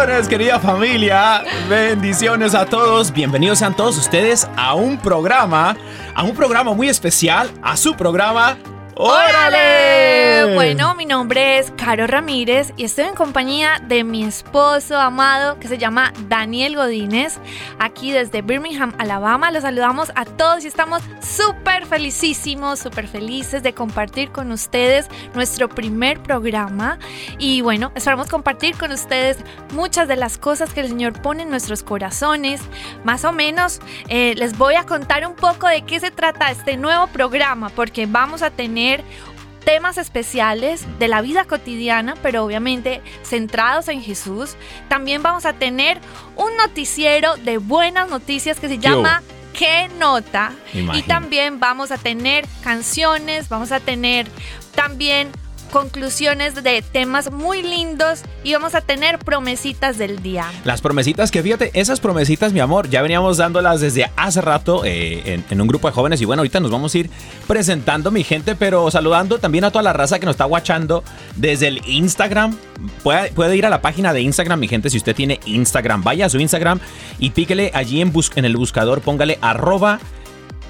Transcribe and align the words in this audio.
Bendiciones, 0.00 0.28
querida 0.28 0.58
familia. 0.58 1.42
Bendiciones 1.68 2.54
a 2.54 2.64
todos. 2.64 3.12
Bienvenidos 3.12 3.58
sean 3.58 3.76
todos 3.76 3.98
ustedes 3.98 4.48
a 4.56 4.74
un 4.74 4.96
programa, 4.96 5.76
a 6.14 6.22
un 6.22 6.34
programa 6.34 6.72
muy 6.72 6.88
especial, 6.88 7.50
a 7.60 7.76
su 7.76 7.94
programa. 7.94 8.56
¡Órale! 9.02 10.54
Bueno, 10.54 10.94
mi 10.94 11.06
nombre 11.06 11.58
es 11.58 11.70
Caro 11.70 12.06
Ramírez 12.06 12.74
y 12.76 12.84
estoy 12.84 13.06
en 13.06 13.14
compañía 13.14 13.80
de 13.88 14.04
mi 14.04 14.24
esposo 14.24 14.98
amado 14.98 15.58
que 15.58 15.68
se 15.68 15.78
llama 15.78 16.12
Daniel 16.28 16.76
Godínez. 16.76 17.38
Aquí 17.78 18.12
desde 18.12 18.42
Birmingham, 18.42 18.92
Alabama. 18.98 19.50
Los 19.52 19.62
saludamos 19.62 20.12
a 20.16 20.26
todos 20.26 20.64
y 20.64 20.68
estamos 20.68 21.02
súper 21.22 21.86
felicísimos, 21.86 22.78
súper 22.78 23.08
felices 23.08 23.62
de 23.62 23.72
compartir 23.72 24.32
con 24.32 24.52
ustedes 24.52 25.08
nuestro 25.34 25.70
primer 25.70 26.22
programa. 26.22 26.98
Y 27.38 27.62
bueno, 27.62 27.92
esperamos 27.94 28.28
compartir 28.28 28.76
con 28.76 28.92
ustedes 28.92 29.38
muchas 29.72 30.08
de 30.08 30.16
las 30.16 30.36
cosas 30.36 30.74
que 30.74 30.80
el 30.80 30.88
Señor 30.88 31.22
pone 31.22 31.44
en 31.44 31.48
nuestros 31.48 31.82
corazones. 31.82 32.60
Más 33.04 33.24
o 33.24 33.32
menos 33.32 33.80
eh, 34.08 34.34
les 34.36 34.58
voy 34.58 34.74
a 34.74 34.84
contar 34.84 35.26
un 35.26 35.36
poco 35.36 35.68
de 35.68 35.86
qué 35.86 36.00
se 36.00 36.10
trata 36.10 36.50
este 36.50 36.76
nuevo 36.76 37.06
programa 37.06 37.70
porque 37.70 38.04
vamos 38.04 38.42
a 38.42 38.50
tener 38.50 38.89
temas 39.64 39.98
especiales 39.98 40.86
de 40.98 41.08
la 41.08 41.20
vida 41.20 41.44
cotidiana, 41.44 42.14
pero 42.22 42.44
obviamente 42.44 43.02
centrados 43.22 43.88
en 43.88 44.02
Jesús. 44.02 44.56
También 44.88 45.22
vamos 45.22 45.44
a 45.44 45.52
tener 45.52 46.00
un 46.36 46.56
noticiero 46.56 47.36
de 47.36 47.58
buenas 47.58 48.08
noticias 48.08 48.58
que 48.58 48.68
se 48.68 48.78
llama 48.78 49.22
¿Qué 49.52 49.90
nota? 49.98 50.52
Y 50.72 51.02
también 51.02 51.60
vamos 51.60 51.90
a 51.90 51.98
tener 51.98 52.46
canciones, 52.62 53.48
vamos 53.48 53.72
a 53.72 53.80
tener 53.80 54.26
también 54.74 55.28
conclusiones 55.70 56.62
de 56.62 56.82
temas 56.82 57.30
muy 57.30 57.62
lindos 57.62 58.22
y 58.44 58.52
vamos 58.52 58.74
a 58.74 58.80
tener 58.80 59.18
promesitas 59.18 59.98
del 59.98 60.22
día. 60.22 60.46
Las 60.64 60.80
promesitas 60.80 61.30
que 61.30 61.42
fíjate, 61.42 61.70
esas 61.74 62.00
promesitas, 62.00 62.52
mi 62.52 62.60
amor, 62.60 62.88
ya 62.90 63.02
veníamos 63.02 63.36
dándolas 63.36 63.80
desde 63.80 64.10
hace 64.16 64.40
rato 64.40 64.84
eh, 64.84 65.42
en, 65.48 65.60
un 65.60 65.66
grupo 65.68 65.88
de 65.88 65.94
jóvenes 65.94 66.20
y 66.20 66.24
bueno, 66.24 66.40
ahorita 66.40 66.60
nos 66.60 66.70
vamos 66.70 66.94
a 66.94 66.98
ir 66.98 67.10
presentando 67.46 68.10
mi 68.10 68.24
gente, 68.24 68.54
pero 68.54 68.90
saludando 68.90 69.38
también 69.38 69.64
a 69.64 69.70
toda 69.70 69.82
la 69.82 69.92
raza 69.92 70.18
que 70.18 70.26
nos 70.26 70.34
está 70.34 70.46
watchando 70.46 71.04
desde 71.36 71.68
el 71.68 71.80
Instagram. 71.86 72.56
Puede, 73.02 73.56
ir 73.56 73.66
a 73.66 73.70
la 73.70 73.82
página 73.82 74.12
de 74.12 74.22
Instagram, 74.22 74.58
mi 74.58 74.68
gente, 74.68 74.90
si 74.90 74.96
usted 74.96 75.14
tiene 75.14 75.40
Instagram, 75.46 76.02
vaya 76.02 76.26
a 76.26 76.28
su 76.28 76.38
Instagram 76.38 76.80
y 77.18 77.30
píquele 77.30 77.70
allí 77.74 78.00
en, 78.00 78.12
en 78.36 78.44
el 78.44 78.56
buscador, 78.56 79.00
póngale 79.00 79.38
arroba 79.40 80.00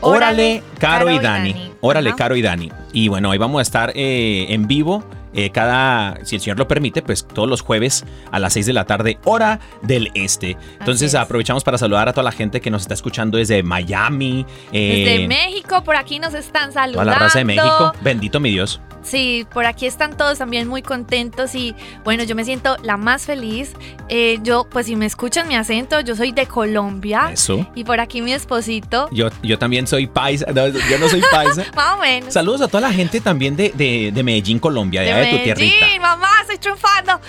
Órale, 0.01 0.63
Caro 0.79 1.11
y 1.11 1.19
Dani. 1.19 1.73
Órale, 1.81 2.11
Ajá. 2.11 2.17
Caro 2.19 2.37
y 2.37 2.43
Dani. 2.43 2.71
Y 2.93 3.09
bueno, 3.09 3.31
ahí 3.31 3.39
vamos 3.39 3.59
a 3.59 3.63
estar 3.63 3.93
eh, 3.95 4.47
en 4.51 4.67
vivo. 4.67 5.05
Eh, 5.35 5.51
cada, 5.51 6.19
si 6.25 6.37
el 6.37 6.41
señor 6.43 6.59
lo 6.59 6.67
permite, 6.69 7.03
pues 7.03 7.27
todos 7.27 7.49
los 7.49 7.61
jueves 7.61 8.05
a 8.31 8.39
las 8.39 8.53
6 8.53 8.67
de 8.67 8.73
la 8.73 8.85
tarde, 8.85 9.19
hora 9.25 9.61
del 9.83 10.11
este. 10.15 10.57
Entonces 10.79 11.15
es. 11.15 11.21
aprovechamos 11.21 11.65
para 11.65 11.79
saludar 11.79 12.09
a 12.09 12.13
toda 12.13 12.25
la 12.25 12.33
gente 12.33 12.61
que 12.61 12.71
nos 12.71 12.83
está 12.83 12.95
escuchando 12.95 13.39
desde 13.39 13.63
Miami. 13.63 14.45
eh, 14.73 15.05
Desde 15.07 15.29
México, 15.29 15.83
por 15.85 15.97
aquí 15.97 16.19
nos 16.19 16.35
están 16.35 16.73
saludando. 16.73 17.11
la 17.11 17.19
raza 17.19 17.39
de 17.41 17.45
México. 17.45 17.93
Bendito 18.03 18.41
mi 18.41 18.51
Dios. 18.51 18.81
Sí, 19.03 19.47
por 19.55 19.65
aquí 19.65 19.87
están 19.87 20.15
todos 20.15 20.37
también 20.37 20.69
muy 20.69 20.83
contentos 20.83 21.55
y 21.55 21.75
bueno, 22.05 22.23
yo 22.25 22.35
me 22.35 22.45
siento 22.45 22.77
la 22.83 22.99
más 22.99 23.23
feliz. 23.25 23.73
Eh, 24.11 24.39
yo, 24.43 24.67
pues 24.69 24.87
si 24.87 24.95
me 24.97 25.07
escuchan 25.07 25.49
mi 25.49 25.57
acento, 25.57 26.01
yo 26.01 26.15
soy 26.15 26.33
de 26.33 26.45
Colombia 26.47 27.31
Eso. 27.33 27.67
y 27.75 27.85
por 27.85 27.99
aquí 27.99 28.21
mi 28.21 28.35
esposito, 28.35 29.09
Yo, 29.11 29.29
yo 29.43 29.59
también 29.59 29.87
soy 29.87 30.07
paisa. 30.07 30.47
No, 30.55 30.69
yo 30.69 30.99
no 31.01 31.09
soy 31.09 31.23
paisa. 31.33 31.65
más 31.75 31.97
o 31.97 32.01
menos. 32.01 32.35
Saludos 32.35 32.61
a 32.61 32.69
toda 32.69 32.83
la 32.83 32.93
gente 32.93 33.21
también 33.23 33.57
de, 33.57 33.71
de, 33.75 34.11
de 34.13 34.23
Medellín, 34.23 34.59
Colombia, 34.59 35.01
de, 35.01 35.13
de 35.21 35.31
tu 35.39 35.45
tierrita. 35.45 35.87
Mamá, 36.01 36.29
estoy 36.43 36.59
triunfando. 36.59 37.21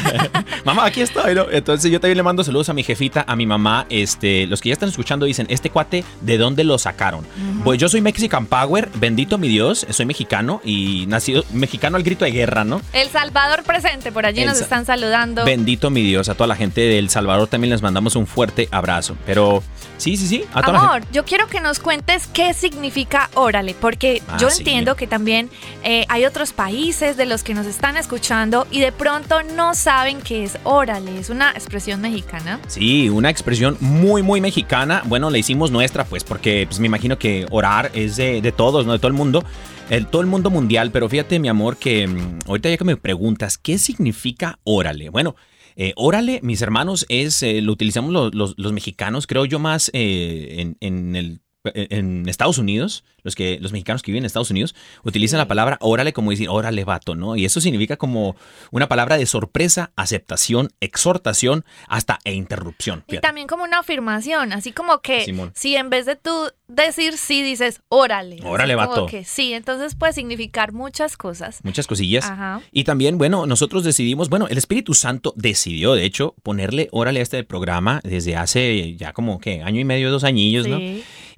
Mamá, 0.64 0.84
aquí 0.86 1.00
estoy, 1.00 1.34
¿no? 1.34 1.46
Entonces 1.50 1.90
yo 1.90 2.00
también 2.00 2.16
le 2.18 2.22
mando 2.22 2.44
saludos 2.44 2.68
a 2.68 2.72
mi 2.74 2.82
jefita, 2.82 3.24
a 3.26 3.34
mi 3.36 3.46
mamá. 3.46 3.86
Este, 3.88 4.46
los 4.46 4.60
que 4.60 4.68
ya 4.68 4.74
están 4.74 4.88
escuchando 4.88 5.26
dicen, 5.26 5.46
este 5.48 5.70
cuate, 5.70 6.04
¿de 6.20 6.38
dónde 6.38 6.64
lo 6.64 6.78
sacaron? 6.78 7.26
Pues 7.64 7.78
yo 7.80 7.88
soy 7.88 8.00
Mexican 8.00 8.46
Power, 8.46 8.88
bendito 8.94 9.38
mi 9.38 9.48
Dios, 9.48 9.86
soy 9.90 10.06
mexicano 10.06 10.60
y 10.64 11.06
nacido 11.06 11.44
mexicano 11.52 11.96
al 11.96 12.02
grito 12.02 12.24
de 12.24 12.30
guerra, 12.32 12.64
¿no? 12.64 12.80
El 12.92 13.08
Salvador 13.08 13.62
presente, 13.64 14.12
por 14.12 14.26
allí 14.26 14.42
El 14.42 14.48
nos 14.48 14.60
están 14.60 14.84
saludando. 14.86 15.44
Bendito 15.44 15.90
mi 15.90 16.02
Dios, 16.02 16.28
a 16.28 16.34
toda 16.34 16.46
la 16.46 16.56
gente 16.56 16.80
de 16.82 16.98
El 16.98 17.10
Salvador 17.10 17.48
también 17.48 17.70
les 17.70 17.82
mandamos 17.82 18.16
un 18.16 18.26
fuerte 18.26 18.68
abrazo. 18.70 19.16
Pero 19.26 19.62
sí, 19.98 20.16
sí, 20.16 20.26
sí, 20.26 20.44
a 20.52 20.60
toda 20.62 20.72
la 20.72 20.78
Amor, 20.80 20.92
gente. 21.00 21.08
yo 21.12 21.24
quiero 21.24 21.46
que 21.48 21.60
nos 21.60 21.78
cuentes 21.80 22.26
qué 22.32 22.54
significa 22.54 23.30
órale, 23.34 23.74
porque 23.80 24.22
Ah, 24.28 24.36
yo 24.38 24.50
sí. 24.50 24.58
entiendo 24.60 24.94
que 24.96 25.06
también 25.06 25.50
eh, 25.82 26.04
hay 26.08 26.24
otros 26.26 26.52
países 26.52 27.16
de 27.16 27.26
los 27.30 27.42
que 27.44 27.54
nos 27.54 27.64
están 27.66 27.96
escuchando 27.96 28.66
y 28.72 28.80
de 28.80 28.90
pronto 28.90 29.42
no 29.56 29.72
saben 29.74 30.20
qué 30.20 30.42
es 30.44 30.58
órale, 30.64 31.16
es 31.18 31.30
una 31.30 31.52
expresión 31.52 32.00
mexicana. 32.00 32.60
Sí, 32.66 33.08
una 33.08 33.30
expresión 33.30 33.76
muy, 33.80 34.20
muy 34.22 34.40
mexicana. 34.40 35.02
Bueno, 35.06 35.30
la 35.30 35.38
hicimos 35.38 35.70
nuestra, 35.70 36.04
pues, 36.04 36.24
porque 36.24 36.66
pues, 36.66 36.80
me 36.80 36.86
imagino 36.86 37.18
que 37.18 37.46
orar 37.50 37.92
es 37.94 38.16
de, 38.16 38.52
todos, 38.54 38.84
¿no? 38.84 38.92
De 38.92 38.98
todo 38.98 39.06
el 39.08 39.14
mundo. 39.14 39.44
El, 39.88 40.08
todo 40.08 40.22
el 40.22 40.26
mundo 40.28 40.50
mundial. 40.50 40.90
Pero 40.90 41.08
fíjate, 41.08 41.38
mi 41.38 41.48
amor, 41.48 41.76
que 41.76 42.06
mm, 42.08 42.40
ahorita 42.48 42.68
ya 42.68 42.76
que 42.76 42.84
me 42.84 42.96
preguntas, 42.96 43.56
¿qué 43.58 43.78
significa 43.78 44.58
órale? 44.64 45.08
Bueno, 45.08 45.36
eh, 45.76 45.92
órale, 45.94 46.40
mis 46.42 46.60
hermanos, 46.62 47.06
es, 47.08 47.42
eh, 47.44 47.62
lo 47.62 47.72
utilizamos 47.72 48.12
los, 48.12 48.34
los- 48.34 48.54
los 48.58 48.72
mexicanos, 48.72 49.28
creo 49.28 49.44
yo, 49.44 49.60
más 49.60 49.88
eh, 49.94 50.74
en 50.80 51.14
el 51.16 51.40
en 51.64 52.28
Estados 52.28 52.58
Unidos, 52.58 53.04
los 53.22 53.34
que 53.34 53.58
los 53.60 53.72
mexicanos 53.72 54.02
que 54.02 54.12
viven 54.12 54.22
en 54.22 54.26
Estados 54.26 54.50
Unidos 54.50 54.74
utilizan 55.04 55.38
la 55.38 55.48
palabra 55.48 55.76
órale 55.80 56.12
como 56.12 56.30
decir 56.30 56.48
órale 56.48 56.84
vato, 56.84 57.14
¿no? 57.14 57.36
Y 57.36 57.44
eso 57.44 57.60
significa 57.60 57.96
como 57.96 58.36
una 58.70 58.88
palabra 58.88 59.18
de 59.18 59.26
sorpresa, 59.26 59.92
aceptación, 59.96 60.70
exhortación, 60.80 61.64
hasta 61.86 62.18
e 62.24 62.32
interrupción. 62.32 63.04
Y 63.08 63.18
también 63.18 63.46
como 63.46 63.64
una 63.64 63.80
afirmación, 63.80 64.52
así 64.52 64.72
como 64.72 65.00
que 65.00 65.24
Simón. 65.24 65.52
si 65.54 65.76
en 65.76 65.90
vez 65.90 66.06
de 66.06 66.16
tú 66.16 66.50
decir 66.70 67.16
sí, 67.16 67.42
dices 67.42 67.80
órale. 67.88 68.38
Órale, 68.44 68.74
vato. 68.74 69.06
que 69.06 69.24
sí, 69.24 69.52
entonces 69.52 69.94
puede 69.94 70.12
significar 70.12 70.72
muchas 70.72 71.16
cosas. 71.16 71.60
Muchas 71.64 71.86
cosillas. 71.86 72.24
Ajá. 72.24 72.60
Y 72.72 72.84
también, 72.84 73.18
bueno, 73.18 73.46
nosotros 73.46 73.84
decidimos, 73.84 74.28
bueno, 74.28 74.48
el 74.48 74.58
Espíritu 74.58 74.94
Santo 74.94 75.32
decidió, 75.36 75.94
de 75.94 76.04
hecho, 76.04 76.34
ponerle 76.42 76.88
órale 76.92 77.20
a 77.20 77.22
este 77.22 77.42
programa 77.44 78.00
desde 78.04 78.36
hace 78.36 78.96
ya 78.96 79.12
como 79.12 79.40
que 79.40 79.62
año 79.62 79.80
y 79.80 79.84
medio, 79.84 80.10
dos 80.10 80.24
añillos, 80.24 80.66
¿no? 80.66 80.78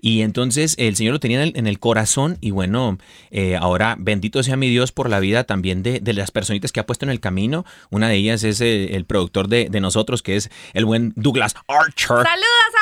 Y 0.04 0.22
entonces 0.22 0.74
el 0.78 0.96
Señor 0.96 1.12
lo 1.12 1.20
tenía 1.20 1.40
en 1.40 1.48
el, 1.50 1.56
en 1.56 1.68
el 1.68 1.78
corazón 1.78 2.36
y 2.40 2.50
bueno, 2.50 2.98
eh, 3.30 3.54
ahora 3.54 3.94
bendito 4.00 4.42
sea 4.42 4.56
mi 4.56 4.68
Dios 4.68 4.90
por 4.90 5.08
la 5.08 5.20
vida 5.20 5.44
también 5.44 5.84
de, 5.84 6.00
de 6.00 6.12
las 6.12 6.32
personitas 6.32 6.72
que 6.72 6.80
ha 6.80 6.86
puesto 6.86 7.06
en 7.06 7.10
el 7.10 7.20
camino. 7.20 7.64
Una 7.88 8.08
de 8.08 8.16
ellas 8.16 8.42
es 8.42 8.60
eh, 8.60 8.96
el 8.96 9.04
productor 9.04 9.46
de, 9.46 9.68
de 9.70 9.80
nosotros, 9.80 10.20
que 10.22 10.34
es 10.34 10.50
el 10.74 10.86
buen 10.86 11.12
Douglas 11.14 11.54
Archer. 11.68 12.16
¡Saludos, 12.16 12.72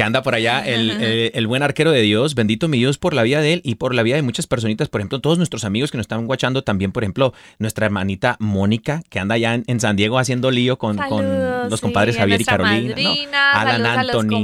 Que 0.00 0.04
anda 0.04 0.22
por 0.22 0.34
allá, 0.34 0.60
el, 0.66 0.90
el- 0.92 1.30
el 1.34 1.46
buen 1.46 1.62
arquero 1.62 1.90
de 1.92 2.00
Dios. 2.00 2.34
Bendito 2.34 2.68
mi 2.68 2.78
Dios 2.78 2.96
por 2.96 3.12
la 3.12 3.22
vida 3.22 3.42
de 3.42 3.52
él 3.52 3.60
y 3.64 3.74
por 3.74 3.94
la 3.94 4.02
vida 4.02 4.16
de 4.16 4.22
muchas 4.22 4.46
personitas. 4.46 4.88
Por 4.88 5.02
ejemplo, 5.02 5.20
todos 5.20 5.36
nuestros 5.36 5.64
amigos 5.64 5.90
que 5.90 5.98
nos 5.98 6.04
están 6.04 6.26
guachando 6.26 6.64
también, 6.64 6.90
por 6.90 7.02
ejemplo, 7.02 7.34
nuestra 7.58 7.84
hermanita 7.84 8.36
Mónica, 8.40 9.02
que 9.10 9.18
anda 9.18 9.34
allá 9.34 9.54
en, 9.54 9.64
en 9.66 9.78
San 9.78 9.96
Diego 9.96 10.18
haciendo 10.18 10.50
lío 10.50 10.78
con, 10.78 10.96
con 10.96 11.68
los 11.68 11.80
compadres 11.82 12.16
Javier 12.16 12.40
y 12.40 12.44
Carolina. 12.46 12.94
¿no? 12.96 13.10
madrina, 13.10 13.52
Alan 13.52 13.82
saludos 13.82 13.98
a 13.98 14.02
los 14.04 14.22
Anthony, 14.22 14.36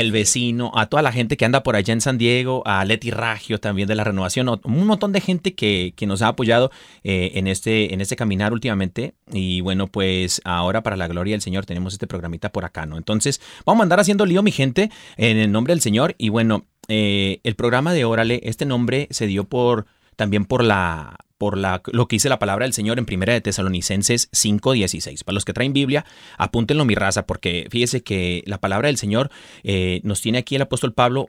el 0.00 0.10
vecino, 0.12 0.72
a 0.74 0.86
toda 0.86 1.02
la 1.02 1.12
gente 1.12 1.36
que 1.36 1.44
anda 1.44 1.62
por 1.62 1.76
allá 1.76 1.92
en 1.92 2.00
San 2.00 2.16
Diego, 2.16 2.62
a 2.64 2.82
Leti 2.86 3.10
Ragio 3.10 3.60
también 3.60 3.88
de 3.88 3.94
la 3.94 4.04
renovación, 4.04 4.48
un 4.48 4.86
montón 4.86 5.12
de 5.12 5.20
gente 5.20 5.54
que, 5.54 5.92
que 5.96 6.06
nos 6.06 6.22
ha 6.22 6.28
apoyado 6.28 6.70
eh, 7.04 7.32
en, 7.34 7.46
este, 7.46 7.92
en 7.92 8.00
este 8.00 8.16
caminar 8.16 8.54
últimamente. 8.54 9.12
Y 9.32 9.60
bueno, 9.60 9.86
pues 9.88 10.40
ahora 10.46 10.82
para 10.82 10.96
la 10.96 11.08
gloria 11.08 11.34
del 11.34 11.42
Señor 11.42 11.66
tenemos 11.66 11.92
este 11.92 12.06
programita 12.06 12.50
por 12.50 12.64
acá, 12.64 12.86
¿no? 12.86 12.96
Entonces, 12.96 13.42
vamos 13.66 13.80
a 13.80 13.82
andar 13.82 14.00
haciendo 14.00 14.24
lío, 14.24 14.42
mi 14.42 14.52
gente, 14.52 14.77
en 15.16 15.36
el 15.38 15.52
nombre 15.52 15.72
del 15.72 15.80
Señor. 15.80 16.14
Y 16.18 16.28
bueno, 16.28 16.66
eh, 16.88 17.40
el 17.44 17.54
programa 17.54 17.92
de 17.92 18.04
Órale, 18.04 18.40
este 18.44 18.64
nombre 18.64 19.08
se 19.10 19.26
dio 19.26 19.44
por 19.44 19.86
también 20.16 20.46
por 20.46 20.64
la 20.64 21.16
por 21.38 21.56
la, 21.56 21.80
lo 21.86 22.08
que 22.08 22.16
dice 22.16 22.28
la 22.28 22.40
palabra 22.40 22.64
del 22.64 22.72
Señor 22.72 22.98
en 22.98 23.06
Primera 23.06 23.32
de 23.32 23.40
Tesalonicenses 23.40 24.28
5:16. 24.32 25.22
Para 25.24 25.34
los 25.34 25.44
que 25.44 25.52
traen 25.52 25.72
Biblia, 25.72 26.04
apúntenlo 26.36 26.84
mi 26.84 26.96
raza, 26.96 27.26
porque 27.26 27.68
fíjese 27.70 28.02
que 28.02 28.42
la 28.46 28.58
palabra 28.58 28.88
del 28.88 28.98
Señor 28.98 29.30
eh, 29.62 30.00
nos 30.02 30.20
tiene 30.20 30.38
aquí 30.38 30.56
el 30.56 30.62
apóstol 30.62 30.92
Pablo 30.92 31.28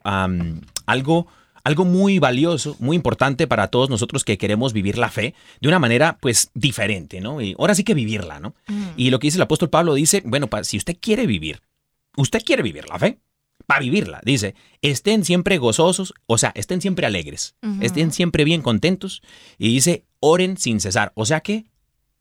algo, 0.88 1.28
algo 1.64 1.86
muy 1.86 2.18
valioso, 2.18 2.76
muy 2.80 2.96
importante 2.96 3.46
para 3.46 3.68
todos 3.68 3.92
nosotros 3.92 4.26
que 4.26 4.40
queremos 4.40 4.74
vivir 4.74 4.98
la 4.98 5.12
fe 5.12 5.36
de 5.62 5.68
una 5.68 5.78
manera 5.78 6.18
pues 6.20 6.50
diferente, 6.56 7.22
¿no? 7.22 7.40
Y 7.40 7.56
ahora 7.60 7.76
sí 7.76 7.84
que 7.84 7.94
vivirla, 7.94 8.40
¿no? 8.40 8.56
Y 8.98 9.12
lo 9.12 9.20
que 9.20 9.28
dice 9.28 9.38
el 9.38 9.44
apóstol 9.44 9.70
Pablo 9.70 9.94
dice, 9.94 10.24
bueno, 10.26 10.50
si 10.64 10.78
usted 10.78 10.98
quiere 11.00 11.28
vivir, 11.28 11.62
usted 12.18 12.42
quiere 12.44 12.64
vivir 12.64 12.90
la 12.90 12.98
fe, 12.98 13.20
para 13.70 13.82
vivirla, 13.82 14.20
dice, 14.26 14.56
estén 14.82 15.24
siempre 15.24 15.60
gozosos, 15.60 16.16
o 16.26 16.40
sea, 16.40 16.52
estén 16.56 16.82
siempre 16.82 17.06
alegres, 17.06 17.54
estén 17.82 18.12
siempre 18.12 18.44
bien 18.44 18.64
contentos, 18.64 19.22
y 19.60 19.68
dice, 19.72 20.06
oren 20.20 20.58
sin 20.58 20.80
cesar, 20.80 21.12
o 21.14 21.24
sea 21.24 21.42
que, 21.42 21.66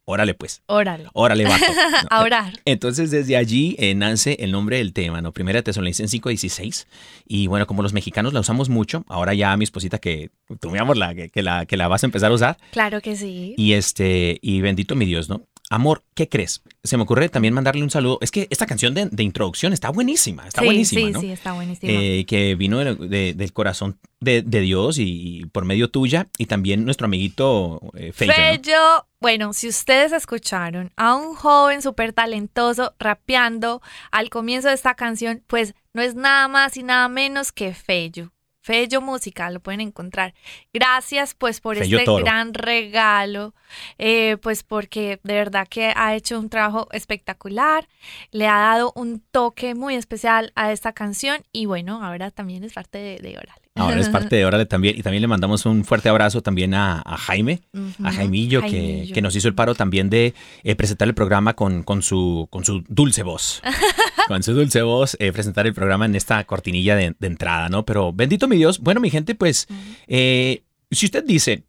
órale 0.04 0.34
pues, 0.34 0.62
Órale. 0.66 1.06
órale 1.14 1.44
vato. 1.44 1.64
¿no? 2.02 2.08
A 2.10 2.22
orar. 2.22 2.52
Entonces 2.66 3.10
desde 3.10 3.38
allí 3.38 3.76
eh, 3.78 3.94
nace 3.94 4.36
el 4.40 4.52
nombre 4.52 4.76
del 4.76 4.92
tema, 4.92 5.22
¿no? 5.22 5.32
Primera 5.32 5.62
Tesalonicenses 5.62 6.20
5.16. 6.20 6.86
Y 7.26 7.46
bueno, 7.46 7.66
como 7.66 7.82
los 7.82 7.94
mexicanos 7.94 8.34
la 8.34 8.40
usamos 8.40 8.68
mucho, 8.68 9.06
ahora 9.08 9.32
ya 9.32 9.56
mi 9.56 9.64
esposita 9.64 9.98
que 9.98 10.30
tú 10.60 10.70
mi 10.70 10.78
amor, 10.78 10.98
la, 10.98 11.14
que, 11.14 11.30
que 11.30 11.42
la, 11.42 11.64
que 11.64 11.78
la 11.78 11.88
vas 11.88 12.02
a 12.02 12.06
empezar 12.06 12.30
a 12.30 12.34
usar. 12.34 12.58
Claro 12.72 13.00
que 13.00 13.16
sí. 13.16 13.54
Y 13.56 13.72
este, 13.72 14.38
y 14.42 14.60
bendito 14.60 14.94
mi 14.96 15.06
Dios, 15.06 15.30
¿no? 15.30 15.46
Amor, 15.70 16.02
¿qué 16.14 16.28
crees? 16.28 16.62
Se 16.82 16.96
me 16.96 17.02
ocurre 17.02 17.28
también 17.28 17.52
mandarle 17.52 17.82
un 17.82 17.90
saludo. 17.90 18.18
Es 18.22 18.30
que 18.30 18.46
esta 18.50 18.64
canción 18.66 18.94
de, 18.94 19.06
de 19.06 19.22
introducción 19.22 19.72
está 19.74 19.90
buenísima, 19.90 20.48
está 20.48 20.62
sí, 20.62 20.66
buenísima, 20.66 21.06
sí, 21.08 21.12
¿no? 21.12 21.20
sí, 21.20 21.30
está 21.30 21.52
buenísimo. 21.52 21.92
Eh, 21.92 22.24
que 22.26 22.54
vino 22.54 22.78
de- 22.78 22.94
de- 22.94 23.34
del 23.34 23.52
corazón 23.52 23.98
de, 24.20 24.40
Dios 24.42 24.98
y, 24.98 25.04
y 25.40 25.44
por 25.46 25.64
medio 25.66 25.90
tuya 25.90 26.28
y 26.38 26.46
también 26.46 26.84
nuestro 26.86 27.04
amiguito 27.04 27.80
eh, 27.94 28.12
Feyo, 28.12 28.32
¿no? 28.32 28.36
Fello, 28.38 29.06
bueno, 29.20 29.52
si 29.52 29.68
ustedes 29.68 30.12
escucharon 30.12 30.90
a 30.96 31.14
un 31.14 31.34
joven 31.34 31.82
súper 31.82 32.12
talentoso 32.14 32.94
rapeando 32.98 33.82
al 34.10 34.30
comienzo 34.30 34.68
de 34.68 34.74
esta 34.74 34.94
canción, 34.94 35.42
pues 35.46 35.74
no 35.92 36.00
es 36.02 36.14
nada 36.14 36.48
más 36.48 36.76
y 36.78 36.82
nada 36.82 37.08
menos 37.08 37.52
que 37.52 37.74
Fello. 37.74 38.32
Fello 38.68 39.00
Música, 39.00 39.48
lo 39.48 39.60
pueden 39.60 39.80
encontrar. 39.80 40.34
Gracias 40.74 41.32
pues 41.32 41.58
por 41.62 41.78
Fello 41.78 41.96
este 41.96 42.04
Toro. 42.04 42.22
gran 42.22 42.52
regalo, 42.52 43.54
eh, 43.96 44.36
pues 44.42 44.62
porque 44.62 45.20
de 45.22 45.32
verdad 45.32 45.66
que 45.66 45.94
ha 45.96 46.14
hecho 46.14 46.38
un 46.38 46.50
trabajo 46.50 46.86
espectacular, 46.92 47.88
le 48.30 48.46
ha 48.46 48.58
dado 48.58 48.92
un 48.94 49.22
toque 49.30 49.74
muy 49.74 49.94
especial 49.94 50.52
a 50.54 50.70
esta 50.70 50.92
canción 50.92 51.44
y 51.50 51.64
bueno, 51.64 52.04
ahora 52.04 52.30
también 52.30 52.62
es 52.62 52.74
parte 52.74 52.98
de, 52.98 53.16
de 53.20 53.38
Órale. 53.38 53.62
Ahora 53.74 54.00
es 54.00 54.10
parte 54.10 54.36
de 54.36 54.44
Órale 54.44 54.66
también. 54.66 54.98
Y 54.98 55.02
también 55.02 55.22
le 55.22 55.28
mandamos 55.28 55.64
un 55.64 55.84
fuerte 55.84 56.10
abrazo 56.10 56.42
también 56.42 56.74
a, 56.74 57.00
a 57.00 57.16
Jaime, 57.16 57.62
a 58.02 58.12
Jaimillo, 58.12 58.60
que, 58.60 59.10
que 59.14 59.22
nos 59.22 59.34
hizo 59.34 59.48
el 59.48 59.54
paro 59.54 59.74
también 59.74 60.10
de 60.10 60.34
eh, 60.62 60.74
presentar 60.74 61.08
el 61.08 61.14
programa 61.14 61.54
con, 61.54 61.84
con, 61.84 62.02
su, 62.02 62.48
con 62.50 62.64
su 62.64 62.84
dulce 62.88 63.22
voz. 63.22 63.62
con 64.28 64.42
su 64.44 64.52
dulce 64.52 64.82
voz, 64.82 65.16
eh, 65.18 65.32
presentar 65.32 65.66
el 65.66 65.74
programa 65.74 66.04
en 66.06 66.14
esta 66.14 66.44
cortinilla 66.44 66.94
de, 66.94 67.16
de 67.18 67.26
entrada, 67.26 67.68
¿no? 67.68 67.84
Pero 67.84 68.12
bendito 68.12 68.46
mi 68.46 68.56
Dios. 68.56 68.78
Bueno, 68.78 69.00
mi 69.00 69.10
gente, 69.10 69.34
pues, 69.34 69.66
eh, 70.06 70.62
si 70.90 71.06
usted 71.06 71.24
dice, 71.24 71.64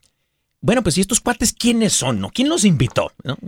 bueno, 0.61 0.83
pues, 0.83 0.97
¿y 0.97 1.01
estos 1.01 1.21
cuates 1.21 1.53
quiénes 1.53 1.93
son, 1.93 2.19
no? 2.19 2.29
¿Quién 2.31 2.49
los 2.49 2.65
invitó? 2.65 3.11
¿No? 3.23 3.37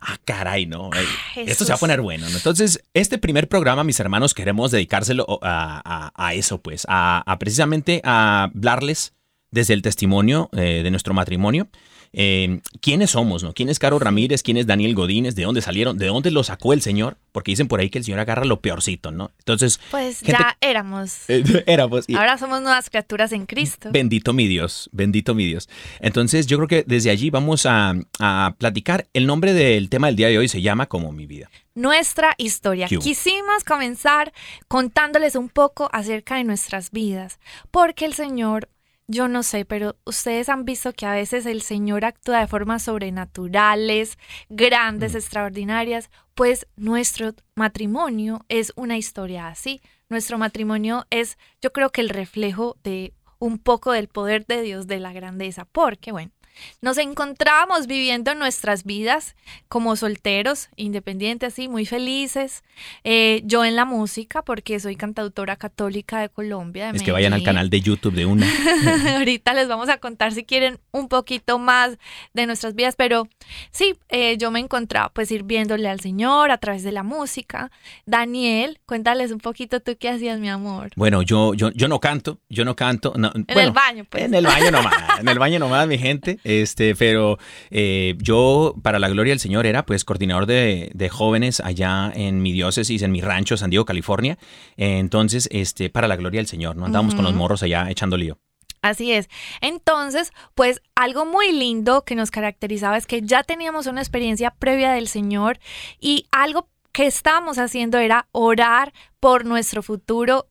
Ah, 0.00 0.16
caray, 0.24 0.66
¿no? 0.66 0.90
Eh, 0.94 1.44
esto 1.46 1.64
se 1.64 1.72
va 1.72 1.76
a 1.76 1.80
poner 1.80 2.00
bueno, 2.02 2.28
¿no? 2.30 2.36
Entonces, 2.36 2.82
este 2.94 3.18
primer 3.18 3.48
programa, 3.48 3.82
mis 3.84 3.98
hermanos, 3.98 4.32
queremos 4.34 4.70
dedicárselo 4.70 5.38
a, 5.42 5.82
a- 5.84 6.12
a 6.28 6.34
eso, 6.34 6.58
pues, 6.62 6.84
a, 6.88 7.22
a 7.26 7.38
precisamente 7.38 8.00
a 8.04 8.44
hablarles 8.44 9.12
desde 9.50 9.74
el 9.74 9.82
testimonio 9.82 10.50
eh, 10.52 10.82
de 10.84 10.90
nuestro 10.90 11.14
matrimonio. 11.14 11.68
Eh, 12.12 12.60
¿Quiénes 12.80 13.10
somos, 13.10 13.42
no? 13.42 13.52
¿Quién 13.54 13.68
es 13.68 13.78
Caro 13.78 13.98
Ramírez? 13.98 14.42
¿Quién 14.42 14.56
es 14.56 14.66
Daniel 14.66 14.94
Godínez? 14.94 15.34
¿De 15.34 15.44
dónde 15.44 15.62
salieron? 15.62 15.96
¿De 15.98 16.06
dónde 16.06 16.30
lo 16.30 16.44
sacó 16.44 16.72
el 16.72 16.82
Señor? 16.82 17.16
Porque 17.32 17.52
dicen 17.52 17.68
por 17.68 17.80
ahí 17.80 17.88
que 17.90 17.98
el 17.98 18.04
Señor 18.04 18.20
agarra 18.20 18.44
lo 18.44 18.60
peorcito, 18.60 19.10
¿no? 19.10 19.30
Entonces, 19.38 19.80
Pues 19.90 20.18
gente- 20.20 20.32
ya 20.32 20.56
éramos. 20.60 21.16
eh, 21.28 21.42
pues... 21.88 22.04
y- 22.08 22.14
Ahora 22.14 22.36
somos 22.38 22.60
nuevas 22.60 22.90
criaturas 22.90 23.32
en 23.32 23.46
Cristo. 23.46 23.88
Bendito 23.92 24.32
mi 24.32 24.46
Dios, 24.46 24.90
bendito 24.92 25.34
mi 25.34 25.46
Dios. 25.46 25.68
Entonces 26.00 26.46
yo 26.46 26.56
creo 26.58 26.68
que 26.68 26.84
desde 26.86 27.10
allí 27.10 27.30
vamos 27.30 27.64
a, 27.66 27.94
a 28.18 28.54
platicar. 28.58 29.06
El 29.14 29.26
nombre 29.26 29.52
del 29.54 29.88
tema 29.88 30.08
del 30.08 30.16
día 30.16 30.28
de 30.28 30.38
hoy 30.38 30.48
se 30.48 30.60
llama 30.60 30.86
Como 30.86 31.12
mi 31.12 31.26
vida. 31.26 31.50
Nuestra 31.74 32.34
historia. 32.36 32.86
Quisimos 32.88 33.64
comenzar 33.64 34.32
contándoles 34.68 35.36
un 35.36 35.48
poco 35.48 35.88
acerca 35.92 36.36
de 36.36 36.44
nuestras 36.44 36.90
vidas, 36.90 37.38
porque 37.70 38.04
el 38.04 38.12
Señor, 38.12 38.68
yo 39.08 39.28
no 39.28 39.42
sé, 39.42 39.64
pero 39.64 39.96
ustedes 40.04 40.48
han 40.48 40.64
visto 40.64 40.92
que 40.92 41.06
a 41.06 41.12
veces 41.12 41.46
el 41.46 41.62
Señor 41.62 42.04
actúa 42.04 42.40
de 42.40 42.46
formas 42.46 42.84
sobrenaturales, 42.84 44.18
grandes, 44.48 45.14
extraordinarias, 45.14 46.10
pues 46.34 46.66
nuestro 46.76 47.34
matrimonio 47.54 48.44
es 48.48 48.72
una 48.76 48.96
historia 48.96 49.48
así. 49.48 49.82
Nuestro 50.08 50.38
matrimonio 50.38 51.06
es, 51.10 51.38
yo 51.60 51.72
creo 51.72 51.90
que 51.90 52.00
el 52.00 52.08
reflejo 52.08 52.76
de 52.84 53.14
un 53.38 53.58
poco 53.58 53.92
del 53.92 54.08
poder 54.08 54.46
de 54.46 54.62
Dios, 54.62 54.86
de 54.86 55.00
la 55.00 55.12
grandeza, 55.12 55.64
porque 55.64 56.12
bueno. 56.12 56.32
Nos 56.80 56.98
encontrábamos 56.98 57.86
viviendo 57.86 58.34
nuestras 58.34 58.84
vidas 58.84 59.34
como 59.68 59.96
solteros, 59.96 60.68
independientes, 60.76 61.52
así, 61.52 61.68
muy 61.68 61.86
felices. 61.86 62.62
Eh, 63.04 63.42
yo 63.44 63.64
en 63.64 63.76
la 63.76 63.84
música, 63.84 64.42
porque 64.42 64.80
soy 64.80 64.96
cantautora 64.96 65.56
católica 65.56 66.20
de 66.20 66.28
Colombia. 66.28 66.90
de 66.90 66.96
Es 66.96 67.02
que 67.02 67.12
vayan 67.12 67.32
al 67.32 67.42
canal 67.42 67.70
de 67.70 67.80
YouTube 67.80 68.14
de 68.14 68.26
una. 68.26 68.46
Ahorita 69.16 69.54
les 69.54 69.68
vamos 69.68 69.88
a 69.88 69.98
contar 69.98 70.32
si 70.32 70.44
quieren 70.44 70.78
un 70.90 71.08
poquito 71.08 71.58
más 71.58 71.98
de 72.34 72.46
nuestras 72.46 72.74
vidas, 72.74 72.94
pero 72.96 73.28
sí, 73.70 73.94
eh, 74.08 74.36
yo 74.38 74.50
me 74.50 74.60
encontraba 74.60 75.10
pues 75.10 75.28
sirviéndole 75.28 75.88
al 75.88 76.00
Señor 76.00 76.50
a 76.50 76.58
través 76.58 76.82
de 76.82 76.92
la 76.92 77.02
música. 77.02 77.70
Daniel, 78.06 78.80
cuéntales 78.86 79.30
un 79.32 79.38
poquito 79.38 79.80
tú 79.80 79.96
qué 79.98 80.08
hacías, 80.08 80.38
mi 80.38 80.48
amor. 80.48 80.90
Bueno, 80.96 81.22
yo, 81.22 81.54
yo, 81.54 81.70
yo 81.72 81.88
no 81.88 82.00
canto, 82.00 82.38
yo 82.48 82.64
no 82.64 82.76
canto. 82.76 83.14
no, 83.16 83.30
En 83.34 83.44
bueno, 83.44 83.60
el 83.62 83.72
baño, 83.72 84.04
pues. 84.08 84.24
En 84.24 84.34
el 84.34 84.46
baño 84.46 84.70
nomás, 84.72 84.94
en 85.20 85.28
el 85.28 85.38
baño 85.38 85.58
nomás, 85.58 85.86
mi 85.86 85.98
gente. 85.98 86.38
Este, 86.44 86.94
pero 86.94 87.38
eh, 87.70 88.14
yo, 88.18 88.74
para 88.82 88.98
la 88.98 89.08
gloria 89.08 89.32
del 89.32 89.40
Señor, 89.40 89.66
era 89.66 89.84
pues 89.84 90.04
coordinador 90.04 90.46
de, 90.46 90.90
de 90.94 91.08
jóvenes 91.08 91.60
allá 91.60 92.12
en 92.14 92.42
mi 92.42 92.52
diócesis, 92.52 93.02
en 93.02 93.12
mi 93.12 93.20
rancho, 93.20 93.56
San 93.56 93.70
Diego, 93.70 93.84
California. 93.84 94.38
Entonces, 94.76 95.48
este, 95.52 95.90
para 95.90 96.08
la 96.08 96.16
gloria 96.16 96.38
del 96.38 96.46
Señor, 96.46 96.76
¿no? 96.76 96.86
Andábamos 96.86 97.14
con 97.14 97.24
los 97.24 97.34
morros 97.34 97.62
allá 97.62 97.90
echando 97.90 98.16
lío. 98.16 98.38
Así 98.82 99.12
es. 99.12 99.28
Entonces, 99.60 100.32
pues 100.56 100.82
algo 100.96 101.24
muy 101.24 101.52
lindo 101.52 102.04
que 102.04 102.16
nos 102.16 102.32
caracterizaba 102.32 102.96
es 102.96 103.06
que 103.06 103.22
ya 103.22 103.44
teníamos 103.44 103.86
una 103.86 104.00
experiencia 104.00 104.50
previa 104.50 104.90
del 104.92 105.06
Señor 105.06 105.60
y 106.00 106.26
algo 106.32 106.68
que 106.90 107.06
estábamos 107.06 107.58
haciendo 107.58 107.98
era 107.98 108.28
orar 108.32 108.92
por 109.20 109.44
nuestro 109.44 109.84
futuro, 109.84 110.48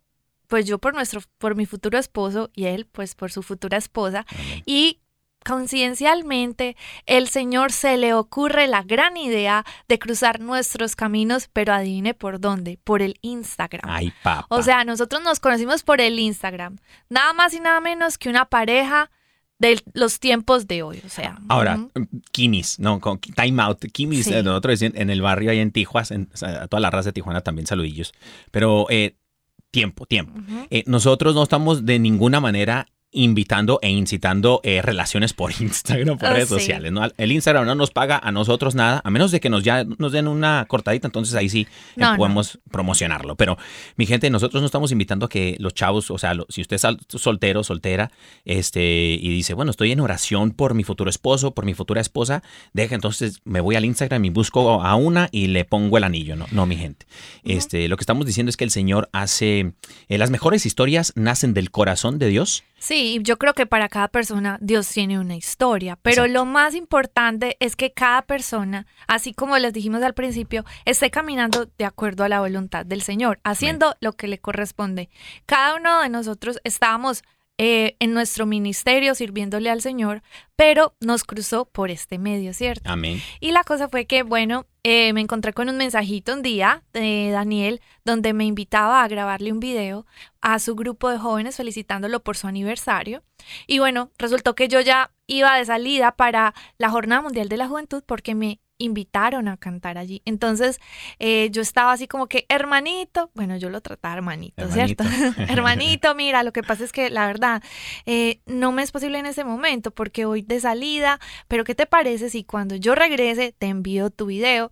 pues 0.48 0.66
yo 0.66 0.80
por 0.80 0.94
nuestro 0.94 1.22
por 1.38 1.56
mi 1.56 1.66
futuro 1.66 2.00
esposo 2.00 2.50
y 2.56 2.66
él 2.66 2.88
pues 2.90 3.16
por 3.16 3.32
su 3.32 3.44
futura 3.44 3.78
esposa 3.78 4.26
y 4.66 5.02
conciencialmente 5.46 6.76
el 7.06 7.28
Señor 7.28 7.72
se 7.72 7.98
le 7.98 8.14
ocurre 8.14 8.68
la 8.68 8.84
gran 8.84 9.18
idea 9.18 9.66
de 9.88 10.00
cruzar 10.00 10.40
nuestros 10.40 10.96
caminos, 10.96 11.50
pero 11.52 11.74
adivine 11.74 12.14
por 12.14 12.40
dónde, 12.40 12.78
por 12.84 13.02
el 13.02 13.18
Instagram. 13.22 13.90
Ay, 13.90 14.14
papá. 14.24 14.46
O 14.50 14.62
sea, 14.62 14.84
nosotros 14.84 15.22
nos 15.24 15.40
conocimos 15.40 15.84
por 15.84 16.02
el 16.02 16.20
Instagram. 16.20 16.78
Nada 17.10 17.34
más 17.34 17.54
y 17.54 17.60
nada 17.60 17.80
menos 17.82 18.18
que 18.18 18.30
una 18.30 18.46
pareja 18.46 19.10
de 19.60 19.80
los 19.94 20.20
tiempos 20.20 20.68
de 20.68 20.82
hoy. 20.82 21.02
O 21.06 21.10
sea. 21.10 21.40
Ahora, 21.48 21.76
ujú. 21.94 22.08
Kimis, 22.32 22.80
no, 22.80 23.00
con 23.00 23.20
Time 23.20 23.62
Out. 23.62 23.86
Kimis, 23.92 24.26
Sí. 24.26 24.34
eh, 24.34 24.42
nosotros 24.44 24.80
decían 24.80 24.94
en 25.00 25.10
el 25.10 25.22
barrio 25.22 25.52
ahí 25.52 25.60
en 25.60 25.72
Tijuas, 25.72 26.10
en, 26.12 26.30
a 26.42 26.68
toda 26.68 26.80
la 26.80 26.90
raza 26.90 27.10
de 27.10 27.14
Tijuana 27.14 27.42
también 27.42 27.68
saludillos. 27.68 28.12
Pero 28.50 28.88
eh, 28.90 29.16
tiempo, 29.70 30.06
tiempo. 30.06 30.34
Eh, 30.72 30.84
nosotros 30.88 31.36
no 31.36 31.44
estamos 31.44 31.86
de 31.86 32.00
ninguna 32.00 32.40
manera 32.40 32.88
invitando 33.14 33.80
e 33.82 33.90
incitando 33.90 34.62
eh, 34.64 34.82
relaciones 34.82 35.34
por 35.34 35.52
Instagram, 35.62 36.18
por 36.18 36.30
Oh, 36.30 36.34
redes 36.34 36.50
sí. 36.50 36.56
sociales. 36.56 36.92
¿no? 36.92 37.02
El 37.18 37.32
Instagram 37.32 37.66
no 37.66 37.76
nos 37.76 37.92
paga 37.92 38.18
a 38.24 38.32
nosotros 38.32 38.74
nada, 38.76 39.02
a 39.04 39.10
menos 39.10 39.32
de 39.32 39.40
que 39.40 39.50
nos 39.50 39.64
ya 39.64 39.84
nos 39.84 40.12
den 40.12 40.28
una 40.28 40.66
cortadita, 40.68 41.08
entonces 41.08 41.36
ahí 41.36 41.50
sí 41.50 41.62
eh, 41.62 41.68
no. 41.98 42.16
podemos 42.18 42.60
promocionarlo. 42.72 43.36
Pero 43.36 43.58
mi 43.98 44.06
gente, 44.06 44.30
nosotros 44.30 44.62
no 44.62 44.66
estamos 44.66 44.92
invitando 44.92 45.26
a 45.26 45.30
que 45.30 45.56
los 45.60 45.74
chavos, 45.74 46.10
o 46.12 46.18
sea, 46.18 46.34
lo- 46.34 46.46
si 46.50 46.62
usted 46.62 46.76
es 46.78 47.22
soltero, 47.22 47.64
soltera, 47.64 48.12
este, 48.46 49.18
y 49.22 49.30
dice, 49.30 49.54
bueno, 49.54 49.72
estoy 49.72 49.92
en 49.92 50.00
oración 50.00 50.52
por 50.52 50.74
mi 50.74 50.84
futuro 50.84 51.10
esposo, 51.10 51.52
por 51.54 51.66
mi 51.66 51.74
futura 51.74 52.02
esposa, 52.02 52.44
deja 52.74 52.96
entonces 52.96 53.42
me 53.44 53.62
voy 53.62 53.76
al 53.76 53.86
Instagram 53.86 54.24
y 54.26 54.30
busco 54.30 54.82
a 54.84 54.96
una 54.96 55.30
y 55.32 55.48
le 55.48 55.66
pongo 55.66 55.98
el 55.98 56.04
anillo. 56.04 56.36
No, 56.36 56.46
no 56.52 56.66
mi 56.66 56.76
gente. 56.78 57.06
Este, 57.44 57.88
lo 57.88 57.98
que 57.98 58.02
estamos 58.04 58.26
diciendo 58.26 58.50
es 58.50 58.58
que 58.58 58.64
el 58.64 58.72
Señor 58.72 59.10
hace 59.12 59.74
eh, 60.10 60.18
las 60.18 60.30
mejores 60.30 60.66
historias 60.66 61.14
nacen 61.16 61.54
del 61.54 61.72
corazón 61.72 62.20
de 62.20 62.28
Dios. 62.28 62.64
Sí, 62.82 63.20
yo 63.22 63.38
creo 63.38 63.54
que 63.54 63.68
para 63.68 63.90
cada 63.90 64.08
persona 64.08 64.58
Dios 64.60 64.90
tiene 64.90 65.20
una 65.20 65.36
historia, 65.36 66.00
pero 66.02 66.24
Exacto. 66.24 66.34
lo 66.34 66.46
más 66.46 66.74
importante 66.74 67.56
es 67.60 67.76
que 67.76 67.94
cada 67.94 68.24
persona, 68.24 68.88
así 69.08 69.36
como 69.36 69.56
les 69.60 69.72
dijimos 69.72 70.02
al 70.02 70.16
principio, 70.16 70.66
esté 70.86 71.12
caminando 71.12 71.68
de 71.78 71.86
acuerdo 71.86 72.24
a 72.24 72.30
la 72.30 72.40
voluntad 72.40 72.84
del 72.84 73.04
Señor, 73.04 73.40
haciendo 73.44 73.96
lo 74.00 74.14
que 74.14 74.28
le 74.28 74.40
corresponde. 74.40 75.12
Cada 75.46 75.76
uno 75.76 76.02
de 76.02 76.10
nosotros 76.10 76.60
estábamos 76.64 77.22
eh, 77.64 77.96
en 78.00 78.16
nuestro 78.16 78.48
ministerio 78.48 79.14
sirviéndole 79.14 79.70
al 79.70 79.84
Señor, 79.84 80.24
pero 80.56 80.96
nos 81.00 81.24
cruzó 81.24 81.66
por 81.66 81.92
este 81.92 82.18
medio, 82.18 82.56
¿cierto? 82.56 82.90
Amén. 82.90 83.22
Y 83.40 83.52
la 83.52 83.64
cosa 83.64 83.88
fue 83.88 84.08
que, 84.08 84.24
bueno, 84.24 84.66
eh, 84.82 85.14
me 85.14 85.22
encontré 85.22 85.54
con 85.54 85.70
un 85.70 85.78
mensajito 85.78 86.34
un 86.34 86.42
día 86.42 86.82
de 86.92 87.30
Daniel 87.32 87.80
donde 88.04 88.34
me 88.34 88.46
invitaba 88.46 89.04
a 89.04 89.08
grabarle 89.08 89.52
un 89.52 89.60
video 89.60 90.08
a 90.42 90.58
su 90.58 90.74
grupo 90.76 91.12
de 91.12 91.20
jóvenes 91.20 91.56
felicitándolo 91.56 92.24
por 92.24 92.36
su 92.36 92.48
aniversario. 92.48 93.22
Y 93.68 93.78
bueno, 93.78 94.10
resultó 94.18 94.56
que 94.56 94.68
yo 94.68 94.82
ya 94.82 95.12
iba 95.28 95.56
de 95.56 95.66
salida 95.66 96.14
para 96.14 96.56
la 96.80 96.90
Jornada 96.90 97.22
Mundial 97.22 97.48
de 97.48 97.58
la 97.58 97.68
Juventud 97.68 98.02
porque 98.04 98.34
me 98.34 98.60
invitaron 98.84 99.48
a 99.48 99.58
cantar 99.58 99.98
allí. 99.98 100.22
Entonces 100.26 100.80
eh, 101.20 101.50
yo 101.52 101.62
estaba 101.62 101.94
así 101.94 102.08
como 102.08 102.28
que, 102.28 102.46
hermanito, 102.50 103.32
bueno, 103.34 103.58
yo 103.58 103.70
lo 103.70 103.82
trataba 103.82 104.16
hermanito, 104.16 104.70
¿cierto? 104.70 105.04
Hermanito. 105.04 105.42
hermanito, 105.52 106.16
mira, 106.16 106.44
lo 106.44 106.54
que 106.54 106.64
pasa 106.64 106.84
es 106.84 106.92
que 106.92 107.10
la 107.10 107.28
verdad 107.28 107.64
eh, 108.06 108.42
no 108.46 108.72
me 108.72 108.84
es 108.84 108.92
posible 108.92 109.20
en 109.20 109.26
ese 109.26 109.44
momento 109.44 109.92
porque 109.92 110.26
voy 110.26 110.42
de 110.42 110.60
salida, 110.60 111.20
pero 111.48 111.64
¿qué 111.64 111.76
te 111.76 111.86
parece 111.86 112.30
si 112.30 112.44
cuando 112.44 112.76
yo 112.76 112.96
regrese 112.96 113.54
te 113.58 113.68
envío 113.68 114.10
tu 114.10 114.28
video? 114.28 114.72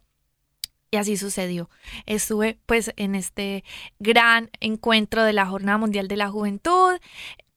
Y 0.92 0.98
así 0.98 1.18
sucedió. 1.18 1.70
Estuve 2.08 2.58
pues 2.66 2.92
en 2.96 3.14
este 3.14 3.64
gran 4.00 4.50
encuentro 4.60 5.24
de 5.24 5.34
la 5.34 5.46
Jornada 5.46 5.78
Mundial 5.78 6.08
de 6.08 6.18
la 6.18 6.30
Juventud, 6.30 6.98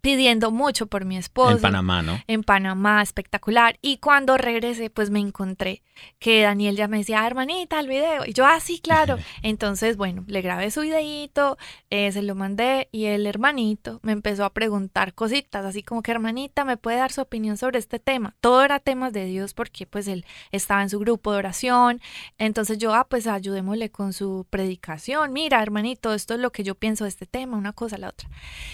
pidiendo 0.03 0.51
mucho 0.51 0.89
por 0.89 1.05
mi 1.05 1.17
esposo 1.17 1.53
En 1.57 1.63
Panamá, 1.63 2.03
¿no? 2.03 2.21
en 2.27 2.43
Panamá, 2.43 3.01
espectacular. 3.03 3.79
Y 3.81 3.99
cuando 3.99 4.37
regresé, 4.37 4.91
pues 4.91 5.09
me 5.11 5.21
encontré 5.21 5.83
que 6.19 6.43
Daniel 6.43 6.77
ya 6.77 6.89
me 6.89 6.99
decía, 6.99 7.23
"Ah, 7.23 7.27
hermanita, 7.27 7.79
el 7.79 7.87
video. 7.87 8.25
Y 8.27 8.33
yo, 8.33 8.45
ah, 8.45 8.59
sí, 8.61 8.81
claro. 8.81 9.17
Entonces, 9.43 9.97
bueno, 9.97 10.25
le 10.27 10.43
grabé 10.43 10.71
su 10.73 10.81
videíto, 10.81 11.57
eh, 11.91 12.11
se 12.11 12.23
lo 12.23 12.35
mandé 12.35 12.89
y 12.91 13.05
el 13.05 13.27
hermanito 13.27 14.01
me 14.03 14.11
empezó 14.13 14.45
a 14.45 14.53
preguntar 14.53 15.15
cositas, 15.15 15.65
así 15.65 15.83
como 15.85 16.03
que, 16.03 16.11
hermanita, 16.11 16.65
¿me 16.65 16.77
puede 16.77 16.97
dar 16.97 17.13
su 17.13 17.21
opinión 17.21 17.57
sobre 17.57 17.79
este 17.79 18.01
tema? 18.01 18.35
Todo 18.41 18.65
era 18.65 18.81
temas 18.81 19.13
de 19.13 19.27
Dios 19.27 19.55
porque 19.55 19.87
pues 19.87 20.09
él 20.09 20.27
estaba 20.51 20.83
en 20.83 20.91
su 20.91 20.99
grupo 20.99 21.31
de 21.31 21.39
oración. 21.39 22.01
Entonces 22.39 22.79
yo, 22.79 22.93
ah, 22.93 23.07
pues 23.09 23.29
ayudémosle 23.29 23.91
con 23.91 24.13
su 24.13 24.47
predicación. 24.51 25.33
Mira, 25.33 25.63
hermanito, 25.63 26.13
esto 26.13 26.35
es 26.35 26.41
lo 26.41 26.51
que 26.51 26.65
yo 26.65 26.75
pienso 26.75 27.05
de 27.05 27.11
este 27.11 27.27
tema, 27.27 27.57
una 27.57 27.73
cosa, 27.73 27.99
la 27.99 28.09
otra. 28.09 28.29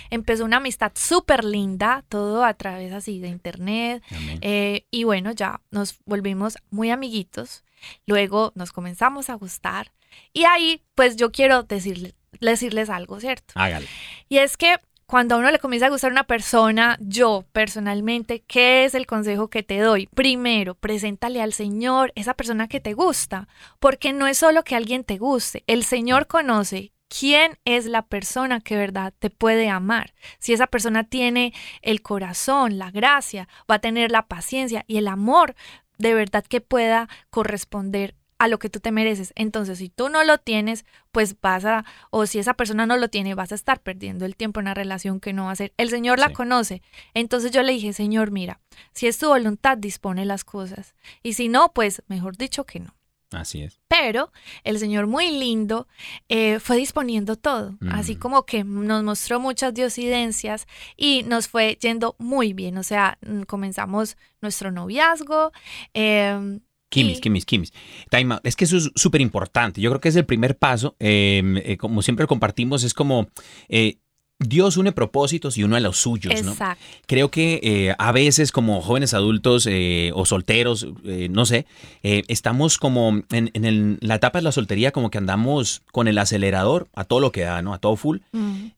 Empezó 0.09 0.47
una 0.47 0.57
amistad 0.57 0.93
súper 0.95 1.18
linda, 1.45 2.05
todo 2.09 2.45
a 2.45 2.55
través 2.55 2.93
así 2.93 3.21
de 3.21 3.29
internet. 3.29 4.03
Eh, 4.41 4.87
y 4.91 5.05
bueno, 5.05 5.33
ya 5.33 5.61
nos 5.71 5.99
volvimos 6.05 6.57
muy 6.71 6.91
amiguitos. 6.91 7.65
Luego 8.07 8.53
nos 8.55 8.73
comenzamos 8.73 9.31
a 9.31 9.35
gustar. 9.35 9.93
Y 10.33 10.45
ahí, 10.45 10.83
pues 10.95 11.17
yo 11.17 11.31
quiero 11.33 11.65
decirle- 11.65 12.15
decirles 12.41 12.91
algo, 12.91 13.21
¿cierto? 13.21 13.55
Hágale. 13.57 13.87
Y 14.29 14.39
es 14.39 14.57
que 14.57 14.77
cuando 15.07 15.35
a 15.35 15.39
uno 15.39 15.51
le 15.51 15.59
comienza 15.59 15.87
a 15.87 15.91
gustar 15.91 16.11
una 16.13 16.25
persona, 16.25 16.99
yo 17.01 17.47
personalmente, 17.53 18.43
¿qué 18.47 18.85
es 18.85 18.95
el 18.95 19.07
consejo 19.07 19.49
que 19.49 19.63
te 19.63 19.79
doy? 19.79 20.07
Primero, 20.15 20.75
preséntale 20.75 21.41
al 21.41 21.53
Señor 21.55 22.13
esa 22.15 22.35
persona 22.35 22.69
que 22.69 22.81
te 22.81 22.93
gusta, 22.93 23.49
porque 23.81 24.13
no 24.13 24.27
es 24.27 24.37
solo 24.39 24.65
que 24.65 24.77
alguien 24.77 25.05
te 25.05 25.17
guste, 25.17 25.65
el 25.67 25.85
Señor 25.85 26.27
conoce 26.27 26.93
quién 27.09 27.59
es 27.65 27.87
la 27.87 28.03
persona 28.03 28.61
que 28.61 28.75
de 28.75 28.81
verdad 28.81 29.13
te 29.19 29.31
puede 29.31 29.69
amar. 29.69 30.15
Si 30.39 30.53
esa 30.53 30.67
persona 30.67 31.05
tiene 31.05 31.53
el 31.83 32.03
corazón, 32.03 32.79
la 32.79 32.91
gracia, 32.91 33.49
va 33.71 33.77
a 33.77 33.81
tener 33.81 34.11
la 34.11 34.27
paciencia 34.27 34.85
y 34.87 34.99
el 34.99 35.09
amor 35.09 35.55
de 35.99 36.15
verdad 36.15 36.45
que 36.45 36.61
pueda 36.61 37.09
corresponder 37.31 38.15
a 38.41 38.47
lo 38.47 38.61
que 38.61 38.71
tú 38.71 38.79
te 38.79 38.93
mereces. 38.93 39.33
Entonces, 39.35 39.79
si 39.79 39.89
tú 39.89 40.09
no 40.11 40.23
lo 40.23 40.39
tienes, 40.39 40.85
pues 41.11 41.41
vas 41.41 41.65
a, 41.65 41.85
o 42.11 42.25
si 42.27 42.39
esa 42.39 42.55
persona 42.55 42.87
no 42.87 42.97
lo 42.97 43.09
tiene, 43.09 43.35
vas 43.35 43.51
a 43.51 43.57
estar 43.57 43.81
perdiendo 43.81 44.25
el 44.27 44.37
tiempo 44.37 44.61
en 44.61 44.67
una 44.67 44.75
relación 44.75 45.19
que 45.19 45.33
no 45.33 45.47
va 45.47 45.51
a 45.51 45.57
ser. 45.57 45.73
El 45.77 45.91
Señor 45.91 46.21
la 46.21 46.29
Sí. 46.29 46.35
conoce. 46.35 46.83
Entonces 47.15 47.51
yo 47.51 47.65
le 47.65 47.73
dije, 47.73 47.93
Señor, 47.93 48.31
mira, 48.31 48.61
si 48.93 49.09
es 49.09 49.19
tu 49.19 49.27
voluntad, 49.27 49.77
dispone 49.77 50.25
las 50.25 50.45
cosas. 50.45 50.95
Y 51.25 51.33
si 51.33 51.49
no, 51.49 51.73
pues 51.73 52.03
mejor 52.07 52.37
dicho 52.37 52.63
que 52.65 52.79
no. 52.79 52.95
Así 53.31 53.61
es. 53.63 53.79
Pero 53.89 54.33
el 54.65 54.79
Señor 54.79 55.07
muy 55.07 55.31
lindo 55.31 55.87
eh, 56.29 56.61
fue 56.61 56.77
disponiendo 56.79 57.37
todo, 57.37 57.77
Mm. 57.81 57.91
así 57.93 58.17
como 58.17 58.47
que 58.47 58.65
nos 58.65 59.05
mostró 59.05 59.39
muchas 59.39 59.75
diosidencias 59.75 60.67
y 60.97 61.25
nos 61.25 61.47
fue 61.49 61.77
yendo 61.81 62.17
muy 62.19 62.55
bien. 62.55 62.79
O 62.79 62.83
sea, 62.83 63.19
mm, 63.21 63.43
comenzamos 63.43 64.17
nuestro 64.41 64.71
noviazgo. 64.73 65.53
eh, 65.95 66.59
Kimis, 66.91 67.19
y- 67.19 67.21
Kimis, 67.21 67.45
Kimis. 67.45 67.73
Time 68.11 68.35
out. 68.35 68.41
Es 68.47 68.57
que 68.57 68.65
eso 68.65 68.79
es 68.79 68.91
súper 68.95 69.21
importante. 69.21 69.79
Yo 69.83 69.91
creo 69.91 70.01
que 70.01 70.09
es 70.09 70.17
el 70.17 70.25
primer 70.25 70.57
paso. 70.57 70.97
Eh, 70.99 71.43
eh, 71.67 71.77
como 71.77 72.01
siempre 72.01 72.27
compartimos, 72.27 72.83
es 72.83 72.95
como 72.95 73.29
eh, 73.69 73.99
Dios 74.41 74.77
une 74.77 74.93
propósitos 74.93 75.59
y 75.59 75.65
uno 75.65 75.75
a 75.75 75.81
los 75.81 75.97
suyos, 75.97 76.43
¿no? 76.45 76.53
Exacto. 76.53 76.85
Creo 77.07 77.29
que 77.31 77.59
eh, 77.63 77.95
a 77.99 78.13
veces 78.13 78.53
como 78.53 78.81
jóvenes 78.81 79.13
adultos 79.13 79.67
eh, 79.69 80.13
o 80.15 80.25
solteros, 80.27 80.87
eh, 81.05 81.29
no 81.29 81.45
sé, 81.45 81.67
estamos 82.03 82.79
como 82.79 83.23
en, 83.33 83.51
en 83.53 83.65
el- 83.65 83.99
la 84.01 84.15
etapa 84.15 84.39
de 84.39 84.45
la 84.45 84.53
soltería 84.53 84.93
como 84.93 85.11
que 85.11 85.19
andamos 85.19 85.83
con 85.91 86.07
el 86.07 86.19
acelerador 86.19 86.89
a 86.95 87.03
todo 87.05 87.19
lo 87.19 87.33
que 87.33 87.41
da, 87.41 87.63
¿no? 87.63 87.75
A 87.75 87.79
todo 87.79 87.97
full. 87.97 88.19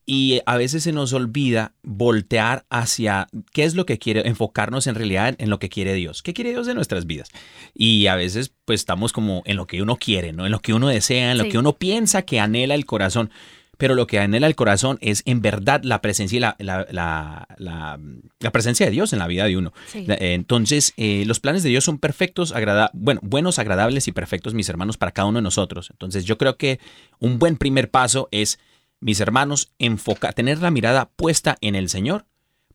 Y 0.07 0.41
a 0.47 0.57
veces 0.57 0.83
se 0.85 0.93
nos 0.93 1.13
olvida 1.13 1.73
voltear 1.83 2.65
hacia 2.71 3.29
qué 3.53 3.65
es 3.65 3.75
lo 3.75 3.85
que 3.85 3.99
quiere, 3.99 4.27
enfocarnos 4.27 4.87
en 4.87 4.95
realidad 4.95 5.35
en 5.39 5.51
lo 5.51 5.59
que 5.59 5.69
quiere 5.69 5.93
Dios. 5.93 6.23
¿Qué 6.23 6.33
quiere 6.33 6.51
Dios 6.51 6.67
de 6.67 6.75
nuestras 6.75 7.07
vidas? 7.07 7.29
Y 7.75 8.07
a 8.07 8.15
veces 8.17 8.53
pues 8.65 8.81
estamos 8.81 9.13
como 9.13 9.43
en 9.45 9.57
lo 9.57 9.67
que 9.67 9.83
uno 9.83 9.97
quiere, 9.97 10.33
¿no? 10.33 10.47
En 10.47 10.53
lo 10.53 10.61
que 10.61 10.73
uno 10.73 10.89
desea, 10.89 11.33
en 11.33 11.39
lo 11.39 11.45
Sí. 11.45 11.51
que 11.51 11.59
uno 11.59 11.75
piensa 11.75 12.23
que 12.23 12.41
anhela 12.41 12.75
el 12.75 12.87
corazón. 12.87 13.31
Pero 13.81 13.95
lo 13.97 14.07
que 14.07 14.21
anhela 14.21 14.47
el 14.47 14.55
corazón 14.55 14.99
es 15.01 15.23
en 15.25 15.41
verdad 15.43 15.81
la 15.83 16.01
presencia 16.01 16.37
y 16.37 16.41
la, 16.41 16.55
la- 16.59 16.87
la- 16.91 17.49
la- 17.59 18.51
presencia 18.53 18.87
de 18.87 18.93
Dios 18.93 19.13
en 19.13 19.19
la 19.19 19.27
vida 19.27 19.45
de 19.47 19.57
uno. 19.57 19.73
sí. 19.89 20.05
Eh, 20.09 20.35
Entonces, 20.35 20.93
eh, 20.97 21.25
los 21.27 21.41
planes 21.41 21.63
de 21.63 21.71
Dios 21.71 21.83
son 21.85 21.99
perfectos, 21.99 22.53
agrada 22.53 22.91
bueno, 22.95 23.21
buenos, 23.25 23.59
agradables 23.59 24.07
y 24.07 24.13
perfectos, 24.13 24.55
mis 24.55 24.69
hermanos, 24.69 24.97
para 24.99 25.13
cada 25.13 25.27
uno 25.29 25.39
de 25.39 25.43
nosotros. 25.43 25.89
Entonces, 25.91 26.25
yo 26.25 26.39
creo 26.39 26.57
que 26.57 26.79
un 27.19 27.39
buen 27.39 27.57
primer 27.57 27.91
paso 27.91 28.29
es, 28.31 28.59
mis 29.01 29.19
hermanos, 29.21 29.73
enfocar, 29.79 30.35
tener 30.35 30.59
la 30.61 30.71
mirada 30.71 31.09
puesta 31.17 31.57
en 31.63 31.75
el 31.75 31.89
Señor 31.89 32.27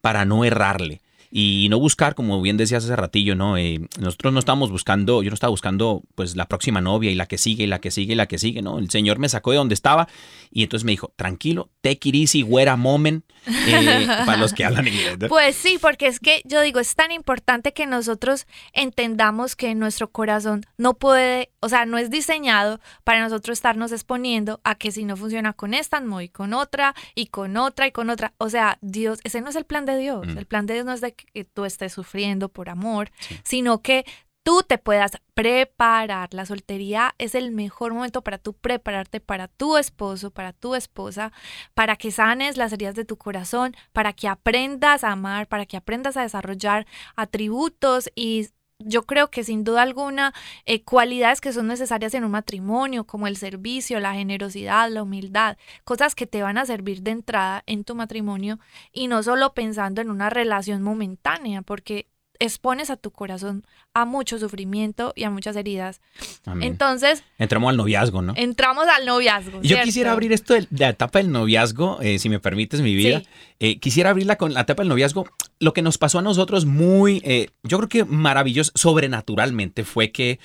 para 0.01 0.25
no 0.25 0.43
errarle. 0.43 1.01
Y 1.37 1.67
no 1.69 1.79
buscar, 1.79 2.15
como 2.15 2.41
bien 2.41 2.55
decías 2.55 2.85
hace 2.85 2.95
ratillo, 2.95 3.35
¿no? 3.35 3.57
Eh, 3.57 3.81
nosotros 3.99 4.31
no 4.31 4.39
estábamos 4.39 4.71
buscando, 4.71 5.21
yo 5.21 5.29
no 5.29 5.33
estaba 5.33 5.51
buscando 5.51 6.01
pues 6.15 6.37
la 6.37 6.47
próxima 6.47 6.79
novia 6.79 7.11
y 7.11 7.15
la 7.15 7.25
que 7.25 7.37
sigue 7.37 7.65
y 7.65 7.67
la 7.67 7.79
que 7.79 7.91
sigue 7.91 8.13
y 8.13 8.15
la 8.15 8.25
que 8.25 8.37
sigue, 8.37 8.61
¿no? 8.61 8.79
El 8.79 8.89
Señor 8.89 9.19
me 9.19 9.27
sacó 9.27 9.51
de 9.51 9.57
donde 9.57 9.73
estaba 9.73 10.07
y 10.49 10.63
entonces 10.63 10.85
me 10.85 10.93
dijo, 10.93 11.11
tranquilo, 11.17 11.71
take 11.85 12.09
it 12.09 12.15
easy, 12.15 12.41
güera 12.41 12.75
moment, 12.75 13.23
eh, 13.45 14.07
para 14.25 14.37
los 14.37 14.53
que 14.53 14.65
hablan 14.65 14.87
inglés. 14.87 15.19
¿no? 15.19 15.27
Pues 15.27 15.55
sí, 15.55 15.77
porque 15.79 16.07
es 16.07 16.19
que 16.19 16.41
yo 16.45 16.61
digo, 16.61 16.79
es 16.79 16.95
tan 16.95 17.11
importante 17.11 17.73
que 17.73 17.85
nosotros 17.85 18.47
entendamos 18.73 19.55
que 19.55 19.75
nuestro 19.75 20.09
corazón 20.09 20.65
no 20.77 20.95
puede, 20.95 21.51
o 21.59 21.69
sea, 21.69 21.85
no 21.85 21.99
es 21.99 22.09
diseñado 22.09 22.79
para 23.03 23.21
nosotros 23.21 23.59
estarnos 23.59 23.91
exponiendo 23.91 24.61
a 24.63 24.73
que 24.73 24.91
si 24.91 25.05
no 25.05 25.15
funciona 25.15 25.53
con 25.53 25.75
esta, 25.75 26.01
me 26.01 26.09
voy 26.09 26.29
con 26.29 26.55
otra 26.55 26.95
y 27.13 27.27
con 27.27 27.55
otra 27.55 27.85
y 27.85 27.91
con 27.91 28.09
otra. 28.09 28.33
O 28.39 28.49
sea, 28.49 28.79
Dios, 28.81 29.19
ese 29.23 29.41
no 29.41 29.49
es 29.49 29.55
el 29.55 29.65
plan 29.65 29.85
de 29.85 29.97
Dios. 29.97 30.25
Mm. 30.25 30.37
El 30.39 30.45
plan 30.47 30.65
de 30.65 30.73
Dios 30.73 30.85
no 30.87 30.93
es 30.93 31.01
de 31.01 31.13
que 31.13 31.43
tú 31.43 31.65
estés 31.65 31.93
sufriendo 31.93 32.49
por 32.49 32.69
amor, 32.69 33.11
sino 33.43 33.83
que 33.83 34.05
tú 34.45 34.61
te 34.61 34.77
puedas 34.77 35.13
preparar. 35.33 36.33
La 36.33 36.45
soltería 36.45 37.15
es 37.17 37.33
el 37.33 37.51
mejor 37.51 37.93
momento 37.93 38.21
para 38.21 38.37
tú 38.37 38.53
prepararte 38.53 39.19
para 39.19 39.47
tu 39.47 39.75
esposo, 39.75 40.29
para 40.29 40.53
tu 40.53 40.75
esposa, 40.75 41.33
para 41.73 41.95
que 41.95 42.11
sanes 42.11 42.55
las 42.55 42.71
heridas 42.71 42.93
de 42.95 43.05
tu 43.05 43.17
corazón, 43.17 43.75
para 43.91 44.13
que 44.13 44.27
aprendas 44.27 45.03
a 45.03 45.11
amar, 45.11 45.47
para 45.47 45.65
que 45.65 45.77
aprendas 45.77 46.15
a 46.15 46.21
desarrollar 46.21 46.85
atributos 47.15 48.11
y 48.15 48.49
yo 48.77 49.03
creo 49.03 49.31
que 49.31 49.43
sin 49.43 49.63
duda 49.63 49.81
alguna 49.81 50.33
eh, 50.65 50.83
cualidades 50.83 51.41
que 51.41 51.53
son 51.53 51.67
necesarias 51.67 52.13
en 52.13 52.25
un 52.25 52.31
matrimonio, 52.31 53.05
como 53.05 53.25
el 53.25 53.37
servicio, 53.37 53.99
la 53.99 54.13
generosidad, 54.13 54.91
la 54.91 55.01
humildad, 55.01 55.57
cosas 55.85 56.13
que 56.13 56.27
te 56.27 56.43
van 56.43 56.57
a 56.59 56.65
servir 56.65 57.01
de 57.01 57.11
entrada 57.11 57.63
en 57.65 57.83
tu 57.83 57.95
matrimonio 57.95 58.59
y 58.91 59.07
no 59.07 59.23
solo 59.23 59.53
pensando 59.53 60.01
en 60.01 60.11
una 60.11 60.29
relación 60.29 60.83
momentánea, 60.83 61.61
porque 61.63 62.09
expones 62.39 62.89
a 62.89 62.97
tu 62.97 63.11
corazón 63.11 63.65
a 63.93 64.05
mucho 64.05 64.37
sufrimiento 64.37 65.13
y 65.15 65.23
a 65.23 65.29
muchas 65.29 65.55
heridas. 65.55 66.01
Amén. 66.45 66.67
Entonces, 66.67 67.23
Entramos 67.37 67.69
al 67.69 67.77
noviazgo, 67.77 68.21
¿no? 68.21 68.33
entramos 68.35 68.85
al 68.87 69.05
noviazgo. 69.05 69.61
Yo 69.61 69.81
quisiera 69.81 70.11
abrir 70.11 70.33
esto 70.33 70.53
de 70.53 70.67
la 70.71 70.89
etapa 70.89 71.19
del 71.19 71.31
noviazgo, 71.31 71.99
eh, 72.01 72.19
si 72.19 72.29
me 72.29 72.39
permites 72.39 72.81
mi 72.81 72.95
vida. 72.95 73.19
Sí. 73.19 73.27
Eh, 73.59 73.79
quisiera 73.79 74.09
abrirla 74.09 74.35
con 74.35 74.53
la 74.53 74.61
etapa 74.61 74.83
del 74.83 74.89
noviazgo. 74.89 75.25
Lo 75.59 75.73
que 75.73 75.81
nos 75.81 75.97
pasó 75.97 76.19
a 76.19 76.21
nosotros 76.21 76.65
muy, 76.65 77.21
eh, 77.23 77.49
yo 77.63 77.77
creo 77.77 77.89
que 77.89 78.05
maravilloso, 78.05 78.71
sobrenaturalmente, 78.75 79.85
fue 79.85 80.11
que 80.11 80.39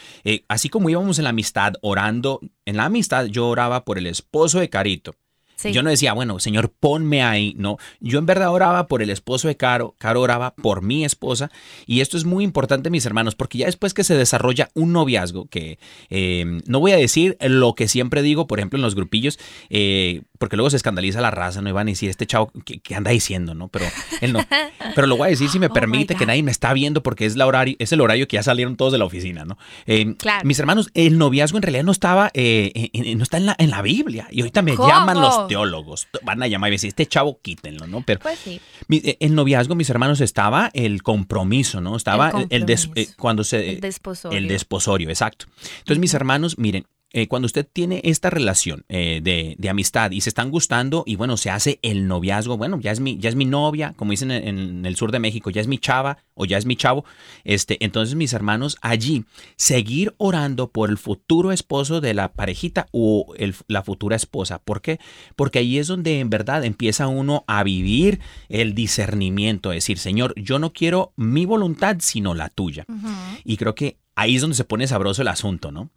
así 0.49 0.69
como 0.69 0.89
íbamos 0.89 1.19
en 1.19 1.25
la 1.25 1.31
amistad 1.31 1.75
orando, 1.81 2.41
en 2.65 2.77
la 2.77 2.85
amistad 2.85 3.27
yo 3.27 3.49
oraba 3.49 3.85
por 3.85 3.99
el 3.99 4.07
esposo 4.07 4.61
de 4.61 4.71
Carito. 4.71 5.15
Sí. 5.61 5.73
Yo 5.73 5.83
no 5.83 5.91
decía, 5.91 6.15
bueno, 6.15 6.39
Señor, 6.39 6.71
ponme 6.81 7.23
ahí. 7.23 7.55
No, 7.59 7.77
yo 8.01 8.19
en 8.19 8.25
verdad 8.27 8.51
oraba 8.51 8.87
por 8.87 9.03
el 9.03 9.11
esposo 9.11 9.47
de 9.49 9.57
Caro, 9.57 9.95
Caro 9.99 10.23
oraba 10.23 10.55
por 10.55 10.81
mi 10.81 11.05
esposa. 11.05 11.51
Y 11.87 12.01
esto 12.01 12.17
es 12.17 12.25
muy 12.25 12.45
importante, 12.45 12.89
mis 12.89 13.05
hermanos, 13.05 13.35
porque 13.35 13.59
ya 13.59 13.67
después 13.67 13.93
que 13.93 14.03
se 14.05 14.15
desarrolla 14.17 14.71
un 14.75 14.93
noviazgo, 14.95 15.49
que 15.49 15.79
eh, 16.09 16.61
no 16.67 16.81
voy 16.81 16.93
a 16.93 16.97
decir 16.97 17.37
lo 17.41 17.75
que 17.75 17.89
siempre 17.89 18.23
digo, 18.23 18.47
por 18.47 18.59
ejemplo, 18.59 18.79
en 18.79 18.83
los 18.83 18.95
grupillos, 18.95 19.39
eh, 19.69 20.23
porque 20.39 20.57
luego 20.57 20.71
se 20.71 20.77
escandaliza 20.77 21.21
la 21.21 21.31
raza, 21.31 21.61
no 21.61 21.69
iban 21.69 21.89
a 21.89 21.91
decir 21.91 22.09
este 22.09 22.27
chavo 22.27 22.51
que, 22.65 22.81
que 22.81 22.95
anda 22.95 23.11
diciendo, 23.11 23.55
¿no? 23.55 23.69
Pero 23.69 23.85
él 24.23 24.33
no. 24.33 24.41
Pero 24.95 25.07
lo 25.07 25.17
voy 25.19 25.27
a 25.27 25.31
decir 25.31 25.51
si 25.51 25.59
me 25.59 25.67
Oh 25.67 25.73
permite, 25.73 26.15
que 26.15 26.25
nadie 26.25 26.43
me 26.43 26.51
está 26.51 26.73
viendo 26.73 27.03
porque 27.03 27.27
es, 27.27 27.37
la 27.37 27.47
horario, 27.47 27.77
es 27.79 27.93
el 27.93 28.01
horario 28.01 28.27
que 28.27 28.37
ya 28.37 28.43
salieron 28.43 28.77
todos 28.77 28.93
de 28.93 28.99
la 28.99 29.05
oficina, 29.05 29.45
¿no? 29.45 29.59
Eh, 29.87 30.15
Claro. 30.19 30.41
Mis 30.45 30.59
hermanos, 30.59 30.91
el 30.95 31.19
noviazgo 31.19 31.59
en 31.59 31.63
realidad 31.63 31.85
no 31.85 31.93
estaba, 31.93 32.31
no 32.35 33.23
está 33.23 33.37
en 33.37 33.47
la, 33.47 33.55
en 33.59 33.71
la 33.71 33.83
Biblia. 33.83 34.27
Y 34.31 34.41
ahorita 34.41 34.63
me 34.63 34.75
¿Cómo? 34.75 34.89
llaman 34.89 35.21
los 35.21 35.50
teólogos, 35.51 36.09
van 36.23 36.43
a 36.43 36.47
llamar 36.47 36.71
y 36.71 36.73
decir, 36.77 36.89
este 36.89 37.07
chavo 37.07 37.39
quítenlo, 37.43 37.87
¿no? 37.87 38.03
Pero 38.03 38.21
Pues 38.21 38.39
sí. 38.39 38.61
mi- 38.89 39.03
eh, 39.05 39.17
el 39.21 39.35
noviazgo, 39.35 39.75
mis 39.75 39.91
hermanos, 39.91 40.21
estaba 40.21 40.71
el 40.73 41.03
compromiso, 41.03 41.81
¿no? 41.81 41.97
Estaba 41.97 42.31
El 42.31 42.37
el, 42.43 42.47
el 42.51 42.67
des- 42.67 42.89
eh, 42.95 43.09
cuando 43.19 43.45
se 43.45 43.71
El 43.71 43.81
desposorio. 43.81 44.39
el 44.39 44.49
desposorio, 44.49 45.09
exacto. 45.11 45.47
Entonces, 45.79 45.99
mis 45.99 46.15
hermanos, 46.15 46.59
miren, 46.59 46.87
eh, 47.13 47.27
cuando 47.29 47.47
usted 47.47 47.67
tiene 47.73 48.01
esta 48.05 48.31
relación 48.31 48.85
eh, 48.89 49.21
de, 49.23 49.57
de 49.59 49.69
amistad 49.69 50.11
y 50.13 50.21
se 50.21 50.29
están 50.31 50.51
gustando 50.51 51.03
y 51.07 51.17
bueno, 51.17 51.37
se 51.37 51.51
hace 51.51 51.79
el 51.83 52.07
noviazgo, 52.07 52.57
bueno, 52.57 52.79
ya 52.81 52.93
es 52.93 53.01
mi, 53.01 53.19
ya 53.19 53.29
es 53.29 53.35
mi 53.37 53.45
novia, 53.45 53.95
como 53.97 54.13
dicen 54.13 54.31
en, 54.31 54.59
en 54.59 54.87
el 54.87 54.97
sur 54.97 55.11
de 55.11 55.19
México, 55.19 55.51
ya 55.51 55.61
es 55.61 55.67
mi 55.67 55.79
chava 55.79 56.19
o 56.35 56.45
ya 56.45 56.57
es 56.57 56.67
mi 56.67 56.77
chavo. 56.77 57.05
Este, 57.45 57.85
entonces, 57.85 58.15
mis 58.15 58.33
hermanos, 58.33 58.77
allí 58.81 59.25
seguir 59.57 60.15
orando 60.19 60.71
por 60.71 60.89
el 60.91 60.99
futuro 60.99 61.53
esposo 61.53 62.01
de 62.01 62.15
la 62.15 62.33
parejita 62.33 62.87
o 62.93 63.35
el- 63.37 63.55
la 63.67 63.83
futura 63.83 64.17
esposa. 64.17 64.61
¿Por 64.61 64.81
qué? 64.81 64.99
Porque 65.37 65.59
ahí 65.59 65.79
es 65.79 65.89
donde 65.89 66.21
en 66.21 66.31
verdad 66.31 66.65
empieza 66.65 67.09
uno 67.09 67.45
a 67.47 67.63
vivir 67.65 68.21
el 68.49 68.75
discernimiento, 68.75 69.73
es 69.73 69.79
decir, 69.85 69.99
Señor, 69.99 70.35
yo 70.37 70.59
no 70.59 70.73
quiero 70.73 71.13
mi 71.17 71.45
voluntad, 71.45 71.97
sino 72.01 72.35
la 72.35 72.49
tuya. 72.51 72.85
Y 73.45 73.57
creo 73.57 73.75
que 73.75 73.97
ahí 74.21 74.37
es 74.37 74.43
donde 74.43 74.57
se 74.57 74.65
pone 74.65 74.87
sabroso 74.87 75.23
el 75.23 75.29
asunto, 75.29 75.73
¿no? 75.73 75.91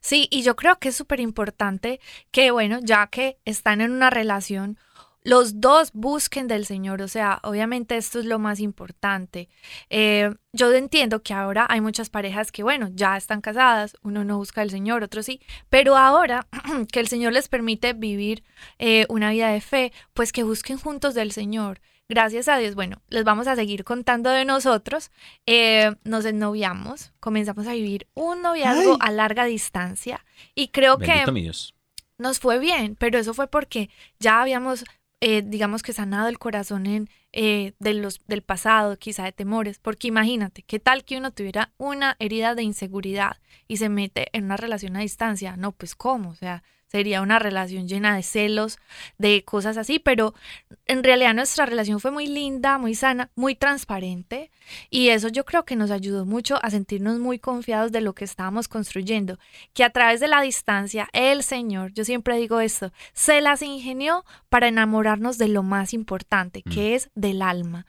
Sí, 0.00 0.28
y 0.30 0.42
yo 0.42 0.56
creo 0.56 0.78
que 0.78 0.88
es 0.88 0.96
súper 0.96 1.20
importante 1.20 2.00
que, 2.30 2.50
bueno, 2.50 2.80
ya 2.82 3.06
que 3.08 3.36
están 3.44 3.80
en 3.82 3.92
una 3.92 4.08
relación, 4.08 4.78
los 5.24 5.60
dos 5.60 5.90
busquen 5.92 6.48
del 6.48 6.64
Señor. 6.64 7.02
O 7.02 7.08
sea, 7.08 7.40
obviamente 7.42 7.98
esto 7.98 8.18
es 8.18 8.24
lo 8.24 8.38
más 8.38 8.60
importante. 8.60 9.50
Eh, 9.90 10.34
yo 10.54 10.72
entiendo 10.72 11.22
que 11.22 11.34
ahora 11.34 11.66
hay 11.68 11.82
muchas 11.82 12.08
parejas 12.08 12.50
que, 12.50 12.62
bueno, 12.62 12.88
ya 12.94 13.16
están 13.16 13.42
casadas, 13.42 13.94
uno 14.02 14.24
no 14.24 14.38
busca 14.38 14.62
del 14.62 14.70
Señor, 14.70 15.02
otro 15.02 15.22
sí, 15.22 15.40
pero 15.68 15.96
ahora 15.96 16.46
que 16.92 17.00
el 17.00 17.08
Señor 17.08 17.34
les 17.34 17.48
permite 17.48 17.92
vivir 17.92 18.42
eh, 18.78 19.04
una 19.10 19.30
vida 19.32 19.50
de 19.50 19.60
fe, 19.60 19.92
pues 20.14 20.32
que 20.32 20.44
busquen 20.44 20.78
juntos 20.78 21.12
del 21.12 21.32
Señor. 21.32 21.80
Gracias 22.10 22.48
a 22.48 22.56
Dios, 22.56 22.74
bueno, 22.74 23.02
les 23.10 23.22
vamos 23.22 23.48
a 23.48 23.54
seguir 23.54 23.84
contando 23.84 24.30
de 24.30 24.46
nosotros. 24.46 25.10
Eh, 25.44 25.94
nos 26.04 26.24
ennoviamos, 26.24 27.12
comenzamos 27.20 27.66
a 27.66 27.74
vivir 27.74 28.06
un 28.14 28.40
noviazgo 28.40 28.96
Ay. 29.00 29.08
a 29.08 29.12
larga 29.12 29.44
distancia 29.44 30.24
y 30.54 30.68
creo 30.68 30.96
Bendito 30.96 31.34
que 31.34 31.52
nos 32.16 32.40
fue 32.40 32.58
bien, 32.58 32.96
pero 32.98 33.18
eso 33.18 33.34
fue 33.34 33.46
porque 33.46 33.90
ya 34.18 34.40
habíamos, 34.40 34.84
eh, 35.20 35.42
digamos 35.44 35.82
que 35.82 35.92
sanado 35.92 36.28
el 36.28 36.38
corazón 36.38 36.86
en, 36.86 37.10
eh, 37.32 37.74
de 37.78 37.92
los, 37.92 38.20
del 38.26 38.40
pasado, 38.40 38.96
quizá 38.96 39.24
de 39.24 39.32
temores, 39.32 39.78
porque 39.78 40.08
imagínate, 40.08 40.62
¿qué 40.62 40.78
tal 40.80 41.04
que 41.04 41.18
uno 41.18 41.30
tuviera 41.30 41.72
una 41.76 42.16
herida 42.20 42.54
de 42.54 42.62
inseguridad 42.62 43.36
y 43.68 43.76
se 43.76 43.90
mete 43.90 44.28
en 44.32 44.46
una 44.46 44.56
relación 44.56 44.96
a 44.96 45.00
distancia? 45.00 45.58
No, 45.58 45.72
pues 45.72 45.94
cómo, 45.94 46.30
o 46.30 46.34
sea, 46.34 46.62
sería 46.88 47.22
una 47.22 47.38
relación 47.38 47.86
llena 47.86 48.16
de 48.16 48.22
celos, 48.22 48.78
de 49.18 49.44
cosas 49.44 49.76
así, 49.76 49.98
pero 49.98 50.34
en 50.86 51.04
realidad 51.04 51.34
nuestra 51.34 51.66
relación 51.66 52.00
fue 52.00 52.10
muy 52.10 52.26
linda, 52.26 52.78
muy 52.78 52.94
sana, 52.94 53.30
muy 53.34 53.54
transparente 53.54 54.50
y 54.90 55.10
eso 55.10 55.28
yo 55.28 55.44
creo 55.44 55.64
que 55.64 55.76
nos 55.76 55.90
ayudó 55.90 56.24
mucho 56.24 56.58
a 56.62 56.70
sentirnos 56.70 57.18
muy 57.18 57.38
confiados 57.38 57.92
de 57.92 58.00
lo 58.00 58.14
que 58.14 58.24
estábamos 58.24 58.68
construyendo, 58.68 59.38
que 59.74 59.84
a 59.84 59.90
través 59.90 60.20
de 60.20 60.28
la 60.28 60.40
distancia 60.40 61.08
el 61.12 61.42
Señor, 61.42 61.92
yo 61.92 62.04
siempre 62.04 62.36
digo 62.36 62.60
esto, 62.60 62.92
se 63.12 63.40
las 63.40 63.62
ingenió 63.62 64.24
para 64.48 64.68
enamorarnos 64.68 65.38
de 65.38 65.48
lo 65.48 65.62
más 65.62 65.92
importante, 65.92 66.62
que 66.62 66.94
es 66.94 67.10
del 67.14 67.42
alma. 67.42 67.86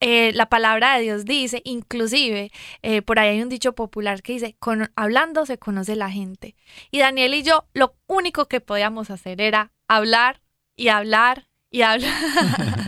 Eh, 0.00 0.32
la 0.34 0.46
palabra 0.48 0.94
de 0.96 1.02
Dios 1.02 1.24
dice, 1.24 1.60
inclusive, 1.64 2.50
eh, 2.82 3.02
por 3.02 3.18
ahí 3.18 3.30
hay 3.30 3.42
un 3.42 3.48
dicho 3.48 3.74
popular 3.74 4.22
que 4.22 4.32
dice, 4.34 4.54
"Con- 4.60 4.92
hablando 4.96 5.44
se 5.46 5.58
conoce 5.58 5.96
la 5.96 6.10
gente. 6.10 6.54
Y 6.92 7.00
Daniel 7.00 7.34
y 7.34 7.42
yo, 7.42 7.66
lo 7.74 7.96
único 8.06 8.46
que 8.46 8.60
podíamos 8.60 9.10
hacer 9.10 9.40
era 9.40 9.72
hablar 9.88 10.40
y 10.76 10.88
hablar 10.88 11.48
y 11.70 11.82
hablar. 11.82 12.12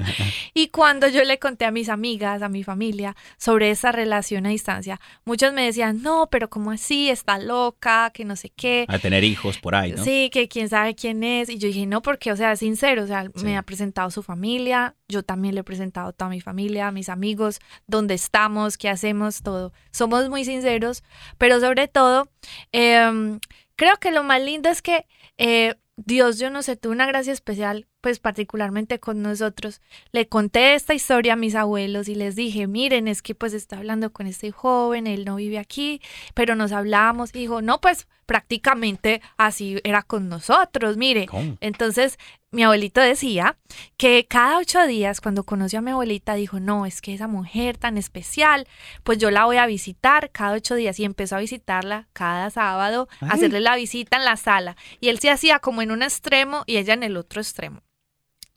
y 0.54 0.68
cuando 0.68 1.08
yo 1.08 1.24
le 1.24 1.38
conté 1.38 1.64
a 1.64 1.70
mis 1.70 1.88
amigas, 1.88 2.42
a 2.42 2.48
mi 2.48 2.64
familia, 2.64 3.16
sobre 3.36 3.70
esa 3.70 3.92
relación 3.92 4.46
a 4.46 4.50
distancia, 4.50 5.00
muchos 5.24 5.52
me 5.52 5.64
decían, 5.64 6.02
no, 6.02 6.28
pero 6.30 6.48
¿cómo 6.50 6.70
así? 6.70 7.10
Está 7.10 7.38
loca, 7.38 8.10
que 8.14 8.24
no 8.24 8.36
sé 8.36 8.50
qué. 8.50 8.84
A 8.88 8.98
tener 8.98 9.24
hijos 9.24 9.58
por 9.58 9.74
ahí, 9.74 9.92
¿no? 9.92 10.04
Sí, 10.04 10.30
que 10.32 10.48
quién 10.48 10.68
sabe 10.68 10.94
quién 10.94 11.22
es. 11.24 11.48
Y 11.48 11.58
yo 11.58 11.68
dije, 11.68 11.86
no, 11.86 12.02
porque, 12.02 12.32
o 12.32 12.36
sea, 12.36 12.52
es 12.52 12.58
sincero, 12.60 13.04
o 13.04 13.06
sea, 13.06 13.24
Sí. 13.34 13.44
me 13.44 13.56
ha 13.56 13.62
presentado 13.62 14.10
su 14.10 14.22
familia, 14.22 14.94
yo 15.08 15.22
también 15.22 15.54
le 15.54 15.60
he 15.60 15.64
presentado 15.64 16.08
a 16.08 16.12
toda 16.12 16.30
mi 16.30 16.40
familia, 16.40 16.88
a 16.88 16.92
mis 16.92 17.08
amigos, 17.08 17.60
dónde 17.86 18.14
estamos, 18.14 18.78
qué 18.78 18.88
hacemos, 18.88 19.42
todo. 19.42 19.72
Somos 19.92 20.28
muy 20.28 20.44
sinceros, 20.44 21.02
pero 21.38 21.60
sobre 21.60 21.88
todo, 21.88 22.28
em, 22.72 23.40
creo 23.76 23.96
que 23.96 24.10
lo 24.10 24.22
más 24.22 24.42
lindo 24.42 24.68
es 24.68 24.82
que 24.82 25.06
eh, 25.38 25.74
Dios, 25.96 26.38
yo 26.38 26.50
no 26.50 26.62
sé, 26.62 26.76
tuvo 26.76 26.92
una 26.92 27.06
gracia 27.06 27.32
especial, 27.32 27.86
pues 28.00 28.18
particularmente 28.18 28.98
con 28.98 29.22
nosotros. 29.22 29.80
Le 30.12 30.28
conté 30.28 30.74
esta 30.74 30.94
historia 30.94 31.34
a 31.34 31.36
mis 31.36 31.54
abuelos 31.54 32.08
y 32.08 32.14
les 32.14 32.36
dije, 32.36 32.66
miren, 32.66 33.08
es 33.08 33.22
que 33.22 33.34
pues 33.34 33.52
estoy 33.52 33.78
hablando 33.78 34.12
con 34.12 34.26
este 34.26 34.50
joven, 34.50 35.06
él 35.06 35.24
no 35.24 35.36
vive 35.36 35.58
aquí, 35.58 36.00
pero 36.34 36.54
nos 36.54 36.72
hablamos. 36.72 37.32
Dijo, 37.32 37.62
no, 37.62 37.80
pues 37.80 38.08
prácticamente 38.30 39.20
así 39.38 39.80
era 39.82 40.04
con 40.04 40.28
nosotros, 40.28 40.96
mire. 40.96 41.26
¿Cómo? 41.26 41.56
Entonces, 41.60 42.16
mi 42.52 42.62
abuelito 42.62 43.00
decía 43.00 43.56
que 43.96 44.24
cada 44.28 44.58
ocho 44.58 44.86
días, 44.86 45.20
cuando 45.20 45.42
conoció 45.42 45.80
a 45.80 45.82
mi 45.82 45.90
abuelita, 45.90 46.34
dijo, 46.34 46.60
no, 46.60 46.86
es 46.86 47.00
que 47.00 47.12
esa 47.12 47.26
mujer 47.26 47.76
tan 47.76 47.98
especial, 47.98 48.68
pues 49.02 49.18
yo 49.18 49.32
la 49.32 49.46
voy 49.46 49.56
a 49.56 49.66
visitar 49.66 50.30
cada 50.30 50.52
ocho 50.52 50.76
días. 50.76 51.00
Y 51.00 51.04
empezó 51.04 51.34
a 51.34 51.40
visitarla 51.40 52.06
cada 52.12 52.50
sábado, 52.50 53.08
a 53.20 53.32
hacerle 53.32 53.58
la 53.58 53.74
visita 53.74 54.16
en 54.16 54.24
la 54.24 54.36
sala. 54.36 54.76
Y 55.00 55.08
él 55.08 55.18
se 55.18 55.30
hacía 55.30 55.58
como 55.58 55.82
en 55.82 55.90
un 55.90 56.04
extremo 56.04 56.62
y 56.66 56.76
ella 56.76 56.94
en 56.94 57.02
el 57.02 57.16
otro 57.16 57.40
extremo. 57.40 57.82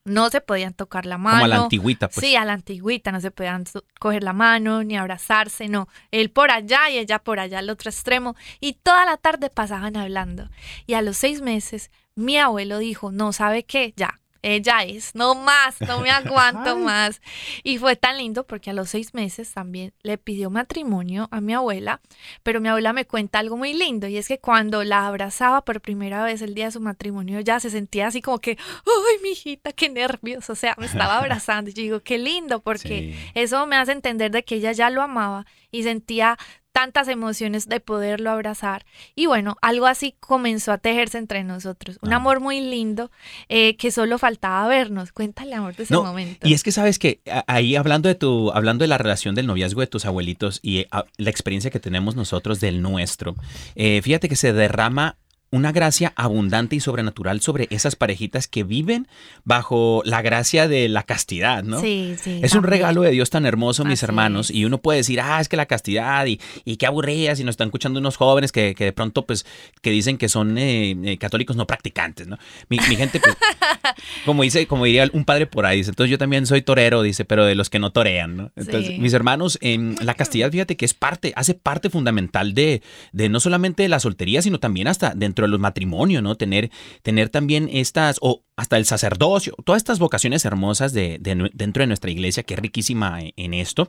No 0.05 0.29
se 0.29 0.41
podían 0.41 0.73
tocar 0.73 1.05
la 1.05 1.17
mano. 1.17 1.37
Como 1.37 1.45
a 1.45 1.47
la 1.47 1.63
antigüita, 1.63 2.09
pues. 2.09 2.25
Sí, 2.25 2.35
a 2.35 2.43
la 2.43 2.53
antigüita, 2.53 3.11
no 3.11 3.21
se 3.21 3.31
podían 3.31 3.63
coger 3.99 4.23
la 4.23 4.33
mano 4.33 4.83
ni 4.83 4.97
abrazarse, 4.97 5.69
no. 5.69 5.87
Él 6.11 6.29
por 6.29 6.51
allá 6.51 6.89
y 6.89 6.97
ella 6.97 7.19
por 7.19 7.39
allá 7.39 7.59
al 7.59 7.69
otro 7.69 7.89
extremo. 7.89 8.35
Y 8.59 8.73
toda 8.73 9.05
la 9.05 9.17
tarde 9.17 9.49
pasaban 9.49 9.95
hablando. 9.95 10.49
Y 10.85 10.95
a 10.95 11.01
los 11.01 11.15
seis 11.15 11.41
meses, 11.41 11.89
mi 12.15 12.37
abuelo 12.37 12.79
dijo, 12.79 13.11
no, 13.11 13.31
¿sabe 13.31 13.63
qué? 13.63 13.93
Ya, 13.95 14.19
ella 14.43 14.83
es, 14.83 15.15
no 15.15 15.33
más, 15.33 15.81
no 15.81 15.99
me 16.01 16.11
aguanto 16.11 16.77
más. 16.77 17.21
Y 17.63 17.79
fue 17.79 17.95
tan 17.95 18.17
lindo 18.17 18.45
porque 18.45 18.69
a 18.69 18.73
los 18.73 18.89
seis 18.89 19.13
meses 19.15 19.51
también 19.53 19.93
le 20.03 20.17
pidió 20.19 20.49
matrimonio 20.51 21.29
a 21.31 21.41
mi 21.41 21.53
abuela, 21.53 22.01
pero 22.43 22.61
mi 22.61 22.67
abuela 22.69 22.93
me 22.93 23.05
cuenta 23.05 23.39
algo 23.39 23.57
muy 23.57 23.73
lindo 23.73 24.07
y 24.07 24.17
es 24.17 24.27
que 24.27 24.37
cuando 24.39 24.83
la 24.83 25.07
abrazaba 25.07 25.63
por 25.65 25.81
primera 25.81 26.23
vez 26.23 26.41
el 26.41 26.53
día 26.53 26.65
de 26.65 26.71
su 26.73 26.79
matrimonio 26.81 27.39
ya 27.39 27.59
se 27.59 27.69
sentía 27.71 28.07
así 28.07 28.21
como 28.21 28.39
que, 28.39 28.51
ay, 28.85 29.21
mi 29.23 29.29
hijita, 29.31 29.71
qué 29.71 29.89
nervios, 29.89 30.49
o 30.49 30.55
sea, 30.55 30.75
me 30.77 30.85
estaba 30.85 31.17
abrazando 31.19 31.69
y 31.69 31.73
yo 31.73 31.81
digo, 31.81 31.99
qué 32.01 32.17
lindo 32.17 32.61
porque 32.61 32.83
Sí. 32.83 33.31
eso 33.33 33.65
me 33.65 33.77
hace 33.77 33.93
entender 33.93 34.29
de 34.31 34.43
que 34.43 34.55
ella 34.55 34.73
ya 34.73 34.89
lo 34.89 35.01
amaba 35.01 35.45
y 35.71 35.83
sentía 35.83 36.37
tantas 36.73 37.07
emociones 37.07 37.69
de 37.69 37.79
poderlo 37.79 38.31
abrazar. 38.31 38.85
Y 39.15 39.27
bueno, 39.27 39.57
algo 39.61 39.85
así 39.85 40.15
comenzó 40.19 40.71
a 40.73 40.79
tejerse 40.79 41.19
entre 41.19 41.43
nosotros. 41.43 41.99
Un 42.01 42.11
Ah. 42.11 42.17
amor 42.17 42.39
muy 42.39 42.59
lindo 42.59 43.11
eh, 43.47 43.77
que 43.77 43.91
solo 43.91 44.17
faltaba 44.17 44.67
vernos. 44.67 45.11
Cuéntale, 45.11 45.53
amor, 45.55 45.75
de 45.75 45.83
ese 45.83 45.93
No, 45.93 46.03
momento. 46.03 46.45
Y 46.47 46.53
es 46.53 46.63
que 46.63 46.71
sabes 46.71 46.97
que 46.99 47.21
ahí 47.47 47.75
hablando 47.75 48.09
de 48.09 48.15
tu, 48.15 48.51
hablando 48.51 48.83
de 48.83 48.87
la 48.87 48.97
relación 48.97 49.35
del 49.35 49.45
noviazgo 49.47 49.81
de 49.81 49.87
tus 49.87 50.05
abuelitos 50.05 50.59
y 50.63 50.79
eh, 50.79 50.87
a- 50.91 51.05
la 51.17 51.29
experiencia 51.29 51.69
que 51.71 51.79
tenemos 51.79 52.15
nosotros 52.15 52.59
del 52.59 52.81
nuestro, 52.81 53.35
eh, 53.75 54.01
fíjate 54.03 54.27
que 54.27 54.35
se 54.35 54.51
derrama 54.51 55.15
una 55.53 55.71
gracia 55.71 56.13
abundante 56.15 56.75
y 56.75 56.79
sobrenatural 56.79 57.39
sobre 57.39 57.67
esas 57.69 57.95
parejitas 57.95 58.47
que 58.47 58.63
viven 58.63 59.07
bajo 59.43 60.01
la 60.03 60.23
gracia 60.23 60.67
de 60.67 60.89
la 60.89 61.03
castidad, 61.03 61.63
¿no? 61.63 61.79
Sí, 61.79 62.15
sí. 62.19 62.39
Es 62.41 62.55
un 62.55 62.63
regalo 62.63 63.03
de 63.03 63.11
Dios 63.11 63.29
tan 63.29 63.45
hermoso, 63.45 63.85
mis 63.85 63.99
Así 63.99 64.05
hermanos, 64.05 64.49
es. 64.49 64.55
y 64.55 64.65
uno 64.65 64.79
puede 64.79 64.97
decir, 64.97 65.21
ah, 65.21 65.39
es 65.39 65.49
que 65.49 65.55
la 65.55 65.67
castidad 65.67 66.25
y, 66.25 66.39
y 66.65 66.77
qué 66.77 66.87
aburridas, 66.87 67.39
y 67.39 67.43
nos 67.43 67.53
están 67.53 67.67
escuchando 67.67 67.99
unos 67.99 68.17
jóvenes 68.17 68.51
que, 68.51 68.73
que 68.73 68.85
de 68.85 68.93
pronto, 68.93 69.27
pues, 69.27 69.45
que 69.83 69.91
dicen 69.91 70.17
que 70.17 70.27
son 70.27 70.57
eh, 70.57 70.97
eh, 71.03 71.17
católicos 71.19 71.55
no 71.55 71.67
practicantes, 71.67 72.27
¿no? 72.27 72.37
Mi, 72.69 72.79
mi 72.89 72.95
gente, 72.95 73.19
pues, 73.19 73.35
como 74.25 74.41
dice, 74.43 74.65
como 74.65 74.85
diría 74.85 75.07
un 75.13 75.23
padre 75.23 75.45
por 75.45 75.65
ahí, 75.67 75.77
dice, 75.77 75.91
entonces 75.91 76.09
yo 76.09 76.17
también 76.17 76.47
soy 76.47 76.63
torero, 76.63 77.03
dice, 77.03 77.25
pero 77.25 77.45
de 77.45 77.53
los 77.55 77.69
que 77.69 77.77
no 77.79 77.91
torean, 77.91 78.35
¿no? 78.37 78.51
Entonces, 78.55 78.87
Sí. 78.87 78.97
mis 78.97 79.13
hermanos, 79.13 79.59
em, 79.61 79.95
la 80.01 80.15
castidad, 80.15 80.51
fíjate 80.51 80.75
que 80.77 80.85
es 80.85 80.93
parte, 80.95 81.31
hace 81.35 81.53
parte 81.53 81.89
fundamental 81.91 82.53
de, 82.55 82.81
de 83.11 83.29
no 83.29 83.39
solamente 83.39 83.83
de 83.83 83.89
la 83.89 83.99
soltería, 83.99 84.41
sino 84.41 84.59
también 84.59 84.87
hasta 84.87 85.13
dentro 85.15 85.42
de 85.45 85.51
los 85.51 85.59
matrimonios, 85.59 86.21
¿no? 86.23 86.35
Tener, 86.35 86.71
tener 87.01 87.29
también 87.29 87.69
estas, 87.71 88.17
o 88.21 88.43
hasta 88.55 88.77
el 88.77 88.85
sacerdocio, 88.85 89.55
todas 89.65 89.79
estas 89.79 89.99
vocaciones 89.99 90.45
hermosas 90.45 90.93
de, 90.93 91.17
dentro 91.53 91.81
de 91.81 91.87
nuestra 91.87 92.11
iglesia, 92.11 92.43
que 92.43 92.53
es 92.53 92.59
riquísima 92.59 93.21
en, 93.21 93.33
en 93.35 93.53
esto. 93.53 93.87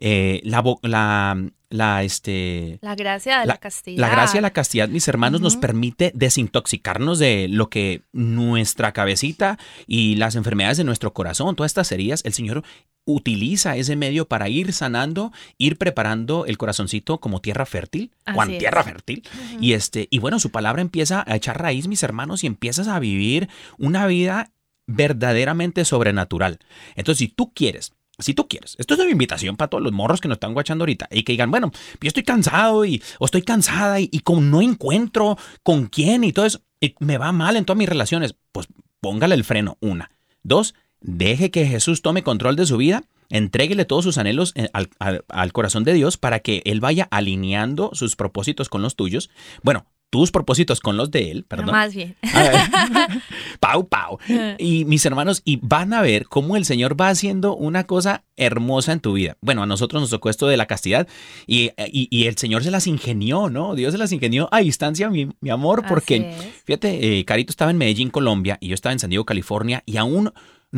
Eh, 0.00 0.40
la, 0.44 0.62
vo- 0.62 0.78
la, 0.82 1.42
la, 1.70 2.02
este, 2.02 2.78
La 2.82 2.94
gracia 2.94 3.40
de 3.40 3.46
la, 3.46 3.56
castidad. 3.56 3.98
la 3.98 4.08
gracia 4.10 4.38
de 4.38 4.42
la 4.42 4.52
castidad, 4.52 4.88
mis 4.88 5.08
hermanos, 5.08 5.40
nos 5.40 5.56
permite 5.56 6.12
desintoxicarnos 6.14 7.18
de 7.18 7.48
lo 7.48 7.68
que 7.70 8.02
nuestra 8.12 8.92
cabecita 8.92 9.58
y 9.86 10.16
las 10.16 10.36
enfermedades 10.36 10.76
de 10.76 10.84
nuestro 10.84 11.12
corazón, 11.14 11.56
todas 11.56 11.70
estas 11.70 11.90
heridas, 11.92 12.22
el 12.24 12.32
Señor 12.34 12.62
utiliza 13.04 13.76
ese 13.76 13.96
medio 13.96 14.26
para 14.26 14.48
ir 14.48 14.72
sanando, 14.72 15.32
ir 15.58 15.76
preparando 15.76 16.46
el 16.46 16.58
corazoncito 16.58 17.20
como 17.20 17.40
tierra 17.40 17.66
fértil, 17.66 18.12
es. 18.24 18.58
tierra 18.58 18.82
fértil. 18.84 19.22
Y 19.60 19.72
este, 19.72 20.08
y 20.10 20.18
bueno, 20.18 20.38
su 20.38 20.50
palabra 20.50 20.82
empieza 20.82 21.24
a 21.26 21.36
echar 21.36 21.60
raíz, 21.60 21.88
mis 21.88 22.02
hermanos, 22.02 22.44
y 22.44 22.46
empiezas 22.46 22.88
a 22.88 22.98
vivir 22.98 23.48
una 23.78 24.06
vida 24.06 24.52
verdaderamente 24.86 25.84
sobrenatural. 25.84 26.58
Entonces, 26.94 27.18
si 27.18 27.28
tú 27.28 27.52
quieres 27.54 27.92
si 28.18 28.32
tú 28.32 28.46
quieres, 28.46 28.76
esto 28.78 28.94
es 28.94 29.00
una 29.00 29.10
invitación 29.10 29.56
para 29.56 29.68
todos 29.68 29.82
los 29.82 29.92
morros 29.92 30.20
que 30.20 30.28
nos 30.28 30.36
están 30.36 30.54
guachando 30.54 30.82
ahorita 30.82 31.08
y 31.10 31.24
que 31.24 31.32
digan, 31.32 31.50
bueno, 31.50 31.72
yo 32.00 32.08
estoy 32.08 32.22
cansado 32.22 32.84
y, 32.84 33.02
o 33.18 33.24
estoy 33.24 33.42
cansada 33.42 33.98
y, 33.98 34.08
y 34.12 34.20
como 34.20 34.40
no 34.40 34.62
encuentro 34.62 35.36
con 35.64 35.86
quién 35.86 36.22
y 36.22 36.32
todo 36.32 36.46
eso, 36.46 36.62
y 36.80 36.94
me 37.00 37.18
va 37.18 37.32
mal 37.32 37.56
en 37.56 37.64
todas 37.64 37.78
mis 37.78 37.88
relaciones, 37.88 38.36
pues 38.52 38.68
póngale 39.00 39.34
el 39.34 39.42
freno, 39.42 39.78
una. 39.80 40.10
Dos, 40.44 40.74
deje 41.04 41.50
que 41.50 41.66
Jesús 41.66 42.02
tome 42.02 42.22
control 42.22 42.56
de 42.56 42.66
su 42.66 42.76
vida, 42.78 43.04
entréguele 43.30 43.84
todos 43.84 44.04
sus 44.04 44.18
anhelos 44.18 44.52
eh, 44.56 44.68
al, 44.72 44.88
al- 44.98 45.24
al 45.28 45.52
corazón 45.52 45.84
de 45.84 45.92
Dios 45.94 46.16
para 46.16 46.40
que 46.40 46.62
Él 46.64 46.80
vaya 46.80 47.06
alineando 47.10 47.90
sus 47.92 48.16
propósitos 48.16 48.68
con 48.68 48.82
los 48.82 48.96
tuyos. 48.96 49.30
Bueno, 49.62 49.86
tus 50.10 50.30
propósitos 50.30 50.78
con 50.80 50.96
los 50.96 51.10
de 51.10 51.30
Él, 51.32 51.44
perdón. 51.44 51.72
Más 51.72 51.92
bien. 51.94 52.14
A 52.32 52.42
ver. 52.42 52.54
pau, 53.60 53.88
pau. 53.88 54.18
Y 54.58 54.84
mis 54.84 55.04
hermanos, 55.06 55.42
y 55.44 55.58
van 55.60 55.92
a 55.92 56.02
ver 56.02 56.26
cómo 56.26 56.56
el 56.56 56.64
Señor 56.64 56.98
va 57.00 57.08
haciendo 57.08 57.56
una 57.56 57.84
cosa 57.84 58.22
hermosa 58.36 58.92
en 58.92 59.00
tu 59.00 59.14
vida. 59.14 59.36
Bueno, 59.40 59.62
a 59.62 59.66
nosotros 59.66 60.00
nos 60.00 60.10
tocó 60.10 60.30
esto 60.30 60.46
de 60.46 60.56
la 60.56 60.66
castidad 60.66 61.08
y, 61.48 61.70
y- 61.90 62.06
y 62.10 62.26
el 62.26 62.36
Señor 62.38 62.62
se 62.62 62.70
las 62.70 62.86
ingenió, 62.86 63.48
¿no? 63.50 63.74
Dios 63.74 63.90
se 63.92 63.98
las 63.98 64.12
ingenió 64.12 64.48
a 64.52 64.58
distancia, 64.60 65.10
mi, 65.10 65.28
mi 65.40 65.50
amor, 65.50 65.84
porque 65.88 66.32
fíjate, 66.64 67.18
eh, 67.18 67.24
Carito 67.24 67.50
estaba 67.50 67.72
en 67.72 67.78
Medellín, 67.78 68.10
Colombia, 68.10 68.56
y 68.60 68.68
yo 68.68 68.74
estaba 68.74 68.92
en 68.92 69.00
San 69.00 69.10
Diego, 69.10 69.24
California, 69.24 69.82
y 69.84 69.96
aún, 69.96 70.32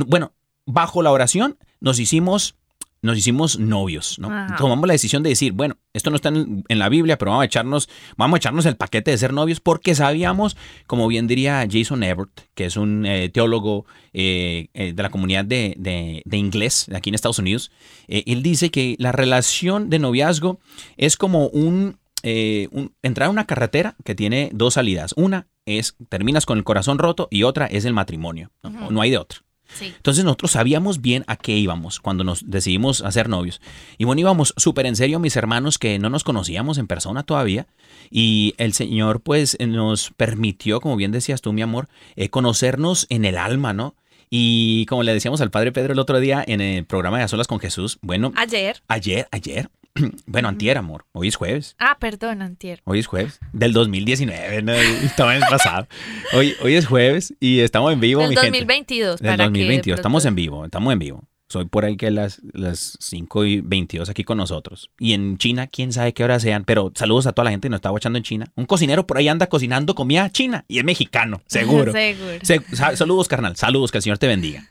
bueno, 0.05 0.33
bajo 0.67 1.03
la 1.03 1.11
oración 1.13 1.57
nos 1.81 1.99
hicimos... 1.99 2.55
Nos 3.03 3.19
hicimos 3.19 3.59
novios, 3.61 4.19
¿no? 4.19 4.29
Ajá. 4.33 4.57
Tomamos 4.57 4.87
la 4.89 4.93
decisión 4.95 5.23
de 5.23 5.29
decir, 5.29 5.53
bueno, 5.53 5.77
esto 5.93 6.11
no 6.11 6.17
está 6.17 6.31
en, 6.31 6.65
en 6.67 6.79
la 6.81 6.89
Biblia, 6.89 7.17
pero 7.19 7.31
vamos 7.31 7.43
a 7.43 7.47
echarnos, 7.47 7.89
vamos 8.17 8.37
a 8.37 8.39
echarnos 8.39 8.67
el 8.67 8.75
paquete 8.77 9.13
de 9.13 9.19
ser 9.19 9.33
novios 9.33 9.61
porque 9.61 9.95
sabíamos 9.95 10.57
como 10.89 11.07
bien 11.07 11.29
diría 11.29 11.69
Jason 11.71 12.03
Everett, 12.03 12.41
que 12.55 12.65
es 12.65 12.77
un 12.77 13.07
eh, 13.07 13.29
teólogo 13.29 13.85
eh, 14.13 14.69
eh, 14.75 14.93
de 14.95 15.03
la 15.03 15.11
comunidad 15.11 15.45
de, 15.45 15.75
de- 15.79 16.23
de 16.25 16.37
inglés 16.37 16.87
aquí 16.97 17.11
en 17.11 17.15
Estados 17.15 17.39
Unidos, 17.39 17.71
eh, 18.09 18.25
él 18.27 18.43
dice 18.43 18.71
que 18.71 18.97
la 18.99 19.13
relación 19.13 19.89
de 19.89 19.99
noviazgo 20.01 20.59
es 20.97 21.17
como 21.17 21.47
un, 21.49 21.99
eh, 22.25 22.67
un- 22.73 22.93
entrar 23.03 23.29
a 23.29 23.31
una 23.31 23.47
carretera 23.47 23.95
que 24.05 24.17
tiene 24.17 24.51
dos 24.53 24.75
salidas. 24.75 25.13
Una 25.17 25.47
es 25.65 25.95
terminas 26.09 26.45
con 26.47 26.59
el 26.59 26.65
corazón 26.65 26.99
roto 26.99 27.29
y 27.31 27.45
otra 27.45 27.67
es 27.67 27.85
el 27.85 27.93
matrimonio. 27.93 28.51
No, 28.65 28.91
no 28.91 29.01
hay 29.03 29.11
de 29.11 29.19
otra. 29.19 29.41
Sí. 29.79 29.93
Entonces 29.97 30.25
nosotros 30.25 30.53
sabíamos 30.53 31.01
bien 31.01 31.25
a 31.27 31.37
qué 31.37 31.53
íbamos 31.57 32.01
cuando 32.01 32.25
nos 32.25 32.49
decidimos 32.51 33.03
hacer 33.03 33.29
novios. 33.29 33.61
Y 33.99 34.05
bueno, 34.05 34.21
íbamos 34.21 34.55
súper 34.57 34.87
en 34.87 34.97
serio, 34.97 35.19
mis 35.19 35.37
hermanos, 35.37 35.79
que 35.79 35.99
no 35.99 36.11
nos 36.11 36.25
conocíamos 36.25 36.79
en 36.79 36.87
persona 36.87 37.23
todavía. 37.23 37.67
Y 38.11 38.55
el 38.59 38.73
Señor 38.73 39.21
pues 39.21 39.57
nos 39.61 40.11
permitió, 40.17 40.81
como 40.81 40.97
bien 40.97 41.13
decías 41.13 41.43
tú, 41.43 41.53
mi 41.53 41.63
amor, 41.63 41.89
eh, 42.15 42.29
conocernos 42.29 43.07
en 43.11 43.25
el 43.25 43.37
alma, 43.37 43.73
¿no? 43.73 43.95
Y 44.31 44.87
como 44.87 45.03
le 45.03 45.13
decíamos 45.13 45.41
al 45.41 45.51
Padre 45.51 45.73
Pedro 45.73 45.93
el 45.93 45.99
otro 45.99 46.19
día 46.19 46.43
en 46.47 46.61
el 46.61 46.85
programa 46.85 47.19
de 47.19 47.25
A 47.25 47.29
Solas 47.29 47.47
con 47.47 47.61
Jesús, 47.61 47.99
bueno, 48.03 48.33
Ayer. 48.37 48.83
ayer, 48.89 49.29
ayer, 49.31 49.71
bueno, 50.27 50.49
antier, 50.49 50.79
amor, 50.79 51.05
hoy 51.13 51.29
es 51.29 51.37
jueves. 51.37 51.75
Ah, 51.79 51.97
perdón, 51.99 52.43
antier. 52.43 52.81
Hoy 52.85 52.99
es 53.01 53.07
jueves 53.07 53.39
del 53.53 53.73
2019, 53.73 54.63
¿no? 54.63 54.73
Estaba 54.73 55.37
en 55.37 55.43
el 55.43 55.49
pasado. 55.49 55.87
Hoy, 56.33 56.55
hoy 56.63 56.75
es 56.75 56.87
jueves 56.87 57.35
y 57.41 57.61
estamos 57.61 57.93
en 57.93 58.01
vivo, 58.01 58.21
Del 58.23 58.31
mi 58.31 58.37
gente. 58.37 58.51
2022. 58.51 59.21
Del 59.21 59.27
para 59.31 59.37
que 59.37 59.43
de 59.43 59.49
2022. 59.59 59.99
Estamos 59.99 60.25
en 60.25 60.35
vivo, 60.35 60.65
estamos 60.65 60.93
en 60.93 60.99
vivo. 60.99 61.25
Soy 61.49 61.65
por 61.67 61.85
ahí 61.85 61.97
que 61.97 62.11
las, 62.11 62.41
las 62.55 62.97
5 63.01 63.45
y 63.45 63.61
22 63.61 64.09
aquí 64.09 64.25
con 64.25 64.37
nosotros. 64.37 64.91
Y 64.99 65.13
en 65.13 65.39
China, 65.39 65.69
quién 65.69 65.93
sabe 65.93 66.13
qué 66.13 66.25
hora 66.25 66.41
sean, 66.41 66.65
pero 66.65 66.91
saludos 66.97 67.29
a 67.29 67.33
toda 67.33 67.45
la 67.45 67.51
gente 67.53 67.67
que 67.67 67.71
nos 67.71 67.79
está 67.79 67.93
watchando 67.93 68.17
en 68.17 68.25
China. 68.25 68.47
Un 68.57 68.67
cocinero 68.67 69.07
por 69.07 69.17
ahí 69.17 69.29
anda 69.29 69.47
cocinando 69.47 69.95
comida 69.95 70.29
china 70.31 70.65
y 70.67 70.79
es 70.79 70.85
mexicano, 70.85 71.41
seguro. 71.47 71.93
Seguro. 71.97 72.39
Se- 72.43 72.63
sa- 72.75 72.97
saludos, 72.97 73.29
carnal. 73.29 73.55
Saludos, 73.55 73.93
que 73.93 73.99
el 73.99 74.03
Señor 74.03 74.19
te 74.19 74.27
bendiga. 74.27 74.69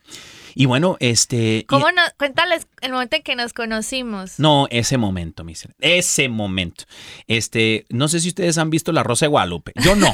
Y 0.56 0.66
bueno, 0.66 0.96
este. 1.02 1.58
y- 1.58 1.64
¿Cómo 1.66 1.92
no? 1.92 2.02
Cuéntales 2.18 2.66
el 2.82 2.94
momento 2.94 3.18
en 3.18 3.24
que 3.24 3.36
nos 3.36 3.52
conocimos. 3.54 4.40
no, 4.40 4.68
ese 4.72 4.98
momento, 4.98 5.44
mis 5.44 5.68
Ese 5.80 6.30
momento. 6.30 6.86
Este, 7.28 7.86
no 7.90 8.08
sé 8.08 8.22
si 8.22 8.30
ustedes 8.30 8.58
han 8.58 8.70
visto 8.70 8.92
La 8.94 9.04
Rosa 9.04 9.26
de 9.26 9.30
Guadalupe. 9.30 9.74
Yo 9.76 9.96
no. 9.96 10.14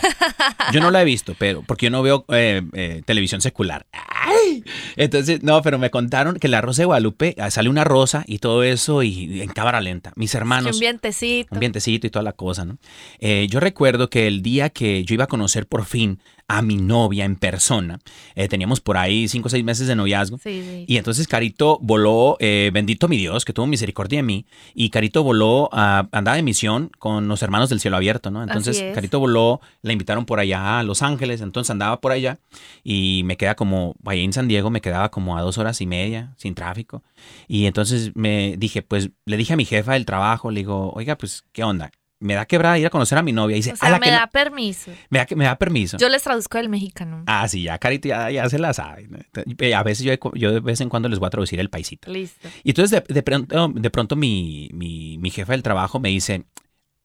Yo 0.74 0.82
no 0.82 0.90
la 0.92 1.02
he 1.02 1.06
visto, 1.06 1.36
pero 1.38 1.62
porque 1.62 1.86
yo 1.86 1.90
no 1.92 2.02
veo 2.02 2.26
eh, 2.30 2.62
eh, 2.74 3.02
televisión 3.06 3.42
secular. 3.42 3.86
¡Ay! 4.52 4.64
Entonces, 4.96 5.44
no, 5.44 5.62
pero 5.62 5.80
me 5.80 5.90
contaron 5.90 6.36
que 6.36 6.48
La 6.48 6.62
Rosa 6.62 6.82
de 6.82 6.86
Guadalupe 6.86 7.36
ah, 7.40 7.50
sale 7.52 7.70
una 7.70 7.84
rosa 7.84 8.24
y 8.28 8.40
todo 8.40 8.64
eso 8.64 9.04
y 9.04 9.42
en 9.42 9.50
cámara 9.50 9.82
lenta. 9.82 10.14
Mis 10.16 10.36
hermanos. 10.36 10.76
un 10.76 10.80
vientecito. 10.80 11.50
Un 11.52 11.60
vientecito 11.60 12.08
y 12.08 12.10
toda 12.10 12.24
la 12.24 12.34
cosa, 12.34 12.66
¿no? 12.66 12.78
Eh, 13.20 13.48
yo 13.50 13.60
recuerdo 13.60 14.10
que 14.10 14.28
el 14.28 14.42
día 14.42 14.70
que 14.70 15.04
yo 15.04 15.14
iba 15.14 15.26
a 15.26 15.28
conocer 15.28 15.68
por 15.68 15.86
fin 15.86 16.20
a 16.48 16.62
mi 16.62 16.76
novia 16.76 17.24
en 17.24 17.38
persona, 17.38 18.00
eh, 18.36 18.50
teníamos 18.50 18.82
por 18.82 18.98
ahí 18.98 19.30
cinco 19.30 19.48
o 19.48 19.50
seis 19.50 19.64
meses 19.64 19.88
de 19.88 19.96
noviazgo. 19.96 20.38
Sí, 20.38 20.62
sí. 20.62 20.86
Y 20.86 20.98
entonces 20.98 21.26
Carito 21.26 21.80
voló, 21.82 22.36
eh, 22.42 22.72
bendito 22.74 23.08
mi 23.08 23.16
Dios, 23.16 23.46
que 23.46 23.54
tuvo 23.54 23.68
misericordia 23.68 24.20
de 24.20 24.24
mí, 24.24 24.46
y 24.74 24.90
Carito 24.90 25.24
voló, 25.24 25.70
a, 25.72 26.10
andaba 26.12 26.36
de 26.36 26.44
misión 26.44 26.92
con 27.00 27.30
los 27.30 27.42
hermanos 27.42 27.70
del 27.70 27.80
cielo 27.80 27.96
abierto, 27.96 28.32
¿no? 28.32 28.44
Entonces. 28.44 28.84
Carito 28.94 29.20
voló, 29.20 29.62
la 29.82 29.94
invitaron 29.94 30.26
por 30.26 30.40
allá 30.40 30.80
a 30.80 30.84
Los 30.84 31.02
Ángeles, 31.02 31.40
entonces 31.42 31.70
andaba 31.72 32.02
por 32.02 32.12
allá 32.12 32.40
y 32.84 33.22
me 33.26 33.38
queda 33.38 33.56
como, 33.56 33.96
allá 34.06 34.22
en 34.22 34.34
San 34.34 34.41
Diego 34.48 34.70
me 34.70 34.82
quedaba 34.82 35.10
como 35.12 35.38
a 35.38 35.42
dos 35.42 35.58
horas 35.58 35.82
y 35.82 35.86
media 35.88 36.34
sin 36.38 36.56
tráfico. 36.56 37.04
Y 37.48 37.66
entonces 37.66 38.12
me 38.16 38.56
dije, 38.58 38.82
pues 38.82 39.10
le 39.26 39.38
dije 39.38 39.54
a 39.54 39.58
mi 39.58 39.66
jefa 39.66 39.94
del 39.94 40.06
trabajo, 40.06 40.52
le 40.52 40.62
digo, 40.62 40.92
oiga, 40.94 41.18
pues, 41.18 41.44
¿qué 41.52 41.64
onda? 41.64 41.92
Me 42.20 42.36
da 42.36 42.46
quebrada 42.46 42.78
ir 42.78 42.86
a 42.86 42.92
conocer 42.92 43.18
a 43.18 43.24
mi 43.24 43.32
novia. 43.32 43.56
Y 43.56 43.60
dice, 43.62 43.72
O 43.74 43.76
sea, 43.76 43.88
"Ala, 43.88 43.98
me 43.98 44.06
que 44.06 44.12
no- 44.12 44.18
da 44.20 44.28
permiso. 44.28 44.92
me 45.10 45.18
da, 45.18 45.28
me 45.36 45.44
da 45.46 45.56
permiso. 45.58 45.98
Yo 45.98 46.08
les 46.08 46.22
traduzco 46.22 46.60
del 46.60 46.70
mexicano. 46.70 47.24
Ah, 47.26 47.48
sí, 47.48 47.64
ya 47.64 47.80
Carito 47.80 48.10
ya, 48.10 48.30
ya 48.30 48.48
se 48.48 48.60
la 48.60 48.74
sabe. 48.76 49.10
Entonces, 49.34 49.74
A 49.74 49.82
veces 49.84 50.06
yo, 50.06 50.14
yo 50.36 50.52
de 50.52 50.60
vez 50.60 50.80
en 50.82 50.90
cuando 50.90 51.10
les 51.10 51.18
voy 51.18 51.26
a 51.26 51.30
traducir 51.32 51.60
el 51.60 51.72
paisito. 51.72 52.12
Listo. 52.12 52.48
Y 52.64 52.70
entonces 52.70 52.92
de, 53.08 53.12
de 53.14 53.24
pronto, 53.24 53.70
de 53.74 53.90
pronto 53.90 54.16
mi, 54.16 54.70
mi, 54.72 55.18
mi 55.18 55.32
jefa 55.32 55.54
del 55.54 55.64
trabajo 55.64 56.00
me 56.00 56.10
dice, 56.10 56.44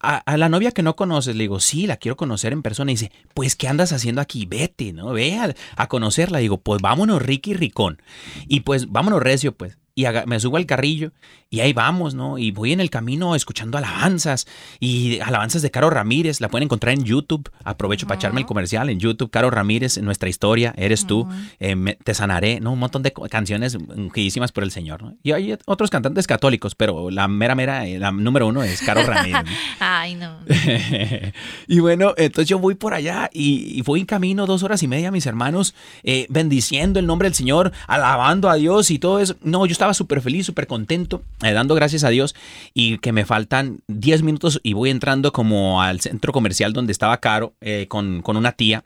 a, 0.01 0.37
la 0.37 0.49
novia 0.49 0.73
que 0.73 0.83
no 0.83 0.95
conoces, 0.97 1.35
le 1.37 1.45
digo, 1.45 1.61
sí, 1.61 1.87
la 1.87 1.97
quiero 1.97 2.17
conocer 2.17 2.53
en 2.53 2.63
persona. 2.63 2.91
Y 2.91 2.95
dice, 2.95 3.13
pues, 3.35 3.57
¿qué 3.57 3.69
andas 3.69 3.93
haciendo 3.93 4.21
aquí? 4.21 4.47
Vete, 4.47 4.93
¿no? 4.93 5.13
Ve 5.13 5.39
a, 5.77 5.87
conocerla. 5.89 6.39
Digo, 6.39 6.59
pues 6.59 6.81
vámonos, 6.83 7.23
Ricky 7.23 7.55
Ricón. 7.55 8.01
Y 8.47 8.61
pues, 8.61 8.91
vámonos 8.91 9.23
recio, 9.23 9.53
pues. 9.57 9.79
y 9.95 10.05
aga- 10.05 10.27
me 10.27 10.39
subo 10.39 10.59
al 10.59 10.67
carrillo 10.67 11.13
y 11.57 11.61
ahí 11.61 11.73
vamos, 11.73 12.15
¿no? 12.15 12.39
Y 12.39 12.51
voy 12.51 12.73
en 12.73 12.81
el 12.81 12.91
camino 12.91 13.35
escuchando 13.35 13.79
alabanzas 13.79 14.47
y 14.81 15.19
alabanzas 15.21 15.63
de 15.63 15.71
Caro 15.71 15.91
Ramírez, 15.91 16.41
la 16.41 16.49
pueden 16.49 16.65
encontrar 16.67 16.95
en 16.95 17.05
YouTube. 17.05 17.51
Aprovecho 17.65 18.07
para 18.07 18.19
echarme 18.19 18.41
el 18.41 18.47
comercial 18.47 18.91
en 18.91 18.99
YouTube. 19.01 19.31
Caro 19.31 19.51
Ramírez, 19.51 19.99
nuestra 20.03 20.29
historia, 20.29 20.75
eres 20.77 21.07
tú, 21.07 21.29
eh, 21.61 21.75
me- 21.77 21.95
te 21.95 22.15
sanaré, 22.15 22.61
¿no? 22.61 22.73
Un 22.73 22.79
montón 22.79 23.03
de 23.03 23.13
canciones 23.31 23.75
ungidísimas 23.75 24.53
por 24.53 24.65
el 24.65 24.71
Señor, 24.71 25.03
¿no? 25.03 25.15
Y 25.23 25.33
hay 25.33 25.57
otros 25.67 25.91
cantantes 25.91 26.27
católicos, 26.27 26.75
pero 26.75 27.11
la 27.11 27.29
mera, 27.29 27.55
mera, 27.55 27.87
eh, 27.87 27.99
la 27.99 28.13
número 28.13 28.47
uno 28.47 28.63
es 28.63 28.81
Caro 28.83 29.03
Ramírez. 29.03 29.45
¿no? 29.45 29.51
Ay, 29.81 30.15
no. 30.15 30.37
y 31.69 31.81
bueno, 31.81 32.15
entonces 32.17 32.49
yo 32.49 32.59
voy 32.59 32.75
por 32.75 32.95
allá 32.95 33.31
y, 33.33 33.79
y 33.79 33.83
voy 33.83 34.01
en 34.01 34.07
camino 34.07 34.47
dos 34.47 34.63
horas 34.63 34.83
y 34.83 34.89
media, 34.89 35.11
mis 35.11 35.27
hermanos, 35.27 35.75
eh, 36.03 36.27
bendiciendo 36.29 36.99
el 37.01 37.07
nombre 37.07 37.29
del 37.29 37.35
Señor, 37.35 37.73
alabando 37.87 38.49
a 38.49 38.55
Dios 38.57 38.91
y 38.91 38.99
todo 38.99 39.21
eso. 39.21 39.37
No, 39.43 39.67
yo 39.67 39.73
estaba 39.73 39.95
súper 39.95 40.21
feliz, 40.21 40.47
súper 40.47 40.67
contento, 40.67 41.23
eh, 41.49 41.53
dando 41.53 41.75
gracias 41.75 42.05
a 42.05 42.11
Dios 42.11 42.35
y 42.75 42.99
que 42.99 43.13
me 43.13 43.25
faltan 43.25 43.81
10 43.89 44.23
minutos 44.23 44.61
y 44.63 44.73
voy 44.73 44.91
entrando 44.91 45.33
como 45.33 45.83
al 45.83 46.01
centro 46.01 46.33
comercial 46.33 46.73
donde 46.73 46.93
estaba 46.93 47.21
Caro 47.21 47.55
eh, 47.61 47.87
con, 47.89 48.23
con 48.23 48.37
una 48.37 48.53
tía. 48.53 48.85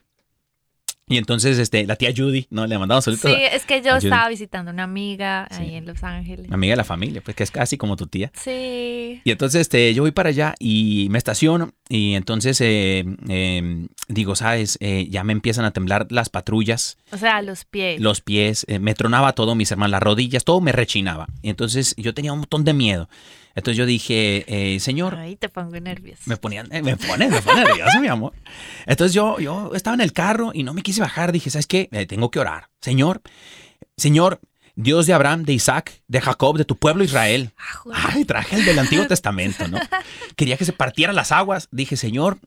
Y 1.11 1.19
entonces 1.19 1.59
este, 1.59 1.85
la 1.87 1.97
tía 1.97 2.13
Judy, 2.17 2.47
¿no? 2.51 2.67
Le 2.67 2.79
mandamos 2.79 3.05
saludos. 3.05 3.23
Sí, 3.23 3.35
es 3.53 3.67
que 3.67 3.83
yo 3.83 3.97
estaba 3.97 4.29
visitando 4.29 4.71
una 4.71 4.85
amiga 4.85 5.49
Sí. 5.51 5.63
ahí 5.63 5.75
en 5.75 5.85
Los 5.87 6.03
Ángeles. 6.05 6.51
Amiga 6.53 6.73
de 6.73 6.77
la 6.77 6.85
familia, 6.85 7.21
pues 7.21 7.37
que 7.37 7.43
es 7.43 7.51
casi 7.51 7.77
como 7.77 7.97
tu 7.97 8.07
tía. 8.07 8.31
Sí. 8.35 9.21
Y 9.25 9.31
entonces 9.31 9.63
este, 9.63 9.93
yo 9.93 10.03
voy 10.05 10.13
para 10.13 10.29
allá 10.31 10.55
y 10.59 11.09
me 11.11 11.19
estaciono 11.19 11.73
y 11.89 12.15
entonces 12.15 12.61
eh, 12.61 13.05
eh, 13.29 13.87
digo, 14.09 14.37
sabes, 14.37 14.79
Eh, 14.81 15.09
ya 15.11 15.25
me 15.25 15.33
empiezan 15.33 15.65
a 15.65 15.73
temblar 15.73 16.07
las 16.11 16.29
patrullas, 16.29 16.97
O 17.13 17.19
sea, 17.19 17.43
los 17.43 17.65
pies. 17.65 18.01
los 18.01 18.21
pies, 18.21 18.65
eh, 18.69 18.79
me 18.79 18.95
tronaba 18.95 19.33
todo, 19.33 19.55
mis 19.57 19.71
hermanos, 19.73 19.91
las 19.91 20.03
rodillas, 20.03 20.45
todo 20.45 20.61
me 20.61 20.71
rechinaba. 20.73 21.27
Y 21.43 21.51
entonces 21.51 21.95
yo 21.99 22.15
tenía 22.15 22.33
un 22.33 22.39
montón 22.41 22.65
de 22.65 22.73
miedo. 22.73 23.09
Entonces 23.55 23.77
yo 23.77 23.87
dije, 23.87 24.45
eh, 24.47 24.81
señor, 24.81 25.17
Ay, 25.17 25.37
te 25.37 25.49
pongo 25.49 25.79
nervioso. 25.81 26.23
me 26.27 26.37
ponían, 26.37 26.73
eh, 26.73 26.83
me 26.83 26.97
pone, 26.97 27.29
me 27.29 27.43
pone 27.43 27.65
nervioso, 27.65 28.01
mi 28.01 28.09
amor. 28.09 28.33
Entonces 28.87 29.13
yo, 29.15 29.39
yo 29.41 29.73
estaba 29.75 29.95
en 29.95 30.01
el 30.01 30.13
carro 30.13 30.51
y 30.55 30.63
no 30.63 30.73
me 30.75 30.83
quise 30.83 31.01
bajar. 31.01 31.33
Dije, 31.33 31.51
¿sabes 31.51 31.67
qué? 31.67 31.89
Eh, 31.93 32.07
tengo 32.07 32.31
que 32.31 32.39
orar. 32.39 32.69
Señor, 32.81 33.23
Señor, 33.97 34.41
Dios 34.77 35.07
de 35.07 35.13
Abraham, 35.13 35.43
de 35.43 35.53
Isaac, 35.53 36.03
de 36.07 36.21
Jacob, 36.21 36.57
de 36.57 36.65
tu 36.65 36.77
pueblo 36.77 37.05
Israel. 37.05 37.53
Ah, 37.93 38.11
Ay, 38.15 38.25
traje 38.25 38.57
el 38.57 38.65
del 38.65 38.79
Antiguo 38.79 39.07
Testamento, 39.09 39.67
¿no? 39.69 39.79
Quería 40.37 40.57
que 40.57 40.65
se 40.65 40.73
partieran 40.73 41.17
las 41.17 41.33
aguas. 41.33 41.69
Dije, 41.71 41.97
Señor, 41.97 42.39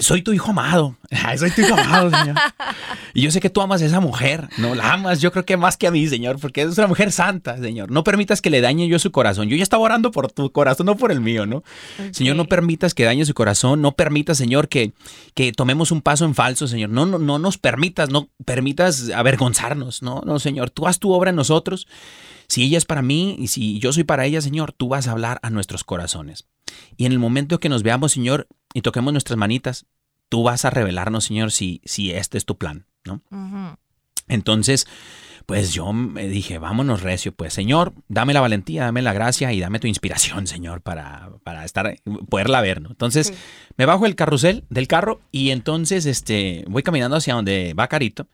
soy 0.00 0.22
tu 0.22 0.32
hijo 0.32 0.50
amado. 0.50 0.96
Soy 1.38 1.50
tu 1.50 1.62
hijo 1.62 1.74
amado, 1.74 2.10
Señor. 2.10 2.36
Y 3.14 3.22
yo 3.22 3.30
sé 3.30 3.40
que 3.40 3.48
tú 3.48 3.62
amas 3.62 3.80
a 3.80 3.86
esa 3.86 4.00
mujer, 4.00 4.48
¿no? 4.58 4.74
La 4.74 4.92
amas, 4.92 5.20
yo 5.20 5.32
creo 5.32 5.44
que 5.44 5.56
más 5.56 5.76
que 5.76 5.86
a 5.86 5.90
mí, 5.90 6.06
Señor, 6.06 6.38
porque 6.38 6.62
es 6.62 6.76
una 6.76 6.86
mujer 6.86 7.12
santa, 7.12 7.56
Señor. 7.56 7.90
No 7.90 8.04
permitas 8.04 8.42
que 8.42 8.50
le 8.50 8.60
dañe 8.60 8.88
yo 8.88 8.98
su 8.98 9.10
corazón. 9.10 9.48
Yo 9.48 9.56
ya 9.56 9.62
estaba 9.62 9.82
orando 9.82 10.10
por 10.10 10.30
tu 10.30 10.50
corazón, 10.52 10.86
no 10.86 10.96
por 10.96 11.12
el 11.12 11.20
mío, 11.20 11.46
¿no? 11.46 11.62
Señor, 12.10 12.36
no 12.36 12.44
permitas 12.46 12.94
que 12.94 13.04
dañe 13.04 13.24
su 13.24 13.32
corazón, 13.32 13.80
no 13.80 13.92
permitas, 13.92 14.36
Señor, 14.36 14.68
que, 14.68 14.92
que 15.34 15.52
tomemos 15.52 15.92
un 15.92 16.02
paso 16.02 16.24
en 16.24 16.34
falso, 16.34 16.66
Señor. 16.66 16.90
No, 16.90 17.06
no, 17.06 17.18
no 17.18 17.38
nos 17.38 17.56
permitas, 17.56 18.10
no 18.10 18.28
permitas 18.44 19.10
avergonzarnos, 19.10 20.02
no, 20.02 20.20
no, 20.26 20.38
Señor. 20.40 20.70
Tú 20.70 20.86
haz 20.86 20.98
tu 20.98 21.12
obra 21.12 21.30
en 21.30 21.36
nosotros. 21.36 21.86
Si 22.48 22.64
ella 22.64 22.76
es 22.76 22.84
para 22.84 23.02
mí 23.02 23.36
y 23.38 23.48
si 23.48 23.78
yo 23.78 23.92
soy 23.92 24.04
para 24.04 24.26
ella, 24.26 24.42
Señor, 24.42 24.72
tú 24.72 24.88
vas 24.88 25.08
a 25.08 25.12
hablar 25.12 25.38
a 25.42 25.50
nuestros 25.50 25.84
corazones. 25.84 26.46
Y 26.96 27.06
en 27.06 27.12
el 27.12 27.18
momento 27.18 27.60
que 27.60 27.68
nos 27.68 27.82
veamos, 27.82 28.12
Señor, 28.12 28.48
y 28.74 28.82
toquemos 28.82 29.12
nuestras 29.14 29.38
manitas, 29.38 29.86
tú 30.28 30.42
vas 30.42 30.66
a 30.66 30.70
revelarnos, 30.70 31.24
Señor, 31.24 31.50
si, 31.52 31.80
si 31.86 32.10
este 32.10 32.36
es 32.36 32.44
tu 32.44 32.58
plan, 32.58 32.84
¿no? 33.04 33.22
Entonces, 34.28 34.86
pues 35.46 35.72
yo 35.74 35.92
me 35.92 36.26
dije, 36.28 36.58
vámonos 36.58 37.02
recio, 37.02 37.32
pues 37.32 37.52
Señor, 37.52 37.92
dame 38.08 38.32
la 38.32 38.40
valentía, 38.40 38.84
dame 38.84 39.02
la 39.02 39.12
gracia 39.12 39.52
y 39.52 39.60
dame 39.60 39.78
tu 39.78 39.86
inspiración, 39.86 40.46
Señor, 40.46 40.80
para, 40.80 41.30
para 41.42 41.64
estar, 41.64 41.94
poderla 42.30 42.60
ver, 42.62 42.80
¿no? 42.80 42.90
Entonces, 42.90 43.28
Sí. 43.28 43.34
me 43.76 43.84
bajo 43.86 44.06
el 44.06 44.14
carrusel 44.16 44.64
del 44.70 44.88
carro 44.88 45.20
y 45.30 45.50
entonces 45.50 46.06
este, 46.06 46.64
voy 46.68 46.82
caminando 46.82 47.16
hacia 47.16 47.34
donde 47.34 47.74
va 47.78 47.88
Carito. 47.88 48.26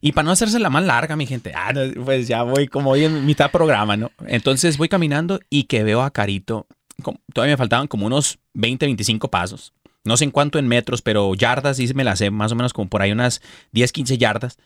Y 0.00 0.12
para 0.12 0.26
no 0.26 0.30
hacerse 0.32 0.58
la 0.60 0.70
más 0.70 0.84
larga, 0.84 1.16
mi 1.16 1.26
gente, 1.26 1.52
ah, 1.56 1.72
no, 1.72 1.80
pues 2.04 2.28
ya 2.28 2.42
voy 2.42 2.68
como 2.68 2.90
hoy 2.90 3.04
en 3.04 3.24
mitad 3.26 3.50
programa, 3.50 3.96
¿no? 3.96 4.12
Entonces 4.26 4.76
voy 4.78 4.88
caminando 4.88 5.40
y 5.50 5.64
que 5.64 5.82
veo 5.82 6.02
a 6.02 6.12
Carito, 6.12 6.66
como- 7.02 7.18
todavía 7.32 7.54
me 7.54 7.58
faltaban 7.58 7.88
como 7.88 8.06
unos 8.06 8.38
20, 8.56 8.86
25 8.86 9.30
pasos. 9.30 9.72
No 10.04 10.16
sé 10.16 10.24
en 10.24 10.30
cuánto 10.30 10.58
en 10.58 10.68
metros, 10.68 11.02
pero 11.02 11.34
yardas 11.34 11.76
sí 11.78 11.92
me 11.94 12.04
las 12.04 12.18
sé, 12.18 12.30
más 12.30 12.52
o 12.52 12.54
menos 12.54 12.72
como 12.72 12.88
por 12.88 13.02
ahí 13.02 13.12
unas 13.12 13.40
10, 13.72 13.92
15 13.92 14.18
yardas. 14.18 14.58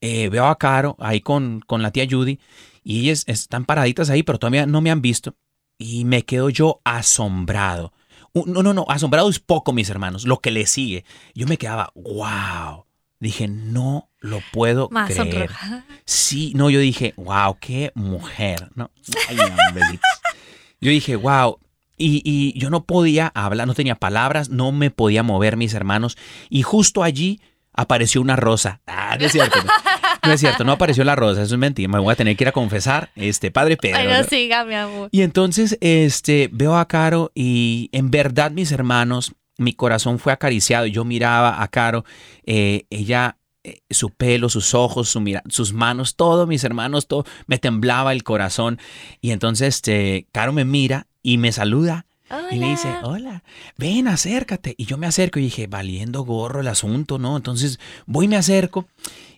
Eh, 0.00 0.28
veo 0.28 0.46
a 0.46 0.58
Caro 0.58 0.96
ahí 0.98 1.20
con, 1.20 1.60
con 1.66 1.80
la 1.82 1.92
tía 1.92 2.06
Judy 2.10 2.40
y 2.82 3.00
ellas 3.00 3.24
están 3.26 3.64
paraditas 3.64 4.10
ahí, 4.10 4.22
pero 4.22 4.38
todavía 4.38 4.66
no 4.66 4.80
me 4.80 4.90
han 4.90 5.00
visto. 5.00 5.34
Y 5.78 6.04
me 6.04 6.24
quedo 6.24 6.50
yo 6.50 6.80
asombrado. 6.84 7.92
No, 8.34 8.62
no, 8.62 8.72
no, 8.72 8.86
asombrado 8.88 9.28
es 9.28 9.38
poco, 9.38 9.72
mis 9.72 9.90
hermanos, 9.90 10.26
lo 10.26 10.40
que 10.40 10.50
le 10.50 10.66
sigue. 10.66 11.04
Yo 11.34 11.46
me 11.46 11.58
quedaba, 11.58 11.92
wow. 11.94 12.86
Dije, 13.20 13.46
no 13.46 14.10
lo 14.18 14.40
puedo 14.52 14.88
Más 14.90 15.10
creer. 15.10 15.48
sonroja. 15.48 15.84
Sí, 16.04 16.52
no, 16.56 16.70
yo 16.70 16.80
dije, 16.80 17.14
wow, 17.16 17.56
qué 17.60 17.92
mujer, 17.94 18.70
¿no? 18.74 18.90
Ay, 19.28 19.36
no. 19.36 19.98
Yo 20.80 20.90
dije, 20.90 21.16
wow. 21.16 21.58
Y, 22.02 22.22
y 22.24 22.58
yo 22.58 22.70
no 22.70 22.84
podía 22.84 23.28
hablar, 23.34 23.66
no 23.66 23.74
tenía 23.74 23.94
palabras, 23.94 24.48
no 24.50 24.72
me 24.72 24.90
podía 24.90 25.22
mover, 25.22 25.56
mis 25.56 25.74
hermanos. 25.74 26.16
Y 26.50 26.62
justo 26.62 27.02
allí 27.02 27.40
apareció 27.72 28.20
una 28.20 28.36
rosa. 28.36 28.80
Ah, 28.86 29.16
no 29.18 29.26
es 29.26 29.32
cierto. 29.32 29.58
No, 29.62 29.70
No 30.24 30.32
es 30.32 30.40
cierto, 30.40 30.62
no 30.64 30.72
apareció 30.72 31.02
la 31.04 31.16
rosa, 31.16 31.42
eso 31.42 31.54
es 31.54 31.58
mentira. 31.58 31.88
Me 31.88 31.98
voy 31.98 32.12
a 32.12 32.16
tener 32.16 32.36
que 32.36 32.44
ir 32.44 32.48
a 32.48 32.52
confesar, 32.52 33.10
este, 33.16 33.50
padre 33.50 33.76
Pedro. 33.76 33.98
Bueno, 34.04 34.18
¿no? 34.22 34.24
siga, 34.28 34.64
mi 34.64 34.74
amor. 34.74 35.08
Y 35.10 35.22
entonces 35.22 35.76
este, 35.80 36.48
veo 36.52 36.76
a 36.76 36.86
Caro 36.86 37.32
y 37.34 37.88
en 37.92 38.10
verdad, 38.10 38.50
mis 38.52 38.70
hermanos, 38.72 39.32
mi 39.58 39.72
corazón 39.72 40.18
fue 40.20 40.32
acariciado. 40.32 40.86
Yo 40.86 41.04
miraba 41.04 41.60
a 41.62 41.68
Caro, 41.68 42.04
eh, 42.46 42.84
ella, 42.90 43.36
eh, 43.64 43.80
su 43.90 44.10
pelo, 44.10 44.48
sus 44.48 44.74
ojos, 44.74 45.08
su 45.08 45.20
mira- 45.20 45.42
sus 45.48 45.72
manos, 45.72 46.14
todo, 46.14 46.46
mis 46.46 46.62
hermanos, 46.64 47.06
todo, 47.08 47.24
me 47.46 47.58
temblaba 47.58 48.12
el 48.12 48.22
corazón. 48.22 48.78
Y 49.20 49.30
entonces 49.32 49.74
este, 49.76 50.26
Caro 50.30 50.52
me 50.52 50.64
mira 50.64 51.06
y 51.22 51.38
me 51.38 51.52
saluda. 51.52 52.06
Y 52.50 52.58
me 52.58 52.70
dice, 52.70 52.88
Hola. 53.02 53.42
ven, 53.76 54.08
acércate. 54.08 54.74
Y 54.78 54.86
yo 54.86 54.96
me 54.96 55.06
acerco 55.06 55.38
y 55.38 55.42
dije, 55.42 55.66
valiendo 55.66 56.22
gorro 56.22 56.60
el 56.60 56.68
asunto, 56.68 57.18
¿no? 57.18 57.36
Entonces 57.36 57.78
voy 58.06 58.24
y 58.24 58.28
me 58.28 58.36
acerco 58.36 58.86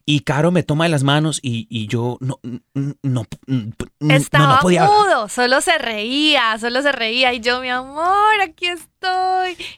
y 0.07 0.21
Caro 0.21 0.51
me 0.53 0.63
toma 0.63 0.85
de 0.85 0.91
las 0.91 1.03
manos 1.03 1.41
y, 1.43 1.67
y 1.71 1.87
yo 1.87 2.19
no, 2.21 2.39
no, 2.43 2.95
no, 3.03 3.27
no, 3.47 4.15
Estaba 4.15 4.57
no 4.57 4.61
podía 4.61 4.85
mudo, 4.85 5.29
solo 5.29 5.61
se 5.61 5.79
reía, 5.79 6.57
solo 6.59 6.83
se 6.83 6.93
reía. 6.93 7.33
Y 7.33 7.41
yo, 7.41 7.61
mi 7.61 7.71
amor, 7.71 8.41
aquí 8.43 8.67
estoy. 8.67 8.94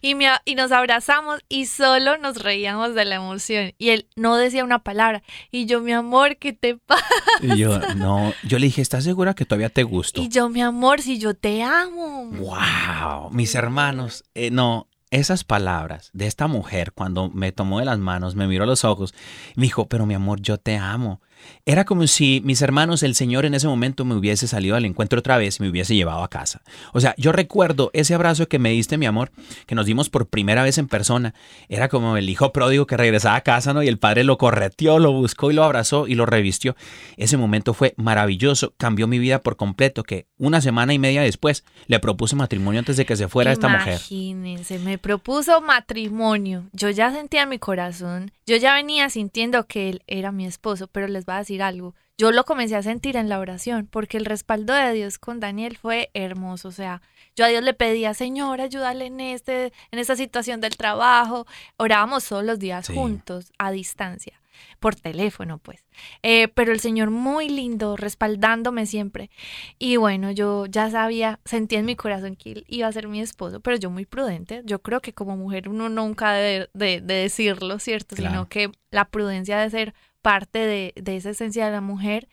Y, 0.01 0.15
me 0.15 0.29
y 0.45 0.55
nos 0.55 0.73
abrazamos 0.73 1.41
y 1.49 1.67
solo 1.67 2.19
nos 2.19 2.43
reíamos 2.43 2.95
de 2.95 3.05
la 3.05 3.17
emoción. 3.17 3.73
Y 3.79 3.91
él 3.91 4.09
no 4.17 4.37
decía 4.37 4.65
una 4.65 4.81
palabra. 4.81 5.23
Y 5.51 5.67
yo, 5.67 5.81
mi 5.81 5.93
amor, 5.93 6.37
¿qué 6.37 6.53
te 6.53 6.77
pasa? 6.77 7.05
Y 7.43 7.57
yo, 7.59 7.79
no, 7.95 8.33
yo 8.45 8.59
le 8.59 8.67
dije, 8.67 8.81
¿estás 8.81 9.05
segura 9.05 9.35
que 9.35 9.45
todavía 9.45 9.69
te 9.69 9.83
gusto? 9.83 10.21
Y 10.21 10.29
yo, 10.29 10.49
mi 10.49 10.63
amor, 10.63 11.03
si 11.03 11.19
yo 11.19 11.35
te 11.35 11.63
amo. 11.63 12.31
Wow, 12.33 13.31
mis 13.31 13.55
hermanos, 13.55 14.25
eh, 14.35 14.51
no, 14.51 14.89
esas 15.11 15.45
palabras 15.45 16.11
de 16.13 16.27
esta 16.27 16.47
mujer 16.47 16.93
cuando 16.93 17.31
me 17.31 17.53
tomó 17.53 17.79
de 17.79 17.85
las 17.85 17.99
manos, 17.99 18.35
me 18.35 18.47
miró 18.47 18.65
a 18.65 18.67
los 18.67 18.85
ojos, 18.85 19.15
me 19.55 19.65
dijo, 19.65 19.87
pero 19.87 20.07
mi 20.07 20.15
amor, 20.15 20.41
yo 20.41 20.59
te 20.59 20.77
amo. 20.77 21.21
Era 21.65 21.85
como 21.85 22.07
si 22.07 22.41
mis 22.45 22.63
hermanos, 22.63 23.03
el 23.03 23.15
Señor 23.15 23.45
en 23.45 23.55
ese 23.55 23.67
momento 23.67 24.05
me 24.05 24.15
hubiese 24.15 24.47
salido 24.47 24.77
al 24.77 24.85
encuentro 24.85 25.19
otra 25.19 25.37
vez 25.37 25.59
y 25.59 25.63
me 25.63 25.69
hubiese 25.69 25.95
llevado 25.95 26.23
a 26.23 26.29
casa. 26.29 26.63
O 26.93 27.01
sea, 27.01 27.15
yo 27.17 27.33
recuerdo 27.33 27.91
ese 27.93 28.15
abrazo 28.15 28.49
que 28.49 28.59
me 28.59 28.71
diste, 28.71 28.99
mi 28.99 29.07
amor, 29.07 29.33
que 29.67 29.75
nos 29.75 29.87
dimos 29.87 30.09
por 30.09 30.27
primera 30.29 30.63
vez 30.63 30.79
en 30.79 30.89
persona. 30.89 31.35
Era 31.69 31.89
como 31.89 32.17
el 32.17 32.29
hijo 32.29 32.53
pródigo 32.53 32.87
que 32.87 32.97
regresaba 32.97 33.37
a 33.37 33.41
casa, 33.43 33.73
¿no? 33.73 33.83
Y 33.83 33.89
el 33.89 33.99
padre 33.99 34.25
lo 34.25 34.39
correteó, 34.39 34.99
lo 34.99 35.13
buscó 35.13 35.51
y 35.51 35.55
lo 35.55 35.65
abrazó 35.65 36.07
y 36.07 36.15
lo 36.15 36.27
revistió. 36.27 36.77
Ese 37.17 37.37
momento 37.37 37.75
fue 37.75 37.95
maravilloso, 37.97 38.75
cambió 38.77 39.07
mi 39.07 39.19
vida 39.19 39.43
por 39.43 39.57
completo, 39.57 40.03
que 40.03 40.27
una 40.39 40.61
semana 40.61 40.95
y 40.95 40.99
media 40.99 41.23
después 41.23 41.65
le 41.87 41.99
propuse 41.99 42.37
matrimonio 42.37 42.81
antes 42.81 42.97
de 42.97 43.07
que 43.07 43.17
se 43.17 43.29
fuera 43.29 43.53
esta 43.53 43.69
mujer. 43.69 43.95
Imagínense, 43.95 44.79
me 44.79 44.99
propuso 44.99 45.61
matrimonio. 45.61 46.65
Yo 46.73 46.91
ya 46.91 47.13
sentía 47.13 47.43
en 47.43 47.49
mi 47.49 47.59
corazón, 47.59 48.33
yo 48.47 48.57
ya 48.57 48.75
venía 48.75 49.11
sintiendo 49.11 49.67
que 49.67 49.89
él 49.89 50.03
era 50.07 50.33
mi 50.33 50.47
esposo, 50.47 50.87
pero 50.87 51.09
les 51.09 51.27
voy 51.27 51.35
a 51.35 51.39
decir 51.39 51.63
algo. 51.63 51.95
Yo 52.19 52.33
lo 52.33 52.45
comencé 52.45 52.77
a 52.77 52.83
sentir 52.83 53.17
en 53.17 53.29
la 53.29 53.39
oración, 53.41 53.87
porque 53.91 54.17
el 54.17 54.25
respaldo 54.25 54.73
de 54.73 54.93
Dios 54.93 55.19
con 55.19 55.39
Daniel 55.41 55.77
fue 55.77 56.11
hermoso. 56.15 56.69
O 56.69 56.73
sea, 56.73 57.03
yo 57.35 57.45
a 57.45 57.49
Dios 57.49 57.63
le 57.63 57.75
pedía, 57.75 58.15
Señor, 58.15 58.61
ayúdale 58.63 59.07
en 59.07 59.21
este, 59.21 59.73
en 59.91 59.99
esta 59.99 60.17
situación 60.17 60.61
del 60.63 60.77
trabajo. 60.77 61.47
Orábamos 61.77 62.27
todos 62.27 62.45
los 62.45 62.59
días 62.59 62.87
Sí. 62.87 62.95
juntos, 62.95 63.53
a 63.59 63.71
distancia, 63.71 64.41
por 64.81 64.95
teléfono, 64.95 65.59
pues. 65.59 65.85
Eh, 66.23 66.49
pero 66.49 66.73
el 66.73 66.81
Señor 66.81 67.11
muy 67.11 67.49
lindo, 67.49 67.97
respaldándome 67.97 68.87
siempre. 68.87 69.31
Y 69.79 69.97
bueno, 69.97 70.31
yo 70.31 70.67
ya 70.67 70.91
sabía, 70.91 71.41
sentía 71.45 71.79
en 71.79 71.87
mi 71.87 71.97
corazón 71.97 72.37
que 72.37 72.53
él 72.53 72.65
iba 72.69 72.89
a 72.89 72.93
ser 72.93 73.09
mi 73.09 73.21
esposo, 73.21 73.61
pero 73.61 73.77
yo 73.77 73.91
muy 73.91 74.07
prudente. 74.07 74.63
Yo 74.65 74.83
creo 74.83 75.01
que 75.01 75.13
como 75.13 75.37
mujer 75.37 75.69
uno 75.69 75.89
nunca 75.89 76.33
debe 76.33 76.69
de, 76.75 77.01
de 77.01 77.15
decirlo, 77.15 77.79
¿cierto? 77.79 78.17
Claro. 78.17 78.31
Sino 78.33 78.49
que 78.49 78.71
la 78.91 79.07
prudencia 79.07 79.59
de 79.59 79.71
ser 79.71 79.95
parte 80.23 80.59
de, 80.59 80.93
de 80.97 81.17
esa 81.17 81.31
esencia 81.31 81.67
de 81.67 81.73
la 81.73 81.81
mujer. 81.81 82.29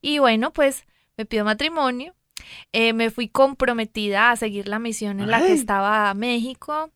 Y 0.00 0.18
bueno, 0.18 0.52
pues 0.52 0.84
me 1.16 1.26
pidió 1.26 1.44
matrimonio. 1.44 2.14
Eh, 2.72 2.92
me 2.92 3.10
fui 3.10 3.28
comprometida 3.28 4.30
a 4.30 4.36
seguir 4.36 4.68
la 4.68 4.78
misión 4.78 5.20
en 5.20 5.30
la 5.30 5.40
que 5.40 5.52
estaba 5.52 6.12
México 6.14 6.90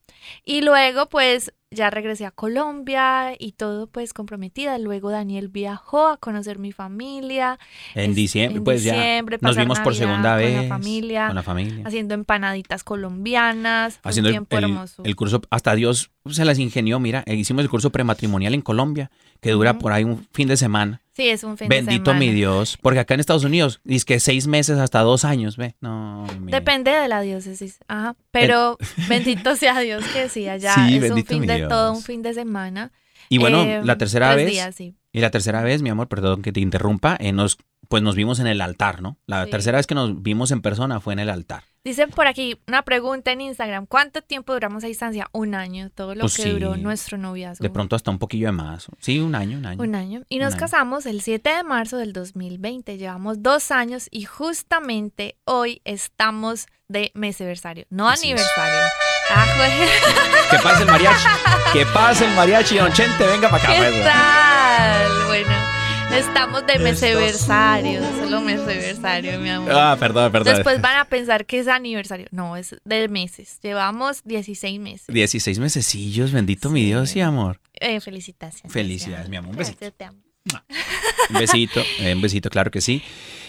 y 0.44 0.60
luego 0.60 1.08
pues 1.08 1.54
ya 1.72 1.88
regresé 1.88 2.26
a 2.26 2.32
Colombia 2.32 3.32
y 3.38 3.52
todo 3.52 3.86
pues 3.86 4.12
comprometida. 4.12 4.76
Luego 4.78 5.10
Daniel 5.10 5.48
viajó 5.48 6.08
a 6.08 6.16
conocer 6.16 6.58
mi 6.58 6.72
familia. 6.72 7.60
En 7.94 8.12
diciembre, 8.12 8.58
en 8.58 8.64
pues 8.64 8.82
ya 8.82 9.22
nos 9.40 9.56
vimos 9.56 9.78
por 9.78 9.94
segunda 9.94 10.16
con 10.16 10.22
la 10.22 10.36
vez. 10.36 10.68
familia, 10.68 11.26
Con 11.28 11.36
la 11.36 11.42
familia. 11.44 11.84
haciendo 11.86 12.14
empanaditas 12.14 12.82
colombianas. 12.82 14.00
Haciendo 14.02 14.30
un 14.30 14.34
el, 14.34 14.40
tiempo 14.46 14.58
el- 14.58 14.64
hermoso. 14.64 15.02
el 15.04 15.14
curso, 15.14 15.42
hasta 15.50 15.76
Dios 15.76 16.10
se 16.28 16.44
las 16.44 16.58
ingenió, 16.58 17.00
mira, 17.00 17.22
eh, 17.26 17.34
hicimos 17.34 17.62
el 17.62 17.70
curso 17.70 17.90
prematrimonial 17.90 18.54
en 18.54 18.60
Colombia, 18.60 19.10
que 19.40 19.50
dura 19.52 19.78
por 19.78 19.92
ahí 19.92 20.04
un 20.04 20.26
fin 20.32 20.48
de 20.48 20.56
semana. 20.56 21.00
sí, 21.12 21.28
es 21.28 21.44
un 21.44 21.56
fin 21.56 21.68
de 21.68 21.76
Bendito 21.76 22.12
mi 22.14 22.20
semana. 22.26 22.32
Dios, 22.36 22.78
porque 22.80 22.98
acá 23.00 23.14
en 23.14 23.20
Estados 23.20 23.44
Unidos, 23.44 23.80
dice 23.84 24.04
que 24.04 24.20
seis 24.20 24.46
meses 24.46 24.78
hasta 24.78 25.00
dos 25.00 25.24
años, 25.24 25.56
ve. 25.56 25.76
No, 25.80 26.26
Depende 26.42 26.90
de 26.90 27.08
la 27.08 27.20
diócesis. 27.22 27.78
Ajá. 27.88 28.16
Pero 28.30 28.76
bendito 29.08 29.56
sea 29.56 29.80
Dios 29.80 30.04
que 30.12 30.28
sí, 30.28 30.48
allá 30.48 30.74
Sí, 30.74 30.96
es 30.96 31.10
un 31.10 31.24
fin 31.24 31.46
de 31.46 31.56
Dios. 31.56 31.68
todo, 31.68 31.92
un 31.92 32.02
fin 32.02 32.22
de 32.22 32.34
semana. 32.34 32.92
Y 33.28 33.38
bueno, 33.38 33.62
Eh, 33.62 33.80
la 33.84 33.96
tercera 33.96 34.34
vez, 34.34 34.50
días, 34.50 34.74
sí. 34.74 34.94
Y 35.12 35.20
la 35.20 35.30
tercera 35.30 35.62
vez, 35.62 35.82
mi 35.82 35.90
amor, 35.90 36.08
perdón 36.08 36.42
que 36.42 36.52
te 36.52 36.60
interrumpa, 36.60 37.16
eh, 37.20 37.32
nos, 37.32 37.58
pues 37.88 38.02
nos 38.02 38.14
vimos 38.14 38.38
en 38.40 38.46
el 38.46 38.60
altar, 38.60 39.02
¿no? 39.02 39.16
La 39.26 39.44
Sí. 39.44 39.50
tercera 39.50 39.78
vez 39.78 39.86
que 39.86 39.94
nos 39.94 40.22
vimos 40.22 40.50
en 40.50 40.62
persona 40.62 41.00
fue 41.00 41.12
en 41.14 41.18
el 41.18 41.30
altar. 41.30 41.64
Dicen 41.82 42.10
por 42.10 42.26
aquí 42.26 42.60
una 42.68 42.82
pregunta 42.82 43.32
en 43.32 43.40
Instagram. 43.40 43.86
¿Cuánto 43.86 44.20
tiempo 44.20 44.52
duramos 44.52 44.84
a 44.84 44.86
distancia? 44.86 45.28
Un 45.32 45.54
año, 45.54 45.88
todo 45.90 46.14
lo 46.14 46.20
Pues 46.20 46.36
que 46.36 46.42
sí. 46.42 46.50
duró 46.50 46.76
nuestro 46.76 47.16
noviazgo. 47.16 47.62
De 47.62 47.70
pronto 47.70 47.96
hasta 47.96 48.10
un 48.10 48.18
poquillo 48.18 48.48
de 48.48 48.52
más. 48.52 48.86
Sí, 48.98 49.18
un 49.18 49.34
año, 49.34 49.56
un 49.56 49.64
año. 49.64 49.82
Un 49.82 49.94
año. 49.94 50.22
Y 50.28 50.38
nos 50.40 50.52
año. 50.52 50.60
casamos 50.60 51.06
el 51.06 51.22
7 51.22 51.48
de 51.56 51.62
marzo 51.64 51.96
del 51.96 52.12
2020. 52.12 52.98
Llevamos 52.98 53.42
dos 53.42 53.70
años 53.70 54.08
y 54.10 54.24
justamente 54.24 55.36
hoy 55.44 55.80
estamos 55.84 56.66
de 56.90 57.12
meseversario, 57.14 57.86
no 57.88 58.08
Así 58.08 58.26
aniversario. 58.26 58.80
Ah, 59.30 59.46
Que 60.50 60.58
pase 60.58 60.82
el 60.82 60.88
mariachi. 60.88 61.24
que 61.72 61.86
pase 61.86 62.24
el 62.24 62.34
mariachi, 62.34 62.78
don 62.78 62.92
Chente, 62.92 63.24
venga 63.26 63.48
para 63.48 63.62
acá. 63.62 63.72
¿Qué 63.72 63.90
pues. 63.90 64.04
tal? 64.04 65.26
Bueno, 65.28 65.54
estamos 66.16 66.66
de 66.66 66.80
meseversario, 66.80 68.02
solo 68.18 68.40
meseversario, 68.40 69.38
mi 69.38 69.50
amor. 69.50 69.70
Ah, 69.72 69.96
perdón, 70.00 70.32
perdón. 70.32 70.56
Después 70.56 70.80
van 70.80 70.96
a 70.96 71.04
pensar 71.04 71.46
que 71.46 71.60
es 71.60 71.68
aniversario. 71.68 72.26
No, 72.32 72.56
es 72.56 72.74
de 72.84 73.08
meses. 73.08 73.60
Llevamos 73.62 74.22
16 74.24 74.80
meses. 74.80 75.06
16 75.06 75.60
mesecillos, 75.60 76.32
bendito 76.32 76.70
mi. 76.70 76.84
Dios 76.86 77.14
y 77.14 77.20
amor. 77.20 77.60
Eh, 77.74 78.00
felicitaciones. 78.00 78.72
Felicidades, 78.72 79.28
mi 79.28 79.36
amor. 79.36 79.52
Un 79.52 79.58
besito. 79.58 79.78
Gracias, 79.78 79.96
te 79.96 80.04
amo. 80.06 80.18
Un 81.30 81.38
besito, 81.38 81.80
eh, 82.00 82.14
un 82.14 82.20
besito, 82.22 82.50
claro 82.50 82.70
que 82.70 82.80
sí. 82.80 83.02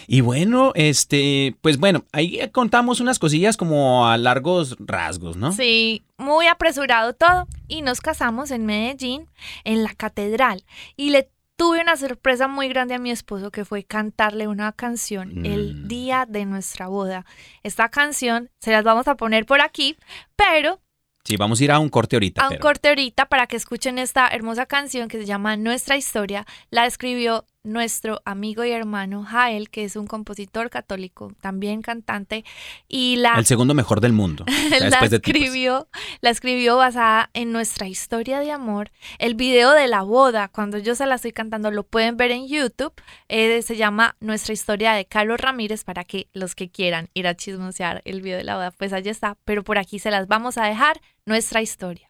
Y 0.06 0.20
bueno, 0.20 0.72
este, 0.74 1.56
pues 1.60 1.78
bueno, 1.78 2.04
ahí 2.12 2.38
contamos 2.52 3.00
unas 3.00 3.18
cosillas 3.18 3.56
como 3.56 4.08
a 4.08 4.18
largos 4.18 4.76
rasgos, 4.80 5.36
¿no? 5.36 5.52
Sí, 5.52 6.02
muy 6.18 6.46
apresurado 6.48 7.14
todo. 7.14 7.46
Y 7.68 7.82
nos 7.82 8.00
casamos 8.00 8.50
en 8.50 8.66
Medellín, 8.66 9.26
en 9.64 9.82
la 9.84 9.94
catedral. 9.94 10.64
Y 10.96 11.10
le 11.10 11.30
tuve 11.56 11.80
una 11.80 11.96
sorpresa 11.96 12.48
muy 12.48 12.68
grande 12.68 12.94
a 12.94 12.98
mi 12.98 13.10
esposo 13.12 13.50
que 13.52 13.64
fue 13.64 13.84
cantarle 13.84 14.48
una 14.48 14.72
canción 14.72 15.46
el 15.46 15.84
Mm. 15.84 15.88
día 15.88 16.26
de 16.28 16.44
nuestra 16.46 16.88
boda. 16.88 17.24
Esta 17.62 17.88
canción 17.88 18.50
se 18.60 18.72
las 18.72 18.82
vamos 18.84 19.06
a 19.06 19.16
poner 19.16 19.46
por 19.46 19.60
aquí, 19.60 19.96
pero 20.34 20.80
Sí, 21.24 21.36
vamos 21.36 21.60
a 21.60 21.64
ir 21.64 21.70
a 21.70 21.78
un 21.78 21.88
corte 21.88 22.16
ahorita. 22.16 22.42
a 22.42 22.46
un 22.46 22.50
pero- 22.50 22.62
corte 22.62 22.88
ahorita 22.88 23.26
para 23.26 23.46
que 23.46 23.56
escuchen 23.56 23.98
esta 23.98 24.26
hermosa 24.28 24.66
canción 24.66 25.08
que 25.08 25.18
se 25.18 25.24
llama 25.26 25.56
Nuestra 25.56 25.96
Historia. 25.96 26.44
La 26.70 26.86
escribió 26.86 27.44
nuestro 27.64 28.20
amigo 28.24 28.64
y 28.64 28.72
hermano 28.72 29.22
Jael, 29.22 29.70
que 29.70 29.84
es 29.84 29.94
un 29.94 30.08
compositor 30.08 30.68
católico, 30.68 31.32
también 31.40 31.80
cantante, 31.80 32.44
y 32.88 33.14
la, 33.18 33.34
El 33.34 33.46
segundo 33.46 33.72
mejor 33.72 34.00
del 34.00 34.12
mundo. 34.12 34.44
o 34.48 34.68
sea, 34.68 34.80
la 34.80 34.88
de 34.88 34.96
pues. 34.98 35.12
escribió, 35.12 35.86
la 36.22 36.30
escribió 36.30 36.76
basada 36.76 37.30
en 37.34 37.52
nuestra 37.52 37.86
historia 37.86 38.40
de 38.40 38.50
amor. 38.50 38.90
El 39.20 39.36
video 39.36 39.70
de 39.74 39.86
la 39.86 40.02
boda, 40.02 40.48
cuando 40.48 40.76
yo 40.78 40.96
se 40.96 41.06
la 41.06 41.14
estoy 41.14 41.30
cantando, 41.30 41.70
lo 41.70 41.84
pueden 41.84 42.16
ver 42.16 42.32
en 42.32 42.48
YouTube. 42.48 42.94
eh, 43.28 43.62
se 43.62 43.76
llama 43.76 44.16
Nuestra 44.18 44.52
historia 44.54 44.92
de 44.94 45.04
Carlos 45.04 45.40
Ramírez 45.40 45.84
para 45.84 46.02
que 46.02 46.28
los 46.32 46.56
que 46.56 46.68
quieran 46.68 47.10
ir 47.14 47.28
a 47.28 47.36
chismosear 47.36 48.02
el 48.04 48.22
video 48.22 48.38
de 48.38 48.44
la 48.44 48.56
boda, 48.56 48.70
pues 48.72 48.92
allí 48.92 49.08
está. 49.08 49.36
Pero 49.44 49.62
por 49.62 49.78
aquí 49.78 50.00
se 50.00 50.10
las 50.10 50.26
vamos 50.26 50.58
a 50.58 50.64
dejar, 50.66 51.00
nuestra 51.26 51.62
historia. 51.62 52.08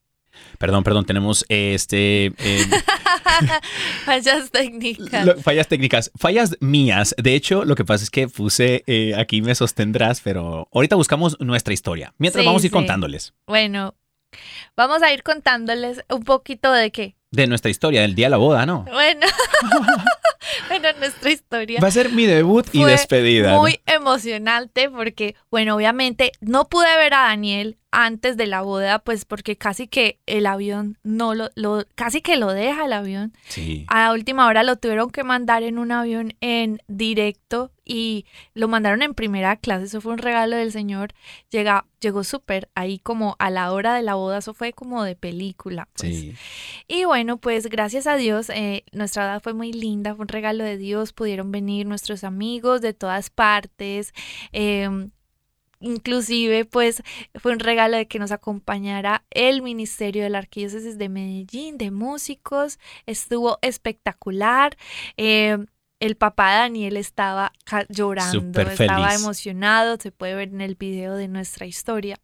Perdón, 0.58 0.82
perdón, 0.82 1.04
tenemos 1.04 1.44
este 1.50 2.26
eh, 2.38 2.66
Fallas 4.04 4.50
técnicas. 4.50 5.26
lo- 5.26 5.36
fallas 5.38 5.68
técnicas, 5.68 6.10
fallas 6.18 6.56
mías. 6.60 7.14
De 7.18 7.34
hecho, 7.34 7.64
lo 7.64 7.74
que 7.74 7.84
pasa 7.84 8.04
es 8.04 8.10
que 8.10 8.28
puse 8.28 8.82
eh, 8.86 9.14
aquí 9.14 9.42
me 9.42 9.54
sostendrás, 9.54 10.20
pero 10.22 10.68
ahorita 10.72 10.96
buscamos 10.96 11.36
nuestra 11.40 11.74
historia. 11.74 12.14
Mientras 12.18 12.42
Sí, 12.42 12.46
vamos 12.46 12.62
a 12.62 12.66
ir 12.66 12.70
sí. 12.70 12.74
contándoles 12.74 13.34
Bueno, 13.46 13.94
vamos 14.74 15.02
a 15.02 15.12
ir 15.12 15.22
contándoles 15.22 16.02
un 16.08 16.24
poquito 16.24 16.72
de 16.72 16.90
qué. 16.90 17.14
de 17.30 17.46
nuestra 17.46 17.70
historia 17.70 18.00
del 18.00 18.14
día 18.14 18.26
de 18.26 18.30
la 18.30 18.36
boda, 18.38 18.64
¿no? 18.64 18.84
Bueno, 18.90 19.26
bueno, 20.68 20.88
nuestra 20.98 21.30
historia. 21.30 21.80
Va 21.80 21.88
a 21.88 21.92
ser 21.92 22.10
mi 22.10 22.26
debut 22.26 22.66
y 22.72 22.84
despedida. 22.84 23.52
¿no? 23.52 23.60
Muy 23.60 23.80
emocionante 23.86 24.90
porque, 24.90 25.34
bueno, 25.50 25.76
obviamente 25.76 26.32
no 26.40 26.68
pude 26.68 26.96
ver 26.96 27.14
a 27.14 27.22
Daniel 27.22 27.78
antes 27.90 28.36
de 28.36 28.46
la 28.46 28.62
boda, 28.62 29.00
pues 29.00 29.24
porque 29.26 29.56
casi 29.56 29.86
que 29.86 30.18
el 30.26 30.46
avión 30.46 30.98
no 31.02 31.34
lo, 31.34 31.50
lo 31.54 31.84
casi 31.94 32.22
que 32.22 32.36
lo 32.36 32.52
deja 32.52 32.86
el 32.86 32.92
avión. 32.94 33.34
Sí. 33.48 33.84
A 33.88 34.12
última 34.12 34.46
hora 34.46 34.62
lo 34.62 34.76
tuvieron 34.76 35.10
que 35.10 35.24
mandar 35.24 35.62
en 35.62 35.78
un 35.78 35.92
avión 35.92 36.34
en 36.40 36.78
directo 36.88 37.70
y 37.92 38.24
lo 38.54 38.68
mandaron 38.68 39.02
en 39.02 39.12
primera 39.12 39.56
clase. 39.56 39.84
Eso 39.84 40.00
fue 40.00 40.12
un 40.12 40.18
regalo 40.18 40.56
del 40.56 40.72
señor. 40.72 41.12
Llega, 41.50 41.84
llegó 42.00 42.24
súper 42.24 42.70
ahí 42.74 42.98
como 42.98 43.36
a 43.38 43.50
la 43.50 43.70
hora 43.70 43.94
de 43.94 44.02
la 44.02 44.14
boda. 44.14 44.38
Eso 44.38 44.54
fue 44.54 44.72
como 44.72 45.04
de 45.04 45.14
película. 45.14 45.88
Pues. 45.94 46.18
Sí. 46.18 46.34
Y 46.88 47.04
bueno, 47.04 47.36
pues 47.36 47.66
gracias 47.66 48.06
a 48.06 48.16
Dios, 48.16 48.48
eh, 48.48 48.84
nuestra 48.92 49.26
boda 49.26 49.40
fue 49.40 49.52
muy 49.52 49.72
linda, 49.74 50.14
fue 50.14 50.22
un 50.22 50.28
regalo 50.28 50.64
de 50.64 50.78
Dios, 50.78 51.12
pudieron 51.12 51.52
venir 51.52 51.86
nuestros 51.86 52.24
amigos 52.24 52.80
de 52.80 52.94
todas 52.94 53.28
partes, 53.28 54.14
eh, 54.52 54.88
inclusive 55.80 56.64
pues 56.64 57.02
fue 57.34 57.52
un 57.52 57.58
regalo 57.58 57.96
de 57.96 58.06
que 58.06 58.18
nos 58.18 58.32
acompañara 58.32 59.24
el 59.30 59.60
Ministerio 59.60 60.22
de 60.22 60.30
la 60.30 60.38
Arquidiócesis 60.38 60.96
de 60.96 61.08
Medellín, 61.08 61.76
de 61.76 61.90
músicos, 61.90 62.78
estuvo 63.04 63.58
espectacular. 63.60 64.76
eh, 65.16 65.58
el 66.02 66.16
papá 66.16 66.54
Daniel 66.54 66.96
estaba 66.96 67.52
llorando, 67.88 68.60
estaba 68.60 69.06
feliz. 69.06 69.20
emocionado, 69.20 69.96
se 70.00 70.10
puede 70.10 70.34
ver 70.34 70.48
en 70.48 70.60
el 70.60 70.74
video 70.74 71.14
de 71.14 71.28
nuestra 71.28 71.64
historia. 71.64 72.18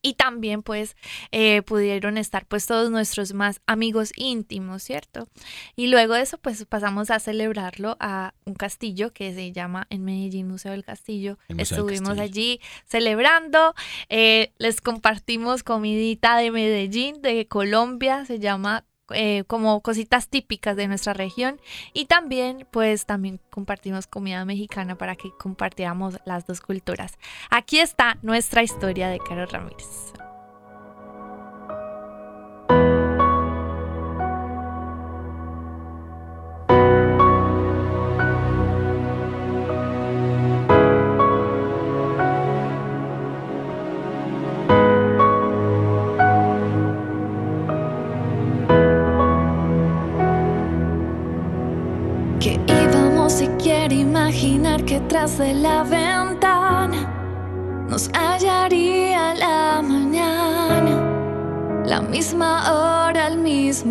Y 0.00 0.14
también 0.14 0.62
pues 0.62 0.96
eh, 1.30 1.60
pudieron 1.60 2.16
estar 2.16 2.46
pues 2.46 2.64
todos 2.66 2.90
nuestros 2.90 3.34
más 3.34 3.60
amigos 3.66 4.12
íntimos, 4.16 4.82
¿cierto? 4.82 5.28
Y 5.74 5.88
luego 5.88 6.14
de 6.14 6.22
eso 6.22 6.38
pues 6.38 6.64
pasamos 6.64 7.10
a 7.10 7.18
celebrarlo 7.18 7.98
a 8.00 8.32
un 8.46 8.54
castillo 8.54 9.12
que 9.12 9.34
se 9.34 9.52
llama 9.52 9.86
en 9.90 10.02
Medellín 10.02 10.48
Museo 10.48 10.72
del 10.72 10.84
Castillo. 10.84 11.38
Del 11.48 11.60
Estuvimos 11.60 12.16
Castillo. 12.16 12.22
allí 12.22 12.60
celebrando, 12.86 13.74
eh, 14.08 14.54
les 14.56 14.80
compartimos 14.80 15.62
comidita 15.62 16.38
de 16.38 16.50
Medellín, 16.50 17.20
de 17.20 17.46
Colombia, 17.46 18.24
se 18.24 18.38
llama 18.38 18.86
eh, 19.10 19.44
como 19.46 19.80
cositas 19.80 20.28
típicas 20.28 20.76
de 20.76 20.88
nuestra 20.88 21.12
región 21.12 21.60
y 21.92 22.06
también 22.06 22.66
pues 22.70 23.06
también 23.06 23.40
compartimos 23.50 24.06
comida 24.06 24.44
mexicana 24.44 24.96
para 24.96 25.16
que 25.16 25.30
compartiéramos 25.38 26.18
las 26.24 26.46
dos 26.46 26.60
culturas. 26.60 27.18
Aquí 27.50 27.78
está 27.78 28.18
nuestra 28.22 28.62
historia 28.62 29.08
de 29.08 29.18
Carol 29.18 29.48
Ramírez. 29.48 30.12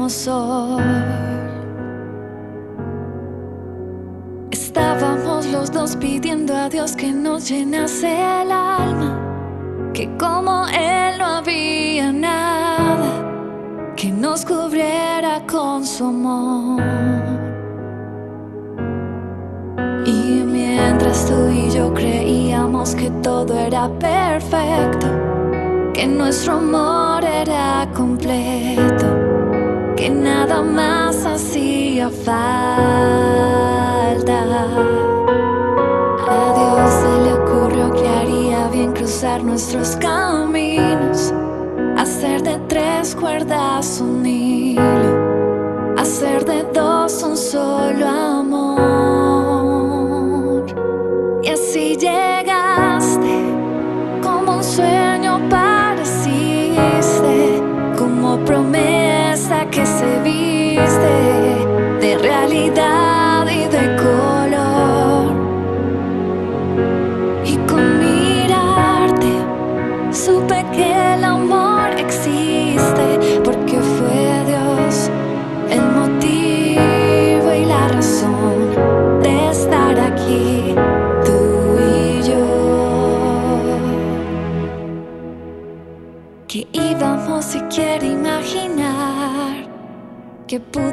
Sol. 0.09 0.81
Estábamos 4.51 5.45
los 5.47 5.71
dos 5.71 5.95
pidiendo 5.95 6.55
a 6.55 6.69
Dios 6.69 6.95
que 6.95 7.11
nos 7.11 7.49
llenase 7.49 8.13
el 8.41 8.51
alma, 8.51 9.91
que 9.93 10.09
como 10.17 10.65
Él 10.67 11.17
no 11.17 11.25
había 11.25 12.11
nada 12.11 13.93
que 13.95 14.11
nos 14.11 14.45
cubriera 14.45 15.41
con 15.47 15.85
su 15.85 16.05
amor. 16.05 16.81
Y 20.05 20.35
Mientras 20.95 21.25
tú 21.25 21.49
y 21.49 21.69
yo 21.71 21.93
creíamos 21.93 22.95
que 22.95 23.09
todo 23.21 23.53
era 23.53 23.89
perfecto, 23.99 25.07
que 25.93 26.07
nuestro 26.07 26.53
amor 26.53 27.23
era 27.23 27.87
completo, 27.93 29.05
que 29.95 30.09
nada 30.09 30.61
más 30.61 31.25
hacía 31.25 32.09
falta. 32.09 32.35
A 36.27 36.53
Dios 36.57 36.91
se 37.01 37.13
le 37.23 37.33
ocurrió 37.33 37.91
que 37.93 38.07
haría 38.07 38.67
bien 38.67 38.91
cruzar 38.91 39.43
nuestros 39.43 39.95
caminos, 39.97 41.33
hacer 41.97 42.41
de 42.43 42.57
tres 42.67 43.15
cuerdas 43.15 44.01
un 44.01 44.25
hilo, 44.25 45.95
hacer 45.97 46.43
de 46.45 46.63
dos 46.73 47.23
un 47.23 47.37
solo 47.37 48.07
amor. 48.07 48.34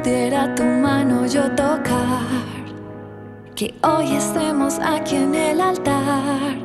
Pudiera 0.03 0.53
tu 0.53 0.63
mano 0.63 1.25
yo 1.25 1.49
tocar, 1.51 2.27
que 3.55 3.73
hoy 3.83 4.15
estemos 4.15 4.77
aquí 4.79 5.15
en 5.15 5.33
el 5.33 5.61
altar 5.61 6.57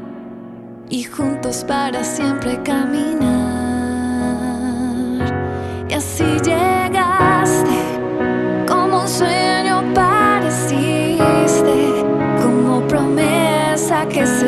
y 0.91 1.05
juntos 1.05 1.65
para 1.65 2.03
siempre 2.03 2.61
caminar. 2.65 3.29
Y 5.89 5.95
así 5.95 6.25
llegaste, 6.43 7.79
como 8.67 9.03
un 9.03 9.09
sueño 9.09 9.85
pareciste, 9.95 11.23
como 12.43 12.81
promesa 12.89 14.05
que 14.09 14.27
se 14.27 14.48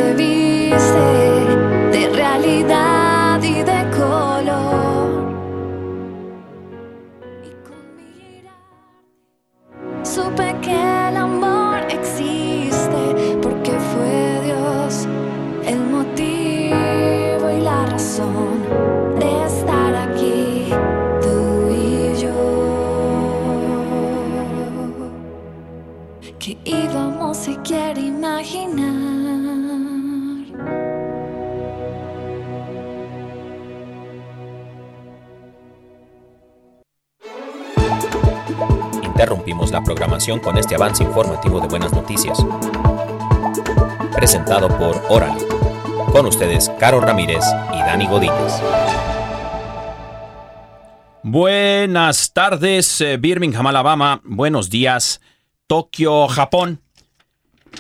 este 40.71 40.81
avance 40.81 41.03
informativo 41.03 41.61
de 41.61 41.67
buenas 41.67 41.93
noticias. 41.93 42.39
Presentado 44.15 44.69
por 44.69 45.03
Orale. 45.09 45.45
Con 46.13 46.27
ustedes, 46.27 46.71
Caro 46.79 47.01
Ramírez 47.01 47.43
y 47.75 47.79
Dani 47.79 48.07
Godínez. 48.07 48.53
Buenas 51.25 52.33
tardes, 52.33 53.01
eh, 53.01 53.17
Birmingham, 53.17 53.67
Alabama. 53.67 54.21
Buenos 54.23 54.71
días, 54.71 55.21
Tokio, 55.67 56.29
Japón. 56.29 56.81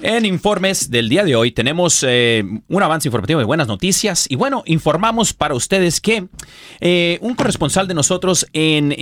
En 0.03 0.26
informes 0.26 0.91
del 0.91 1.09
día 1.09 1.22
de 1.22 1.36
hoy 1.36 1.53
tenemos 1.53 2.05
eh, 2.05 2.43
un 2.66 2.82
avance 2.82 3.07
informativo 3.07 3.38
de 3.38 3.47
buenas 3.47 3.68
noticias 3.68 4.26
y 4.28 4.34
bueno, 4.34 4.64
informamos 4.66 5.32
para 5.32 5.55
ustedes 5.55 6.01
que 6.01 6.26
eh, 6.80 7.18
un 7.22 7.36
corresponsal 7.36 7.86
de 7.86 7.95
nosotros 7.95 8.47
en 8.53 8.95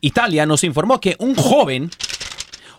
Italia 0.00 0.46
nos 0.46 0.64
informó 0.64 1.00
que 1.00 1.16
un 1.18 1.34
joven, 1.34 1.90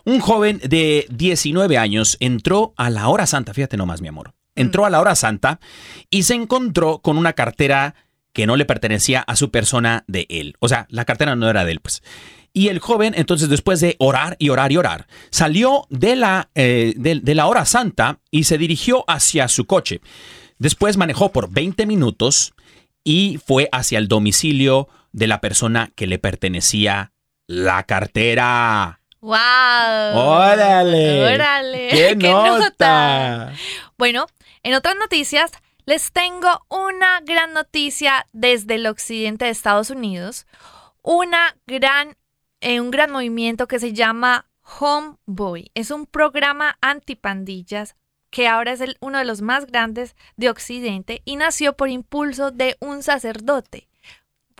un 0.04 0.20
joven 0.20 0.60
de 0.64 1.06
19 1.10 1.78
años 1.78 2.16
entró 2.20 2.74
a 2.76 2.90
la 2.90 3.08
hora 3.08 3.26
santa, 3.26 3.54
fíjate 3.54 3.76
nomás 3.76 4.00
mi 4.00 4.08
amor, 4.08 4.34
entró 4.54 4.84
a 4.84 4.90
la 4.90 5.00
hora 5.00 5.14
santa 5.14 5.60
y 6.10 6.24
se 6.24 6.34
encontró 6.34 7.00
con 7.00 7.18
una 7.18 7.32
cartera 7.32 7.94
que 8.32 8.46
no 8.46 8.56
le 8.56 8.64
pertenecía 8.64 9.20
a 9.20 9.36
su 9.36 9.50
persona 9.50 10.04
de 10.06 10.26
él, 10.28 10.56
o 10.60 10.68
sea, 10.68 10.86
la 10.88 11.04
cartera 11.04 11.36
no 11.36 11.48
era 11.48 11.64
de 11.64 11.72
él 11.72 11.80
pues. 11.80 12.02
Y 12.54 12.68
el 12.68 12.80
joven, 12.80 13.14
entonces, 13.16 13.48
después 13.48 13.80
de 13.80 13.96
orar 13.98 14.36
y 14.38 14.50
orar 14.50 14.72
y 14.72 14.76
orar, 14.76 15.06
salió 15.30 15.86
de 15.88 16.16
la, 16.16 16.50
eh, 16.54 16.92
de, 16.96 17.18
de 17.20 17.34
la 17.34 17.46
hora 17.46 17.64
santa 17.64 18.20
y 18.30 18.44
se 18.44 18.58
dirigió 18.58 19.04
hacia 19.08 19.48
su 19.48 19.64
coche. 19.64 20.02
Después 20.58 20.98
manejó 20.98 21.32
por 21.32 21.50
20 21.50 21.86
minutos 21.86 22.52
y 23.04 23.40
fue 23.44 23.70
hacia 23.72 23.98
el 23.98 24.06
domicilio 24.06 24.88
de 25.12 25.26
la 25.28 25.40
persona 25.40 25.92
que 25.94 26.06
le 26.06 26.18
pertenecía 26.18 27.12
la 27.46 27.84
cartera. 27.84 29.01
¡Wow! 29.22 30.18
¡Órale! 30.18 31.34
¡Órale! 31.34 31.88
¡Qué 31.90 32.16
nota! 32.16 33.52
Bueno, 33.96 34.26
en 34.64 34.74
otras 34.74 34.96
noticias, 34.96 35.52
les 35.86 36.10
tengo 36.12 36.66
una 36.68 37.20
gran 37.20 37.52
noticia 37.52 38.26
desde 38.32 38.74
el 38.74 38.86
occidente 38.88 39.44
de 39.44 39.52
Estados 39.52 39.90
Unidos. 39.90 40.46
Una 41.02 41.56
gran, 41.68 42.16
eh, 42.60 42.80
un 42.80 42.90
gran 42.90 43.12
movimiento 43.12 43.68
que 43.68 43.78
se 43.78 43.92
llama 43.92 44.46
Homeboy. 44.80 45.70
Es 45.74 45.92
un 45.92 46.06
programa 46.06 46.76
antipandillas 46.80 47.94
que 48.30 48.48
ahora 48.48 48.72
es 48.72 48.80
el- 48.80 48.96
uno 49.00 49.18
de 49.18 49.24
los 49.24 49.40
más 49.40 49.66
grandes 49.66 50.16
de 50.36 50.50
Occidente 50.50 51.22
y 51.24 51.36
nació 51.36 51.74
por 51.76 51.90
impulso 51.90 52.50
de 52.50 52.76
un 52.80 53.04
sacerdote. 53.04 53.88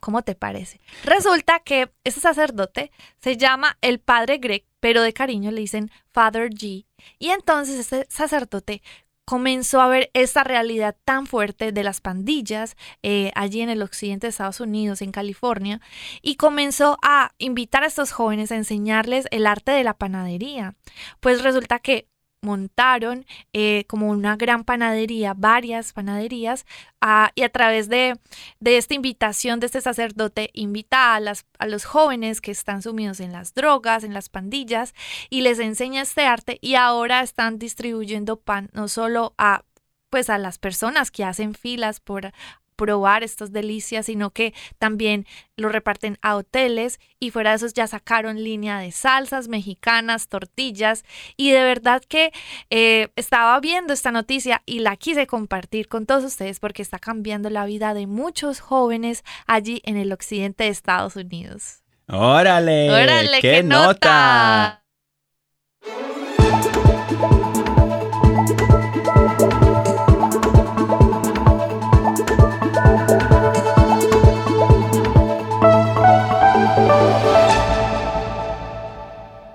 ¿Cómo 0.02 0.22
te 0.22 0.34
parece? 0.34 0.80
Resulta 1.04 1.60
que 1.60 1.92
este 2.02 2.18
sacerdote 2.20 2.90
se 3.20 3.36
llama 3.36 3.78
el 3.82 4.00
padre 4.00 4.38
Greg, 4.38 4.64
pero 4.80 5.00
de 5.00 5.12
cariño 5.12 5.52
le 5.52 5.60
dicen 5.60 5.92
Father 6.10 6.50
G. 6.50 6.86
Y 7.20 7.28
entonces 7.28 7.78
este 7.78 8.06
sacerdote 8.10 8.82
comenzó 9.24 9.80
a 9.80 9.86
ver 9.86 10.10
esta 10.12 10.42
realidad 10.42 10.96
tan 11.04 11.26
fuerte 11.28 11.70
de 11.70 11.84
las 11.84 12.00
pandillas 12.00 12.74
eh, 13.04 13.30
allí 13.36 13.60
en 13.60 13.70
el 13.70 13.80
occidente 13.80 14.26
de 14.26 14.30
Estados 14.30 14.58
Unidos, 14.58 15.02
en 15.02 15.12
California, 15.12 15.80
y 16.20 16.34
comenzó 16.34 16.98
a 17.02 17.30
invitar 17.38 17.84
a 17.84 17.86
estos 17.86 18.10
jóvenes 18.10 18.50
a 18.50 18.56
enseñarles 18.56 19.28
el 19.30 19.46
arte 19.46 19.70
de 19.70 19.84
la 19.84 19.94
panadería. 19.94 20.74
Pues 21.20 21.44
resulta 21.44 21.78
que 21.78 22.08
montaron 22.42 23.24
eh, 23.52 23.84
como 23.86 24.10
una 24.10 24.36
gran 24.36 24.64
panadería, 24.64 25.34
varias 25.34 25.92
panaderías, 25.92 26.66
ah, 27.00 27.30
y 27.34 27.42
a 27.42 27.48
través 27.48 27.88
de, 27.88 28.18
de 28.60 28.76
esta 28.76 28.94
invitación 28.94 29.60
de 29.60 29.66
este 29.66 29.80
sacerdote, 29.80 30.50
invita 30.52 31.14
a, 31.14 31.20
las, 31.20 31.46
a 31.58 31.66
los 31.66 31.84
jóvenes 31.84 32.40
que 32.40 32.50
están 32.50 32.82
sumidos 32.82 33.20
en 33.20 33.32
las 33.32 33.54
drogas, 33.54 34.04
en 34.04 34.12
las 34.12 34.28
pandillas, 34.28 34.94
y 35.30 35.42
les 35.42 35.60
enseña 35.60 36.02
este 36.02 36.26
arte, 36.26 36.58
y 36.60 36.74
ahora 36.74 37.22
están 37.22 37.58
distribuyendo 37.58 38.36
pan 38.36 38.68
no 38.72 38.88
solo 38.88 39.34
a 39.38 39.64
pues 40.10 40.28
a 40.28 40.36
las 40.36 40.58
personas 40.58 41.10
que 41.10 41.24
hacen 41.24 41.54
filas 41.54 41.98
por 41.98 42.32
probar 42.76 43.22
estas 43.22 43.52
delicias, 43.52 44.06
sino 44.06 44.30
que 44.30 44.54
también 44.78 45.26
lo 45.56 45.68
reparten 45.68 46.18
a 46.22 46.36
hoteles 46.36 47.00
y 47.18 47.30
fuera 47.30 47.50
de 47.50 47.56
esos 47.56 47.74
ya 47.74 47.86
sacaron 47.86 48.42
línea 48.42 48.78
de 48.78 48.92
salsas 48.92 49.48
mexicanas, 49.48 50.28
tortillas 50.28 51.04
y 51.36 51.50
de 51.50 51.62
verdad 51.62 52.02
que 52.06 52.32
eh, 52.70 53.08
estaba 53.16 53.58
viendo 53.60 53.92
esta 53.92 54.10
noticia 54.10 54.62
y 54.66 54.80
la 54.80 54.96
quise 54.96 55.26
compartir 55.26 55.88
con 55.88 56.06
todos 56.06 56.24
ustedes 56.24 56.60
porque 56.60 56.82
está 56.82 56.98
cambiando 56.98 57.50
la 57.50 57.64
vida 57.66 57.94
de 57.94 58.06
muchos 58.06 58.60
jóvenes 58.60 59.24
allí 59.46 59.80
en 59.84 59.96
el 59.96 60.12
occidente 60.12 60.64
de 60.64 60.70
Estados 60.70 61.16
Unidos. 61.16 61.82
¡Órale! 62.08 62.90
¡Órale, 62.90 63.40
qué, 63.40 63.50
qué 63.50 63.62
nota! 63.62 64.82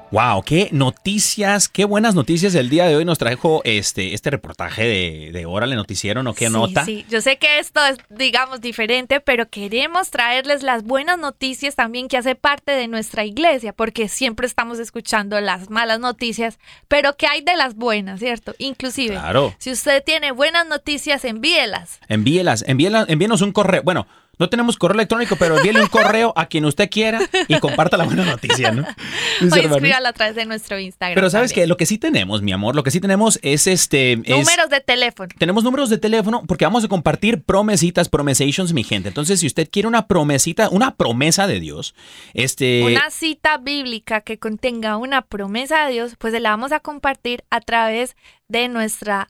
Wow, 0.09 0.41
qué 0.43 0.69
noticias, 0.71 1.67
qué 1.67 1.83
buenas 1.83 2.15
noticias 2.15 2.55
el 2.55 2.69
día 2.69 2.85
de 2.85 2.95
hoy 2.95 3.03
nos 3.03 3.17
trajo 3.17 3.59
este, 3.65 4.13
este 4.13 4.29
reportaje 4.29 4.83
de, 4.85 5.31
de 5.33 5.45
Órale 5.45 5.75
Noticiero, 5.75 6.23
¿no? 6.23 6.33
¿Qué 6.33 6.47
sí, 6.47 6.53
nota? 6.53 6.85
Sí, 6.85 7.05
yo 7.09 7.19
sé 7.19 7.35
que 7.37 7.59
esto 7.59 7.85
es, 7.85 7.97
digamos, 8.09 8.61
diferente, 8.61 9.19
pero 9.19 9.49
queremos 9.49 10.09
traerles 10.09 10.63
las 10.63 10.83
buenas 10.83 11.19
noticias 11.19 11.75
también 11.75 12.07
que 12.07 12.15
hace 12.15 12.35
parte 12.35 12.71
de 12.71 12.87
nuestra 12.87 13.25
iglesia, 13.25 13.73
porque 13.73 14.07
siempre 14.07 14.47
estamos 14.47 14.79
escuchando 14.79 15.41
las 15.41 15.69
malas 15.69 15.99
noticias, 15.99 16.57
pero 16.87 17.17
que 17.17 17.27
hay 17.27 17.41
de 17.41 17.57
las 17.57 17.75
buenas, 17.75 18.21
¿cierto? 18.21 18.55
Inclusive, 18.59 19.15
Claro. 19.15 19.53
si 19.57 19.71
usted 19.71 20.01
tiene 20.05 20.31
buenas 20.31 20.65
noticias, 20.67 21.25
envíelas. 21.25 21.99
Envíelas, 22.07 22.63
envíelas, 22.65 23.09
envíenos 23.09 23.41
un 23.41 23.51
correo. 23.51 23.83
Bueno, 23.83 24.07
no 24.39 24.49
tenemos 24.49 24.77
correo 24.77 24.95
electrónico, 24.95 25.35
pero 25.37 25.57
envíele 25.57 25.81
un 25.81 25.87
correo 25.87 26.33
a 26.35 26.45
quien 26.47 26.65
usted 26.65 26.89
quiera 26.89 27.19
y 27.47 27.59
comparta 27.59 27.97
la 27.97 28.03
buena 28.05 28.25
noticia, 28.25 28.71
¿no? 28.71 28.83
O 29.51 29.55
escríbala 29.55 30.09
a 30.09 30.13
través 30.13 30.35
de 30.35 30.45
nuestro 30.45 30.79
Instagram. 30.79 31.15
Pero 31.15 31.29
sabes 31.29 31.53
que 31.53 31.67
lo 31.67 31.77
que 31.77 31.85
sí 31.85 31.97
tenemos, 31.97 32.41
mi 32.41 32.51
amor, 32.51 32.75
lo 32.75 32.83
que 32.83 32.91
sí 32.91 32.99
tenemos 32.99 33.39
es 33.41 33.67
este. 33.67 34.13
es- 34.13 34.19
Números 34.37 34.69
de 34.69 34.81
teléfono. 34.81 35.29
Tenemos 35.37 35.63
números 35.63 35.89
de 35.89 35.97
teléfono 35.97 36.43
porque 36.47 36.65
vamos 36.65 36.83
a 36.83 36.87
compartir 36.87 37.41
promesitas, 37.43 38.09
promesations, 38.09 38.73
mi 38.73 38.83
gente. 38.83 39.07
Entonces, 39.09 39.39
si 39.39 39.47
usted 39.47 39.67
quiere 39.71 39.87
una 39.87 40.07
promesita, 40.07 40.69
una 40.69 40.95
promesa 40.95 41.47
de 41.47 41.59
Dios, 41.59 41.95
este. 42.33 42.83
Una 42.83 43.09
cita 43.09 43.57
bíblica 43.57 44.21
que 44.21 44.37
contenga 44.39 44.97
una 44.97 45.21
promesa 45.21 45.85
de 45.85 45.93
Dios, 45.93 46.15
pues 46.17 46.33
se 46.33 46.39
la 46.39 46.51
vamos 46.51 46.71
a 46.71 46.79
compartir 46.79 47.43
a 47.49 47.59
través 47.61 48.15
de 48.47 48.67
nuestra 48.69 49.27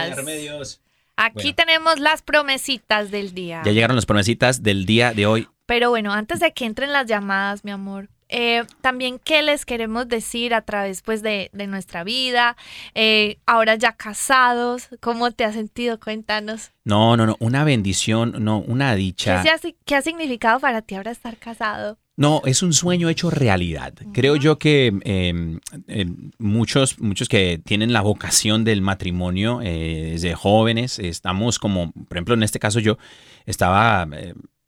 Doña 0.09 0.15
Remedios. 0.15 0.81
Aquí 1.21 1.33
Bueno. 1.49 1.55
tenemos 1.55 1.99
las 1.99 2.21
promesitas 2.21 3.11
del 3.11 3.33
día. 3.33 3.61
Ya 3.65 3.71
llegaron 3.73 3.95
las 3.97 4.05
promesitas 4.05 4.63
del 4.63 4.85
día 4.85 5.13
de 5.13 5.25
hoy. 5.25 5.47
Pero 5.65 5.89
bueno, 5.89 6.13
antes 6.13 6.39
de 6.39 6.53
que 6.53 6.65
entren 6.65 6.93
las 6.93 7.07
llamadas, 7.07 7.65
mi 7.65 7.71
amor, 7.71 8.09
eh, 8.29 8.63
también 8.81 9.19
qué 9.23 9.41
les 9.41 9.65
queremos 9.65 10.07
decir 10.07 10.53
a 10.53 10.61
través 10.61 11.01
pues 11.01 11.21
de, 11.21 11.49
de 11.53 11.67
nuestra 11.67 12.03
vida, 12.03 12.55
Eh, 12.95 13.37
ahora 13.45 13.75
ya 13.75 13.93
casados, 13.93 14.89
¿cómo 15.01 15.31
te 15.31 15.43
has 15.43 15.55
sentido? 15.55 15.99
Cuéntanos. 15.99 16.71
No, 16.85 17.15
no, 17.17 17.25
no. 17.25 17.35
Una 17.39 17.63
bendición, 17.63 18.35
no, 18.39 18.59
una 18.59 18.91
¿Qué, 18.93 18.99
dicha. 18.99 19.43
se 19.43 19.49
ha, 19.49 19.59
qué 19.85 19.95
ha 19.95 20.01
significado 20.01 20.59
para 20.59 20.81
ti 20.81 20.95
ahora 20.95 21.11
estar 21.11 21.37
casado? 21.37 21.97
No, 22.17 22.41
es 22.45 22.63
un 22.63 22.73
sueño 22.73 23.07
hecho 23.07 23.29
realidad. 23.29 23.93
Creo 24.13 24.35
yo 24.35 24.57
que 24.57 24.91
eh, 25.05 25.57
eh, 25.87 26.05
muchos, 26.37 26.99
muchos 26.99 27.29
que 27.29 27.61
tienen 27.63 27.93
la 27.93 28.01
vocación 28.01 28.65
del 28.65 28.81
matrimonio 28.81 29.61
eh, 29.63 30.09
desde 30.11 30.35
jóvenes, 30.35 30.99
estamos 30.99 31.59
como, 31.59 31.93
por 31.93 32.17
ejemplo, 32.17 32.33
en 32.33 32.43
este 32.43 32.59
caso 32.59 32.79
yo 32.81 32.97
estaba 33.45 34.05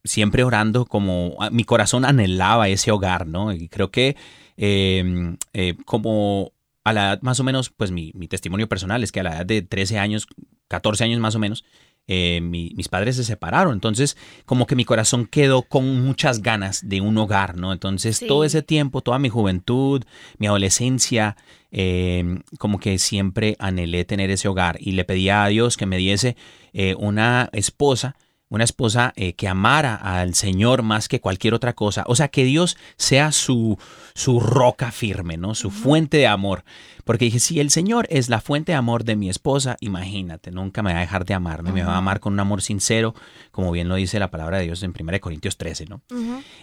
siempre 0.03 0.43
orando 0.43 0.85
como 0.85 1.35
ah, 1.39 1.49
mi 1.51 1.63
corazón 1.63 2.05
anhelaba 2.05 2.67
ese 2.69 2.91
hogar, 2.91 3.27
¿no? 3.27 3.53
Y 3.53 3.67
creo 3.67 3.91
que 3.91 4.15
eh, 4.57 5.35
eh, 5.53 5.75
como 5.85 6.51
a 6.83 6.93
la 6.93 7.05
edad 7.13 7.21
más 7.21 7.39
o 7.39 7.43
menos, 7.43 7.69
pues 7.69 7.91
mi, 7.91 8.11
mi 8.15 8.27
testimonio 8.27 8.67
personal 8.67 9.03
es 9.03 9.11
que 9.11 9.19
a 9.19 9.23
la 9.23 9.35
edad 9.37 9.45
de 9.45 9.61
13 9.61 9.99
años, 9.99 10.27
14 10.67 11.03
años 11.03 11.19
más 11.19 11.35
o 11.35 11.39
menos, 11.39 11.63
eh, 12.07 12.41
mi- 12.41 12.73
mis 12.75 12.87
padres 12.89 13.15
se 13.15 13.23
separaron. 13.23 13.73
Entonces, 13.73 14.17
como 14.45 14.65
que 14.65 14.75
mi 14.75 14.83
corazón 14.85 15.27
quedó 15.27 15.61
con 15.61 16.03
muchas 16.03 16.41
ganas 16.41 16.87
de 16.89 16.99
un 16.99 17.15
hogar, 17.19 17.55
¿no? 17.55 17.71
Entonces, 17.71 18.17
Sí. 18.17 18.27
todo 18.27 18.43
ese 18.43 18.63
tiempo, 18.63 19.01
toda 19.01 19.19
mi 19.19 19.29
juventud, 19.29 20.03
mi 20.39 20.47
adolescencia, 20.47 21.37
eh, 21.71 22.39
como 22.57 22.79
que 22.79 22.97
siempre 22.97 23.55
anhelé 23.59 24.03
tener 24.05 24.31
ese 24.31 24.47
hogar 24.47 24.77
y 24.79 24.93
le 24.93 25.05
pedía 25.05 25.43
a 25.43 25.47
Dios 25.49 25.77
que 25.77 25.85
me 25.85 25.97
diese 25.97 26.35
eh, 26.73 26.95
una 26.97 27.49
esposa. 27.53 28.15
Una 28.51 28.63
esposa 28.65 29.13
eh, 29.15 29.33
que 29.33 29.47
amara 29.47 29.95
al 29.95 30.35
Señor 30.35 30.83
más 30.83 31.07
que 31.07 31.19
cualquier 31.21 31.53
otra 31.55 31.73
cosa. 31.73 32.03
O 32.05 32.15
sea, 32.15 32.27
que 32.27 32.43
Dios 32.43 32.77
sea 32.97 33.31
su, 33.31 33.79
su 34.13 34.39
roca 34.39 34.91
firme, 34.91 35.37
¿no? 35.37 35.55
Su 35.55 35.71
fuente 35.71 36.17
de 36.17 36.27
amor. 36.27 36.63
Porque 37.05 37.25
dije, 37.25 37.39
si 37.39 37.59
el 37.59 37.71
Señor 37.71 38.05
es 38.11 38.29
la 38.29 38.41
fuente 38.41 38.73
de 38.73 38.77
amor 38.77 39.03
de 39.05 39.15
mi 39.15 39.29
esposa, 39.29 39.75
imagínate, 39.79 40.51
nunca 40.51 40.83
me 40.83 40.91
va 40.93 40.99
a 40.99 41.01
dejar 41.01 41.25
de 41.25 41.33
amarme, 41.33 41.71
me 41.71 41.83
va 41.83 41.95
a 41.95 41.97
amar 41.97 42.19
con 42.19 42.33
un 42.33 42.39
amor 42.39 42.61
sincero, 42.61 43.15
como 43.49 43.71
bien 43.71 43.87
lo 43.89 43.95
dice 43.95 44.19
la 44.19 44.29
palabra 44.29 44.59
de 44.59 44.65
Dios 44.65 44.83
en 44.83 44.93
1 44.97 45.19
Corintios 45.19 45.57
13, 45.57 45.85
¿no? 45.87 46.01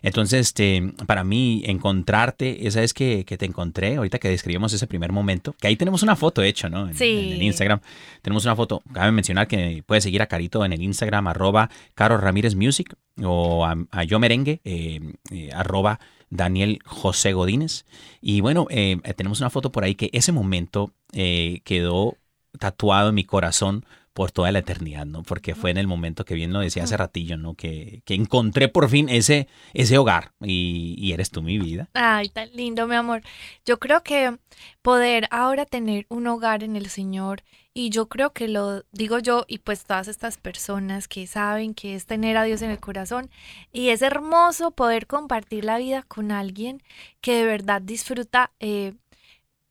Entonces, 0.03 0.41
este, 0.47 0.93
para 1.07 1.24
mí, 1.24 1.62
encontrarte, 1.66 2.66
esa 2.68 2.82
es 2.82 2.95
que, 2.95 3.24
que 3.24 3.36
te 3.36 3.47
encontré, 3.47 3.97
ahorita 3.97 4.18
que 4.18 4.28
describimos 4.28 4.72
ese 4.72 4.86
primer 4.86 5.11
momento, 5.11 5.55
que 5.59 5.66
ahí 5.68 5.76
tenemos 5.76 6.03
una 6.03 6.14
foto 6.16 6.43
hecha, 6.43 6.68
¿no? 6.68 6.89
En, 6.89 6.95
Sí. 6.95 7.05
en 7.28 7.32
el 7.34 7.43
Instagram. 7.43 7.80
Tenemos 8.22 8.45
una 8.45 8.55
foto. 8.55 8.82
Cabe 8.93 9.11
mencionar 9.11 9.49
que 9.49 9.82
puedes 9.86 10.05
seguir 10.05 10.22
a 10.22 10.26
Carito 10.26 10.64
en 10.64 10.72
el 10.72 10.82
Instagram, 10.82 11.26
arroba 11.26 11.68
Caro 11.95 12.18
Ramírez 12.18 12.55
Music, 12.55 12.95
o 13.22 13.64
a, 13.64 14.05
Yo 14.05 14.18
Merengue, 14.18 14.61
eh, 14.64 15.01
eh, 15.31 15.51
arroba 15.53 16.01
Daniel 16.31 16.79
José 16.85 17.33
Godínez. 17.33 17.85
Y 18.20 18.41
bueno, 18.41 18.66
eh, 18.70 18.99
tenemos 19.16 19.41
una 19.41 19.51
foto 19.51 19.72
por 19.72 19.85
ahí 19.85 19.95
que 19.95 20.11
ese 20.12 20.33
momento 20.33 20.93
quedó 21.11 22.16
tatuado 22.59 23.11
en 23.11 23.14
mi 23.14 23.24
corazón 23.24 23.85
por 24.19 24.33
toda 24.33 24.51
la 24.51 24.59
eternidad, 24.59 25.07
¿no? 25.07 25.23
Porque 25.23 25.55
fue 25.55 25.71
en 25.71 25.77
el 25.77 25.87
momento 25.87 26.25
que 26.25 26.35
bien 26.35 26.53
lo 26.53 26.59
decía 26.59 26.83
hace 26.83 26.97
ratillo, 26.97 27.37
¿no? 27.37 27.55
Que, 27.55 28.03
que 28.05 28.14
encontré 28.14 28.66
por 28.66 28.89
fin 28.89 29.09
ese, 29.09 29.47
ese 29.75 29.97
hogar 29.97 30.33
y, 30.43 30.97
y 30.99 31.12
eres 31.12 31.31
tú 31.31 31.41
mi 31.41 31.57
vida. 31.57 31.89
Ay, 31.95 32.29
tan 32.29 32.51
lindo, 32.53 32.89
mi 32.89 32.97
amor. 32.97 33.23
Yo 33.64 33.79
creo 33.79 34.03
que 34.03 34.37
poder 34.83 35.29
ahora 35.31 35.66
tener 35.66 36.05
un 36.09 36.27
hogar 36.27 36.64
en 36.64 36.75
el 36.75 36.89
Señor, 36.89 37.45
y 37.73 37.91
yo 37.91 38.09
creo 38.09 38.33
que 38.33 38.49
lo 38.49 38.83
digo 38.91 39.21
yo 39.21 39.45
y 39.47 39.59
pues 39.59 39.85
todas 39.85 40.09
estas 40.09 40.37
personas 40.37 41.07
que 41.07 41.29
saben 41.29 41.73
que 41.73 41.95
es 41.95 42.07
tener 42.07 42.37
a 42.37 42.43
Dios 42.43 42.61
en 42.62 42.73
el 42.73 42.81
corazón, 42.81 43.31
y 43.73 43.91
es 43.91 44.03
hermoso 44.03 44.73
poder 44.73 45.07
compartir 45.07 45.64
la 45.64 45.79
vida 45.79 46.03
con 46.03 46.33
alguien 46.33 46.83
que 47.21 47.37
de 47.37 47.45
verdad 47.45 47.81
disfruta 47.81 48.51
eh, 48.59 48.95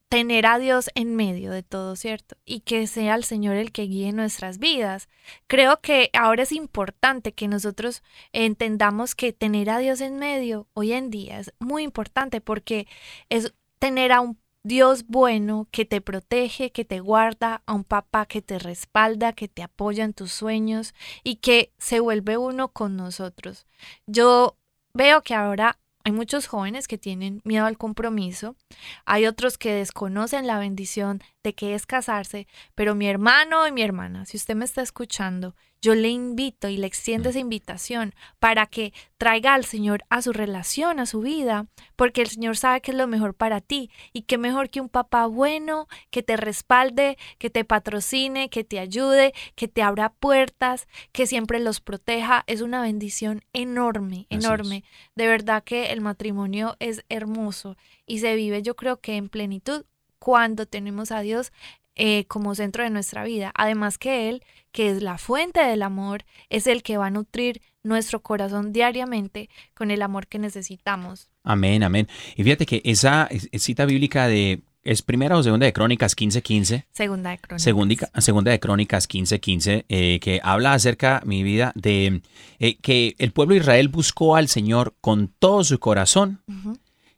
tener 0.10 0.46
a 0.46 0.58
Dios 0.60 0.90
en 0.96 1.16
medio 1.16 1.52
de 1.52 1.64
todo, 1.64 1.96
¿cierto? 1.96 2.38
Y 2.46 2.62
que 2.62 2.88
sea 2.88 3.16
el 3.16 3.24
Señor 3.24 3.56
el 3.56 3.72
que 3.72 3.84
guíe 3.84 4.14
nuestras 4.14 4.58
vidas. 4.58 5.10
Creo 5.48 5.82
que 5.82 6.10
ahora 6.14 6.44
es 6.44 6.52
importante 6.52 7.34
que 7.34 7.48
nosotros 7.48 8.04
entendamos 8.32 9.16
que 9.16 9.34
tener 9.34 9.70
a 9.70 9.80
Dios 9.80 10.02
en 10.02 10.18
medio 10.18 10.68
hoy 10.74 10.94
en 10.94 11.10
día 11.10 11.40
es 11.40 11.54
muy 11.60 11.84
importante 11.84 12.42
porque 12.42 12.88
es 13.30 13.54
tener 13.80 14.12
a 14.12 14.22
un 14.22 14.38
Dios 14.64 15.06
bueno 15.08 15.68
que 15.72 15.86
te 15.86 16.02
protege, 16.02 16.72
que 16.72 16.84
te 16.84 17.00
guarda, 17.00 17.64
a 17.66 17.74
un 17.74 17.86
papá 17.86 18.26
que 18.26 18.42
te 18.42 18.60
respalda, 18.60 19.32
que 19.32 19.48
te 19.48 19.64
apoya 19.64 20.04
en 20.04 20.14
tus 20.14 20.34
sueños 20.34 20.94
y 21.24 21.38
que 21.38 21.72
se 21.78 22.02
vuelve 22.02 22.38
uno 22.38 22.68
con 22.70 22.98
nosotros. 22.98 23.66
Yo 24.08 24.58
veo 24.94 25.22
que 25.22 25.36
ahora 25.36 25.80
hay 26.08 26.14
muchos 26.14 26.48
jóvenes 26.48 26.88
que 26.88 26.98
tienen 26.98 27.42
miedo 27.44 27.66
al 27.66 27.78
compromiso, 27.78 28.56
hay 29.04 29.26
otros 29.26 29.58
que 29.58 29.74
desconocen 29.74 30.48
la 30.48 30.58
bendición 30.58 31.22
de 31.44 31.54
que 31.54 31.76
es 31.76 31.86
casarse, 31.86 32.48
pero 32.76 32.96
mi 32.96 33.10
hermano 33.10 33.68
y 33.68 33.74
mi 33.74 33.82
hermana, 33.82 34.26
si 34.26 34.38
usted 34.38 34.56
me 34.56 34.64
está 34.64 34.82
escuchando, 34.82 35.54
yo 35.82 35.96
le 35.96 36.10
invito 36.10 36.68
y 36.68 36.78
le 36.78 36.88
extiendo 36.88 37.30
esa 37.30 37.40
invitación 37.40 38.14
para 38.40 38.66
que 38.66 38.94
traiga 39.18 39.54
al 39.54 39.66
Señor 39.66 40.04
a 40.10 40.22
su 40.22 40.34
relación, 40.34 41.00
a 41.00 41.06
su 41.06 41.22
vida, 41.22 41.68
porque 41.96 42.22
el 42.22 42.28
Señor 42.28 42.58
sabe 42.58 42.82
que 42.82 42.92
es 42.92 42.98
lo 42.98 43.08
mejor 43.08 43.34
para 43.34 43.62
ti. 43.62 43.90
Y 44.14 44.24
que 44.24 44.38
mejor 44.38 44.70
que 44.70 44.82
un 44.82 44.90
papá 44.90 45.26
bueno, 45.26 45.88
que 46.10 46.24
te 46.24 46.38
respalde, 46.38 47.18
que 47.38 47.50
te 47.50 47.66
patrocine, 47.66 48.50
que 48.50 48.64
te 48.64 48.80
ayude, 48.80 49.34
que 49.56 49.68
te 49.68 49.82
abra 49.82 50.10
puertas, 50.10 50.88
que 51.12 51.28
siempre 51.28 51.60
los 51.60 51.80
proteja, 51.82 52.44
es 52.48 52.62
una 52.62 52.82
bendición 52.82 53.44
enorme, 53.54 54.28
enorme. 54.30 54.84
De 55.16 55.28
verdad 55.28 55.64
que 55.64 55.92
el 55.92 56.02
matrimonio 56.02 56.76
es 56.80 57.04
hermoso 57.10 57.78
y 58.06 58.20
se 58.20 58.36
vive 58.36 58.62
yo 58.62 58.76
creo 58.76 59.00
que 59.00 59.16
en 59.16 59.30
plenitud 59.30 59.86
cuando 60.20 60.66
tenemos 60.66 61.12
a 61.12 61.22
Dios 61.22 61.52
eh, 61.98 62.26
como 62.28 62.56
centro 62.56 62.84
de 62.84 62.90
nuestra 62.90 63.24
vida. 63.24 63.52
Además 63.56 63.98
que 63.98 64.30
Él, 64.30 64.44
que 64.72 64.90
es 64.92 65.02
la 65.02 65.18
fuente 65.18 65.60
del 65.62 65.82
amor, 65.84 66.24
es 66.50 66.68
el 66.68 66.84
que 66.84 66.98
va 66.98 67.08
a 67.08 67.12
nutrir 67.12 67.62
nuestro 67.84 68.22
corazón 68.22 68.72
diariamente 68.74 69.50
con 69.74 69.92
el 69.92 70.02
amor 70.02 70.28
que 70.28 70.40
necesitamos. 70.40 71.30
Amén, 71.44 71.84
amén. 71.84 72.08
Y 72.36 72.44
fíjate 72.44 72.66
que 72.66 72.82
esa 72.86 73.28
es- 73.32 73.48
es 73.52 73.64
cita 73.64 73.86
bíblica 73.86 74.28
de, 74.28 74.62
¿es 74.84 75.02
primera 75.02 75.38
o 75.38 75.44
segunda 75.44 75.66
de 75.66 75.74
Crónicas 75.74 76.14
15:15? 76.16 76.86
Segunda 76.92 77.30
de 77.32 77.38
Crónicas. 77.40 77.64
Segunda, 77.64 77.96
segunda 78.22 78.52
de 78.52 78.60
Crónicas 78.60 79.08
15:15, 79.08 79.86
eh, 79.90 80.20
que 80.22 80.42
habla 80.44 80.74
acerca, 80.74 81.22
mi 81.26 81.44
vida, 81.44 81.72
de 81.76 82.22
eh, 82.60 82.78
que 82.82 83.16
el 83.20 83.32
pueblo 83.32 83.54
de 83.56 83.62
Israel 83.62 83.88
buscó 83.88 84.36
al 84.36 84.50
Señor 84.50 84.96
con 85.02 85.30
todo 85.40 85.64
su 85.64 85.80
corazón, 85.80 86.42
Ujú, 86.48 86.78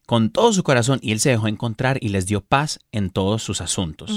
con 0.09 0.31
todo 0.31 0.51
su 0.53 0.63
corazón, 0.63 0.97
y 1.03 1.11
Él 1.11 1.19
se 1.19 1.29
dejó 1.29 1.47
encontrar 1.47 1.99
y 2.01 2.09
les 2.09 2.25
dio 2.25 2.41
paz 2.41 2.79
en 2.91 3.11
todos 3.11 3.43
sus 3.43 3.61
asuntos. 3.61 4.09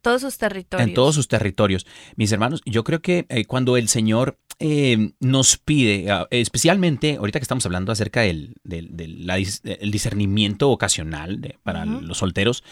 todos 0.00 0.20
sus 0.20 0.38
territorios. 0.38 0.88
En 0.88 0.94
todos 0.94 1.16
sus 1.16 1.26
territorios. 1.26 1.84
Mis 2.14 2.30
hermanos, 2.30 2.60
yo 2.64 2.84
creo 2.84 3.02
que 3.02 3.26
eh, 3.28 3.44
cuando 3.44 3.76
el 3.76 3.88
Señor 3.88 4.38
eh, 4.60 5.10
nos 5.18 5.58
pide, 5.58 6.12
ah, 6.12 6.28
especialmente 6.30 7.16
ahorita 7.16 7.40
que 7.40 7.42
estamos 7.42 7.66
hablando 7.66 7.90
acerca 7.90 8.20
del, 8.20 8.54
del- 8.62 8.96
del- 8.96 9.26
la 9.26 9.36
dis- 9.36 9.62
el 9.64 9.90
discernimiento 9.90 10.68
vocacional 10.68 11.40
de- 11.40 11.58
para 11.64 11.84
los 11.86 12.18
solteros, 12.18 12.62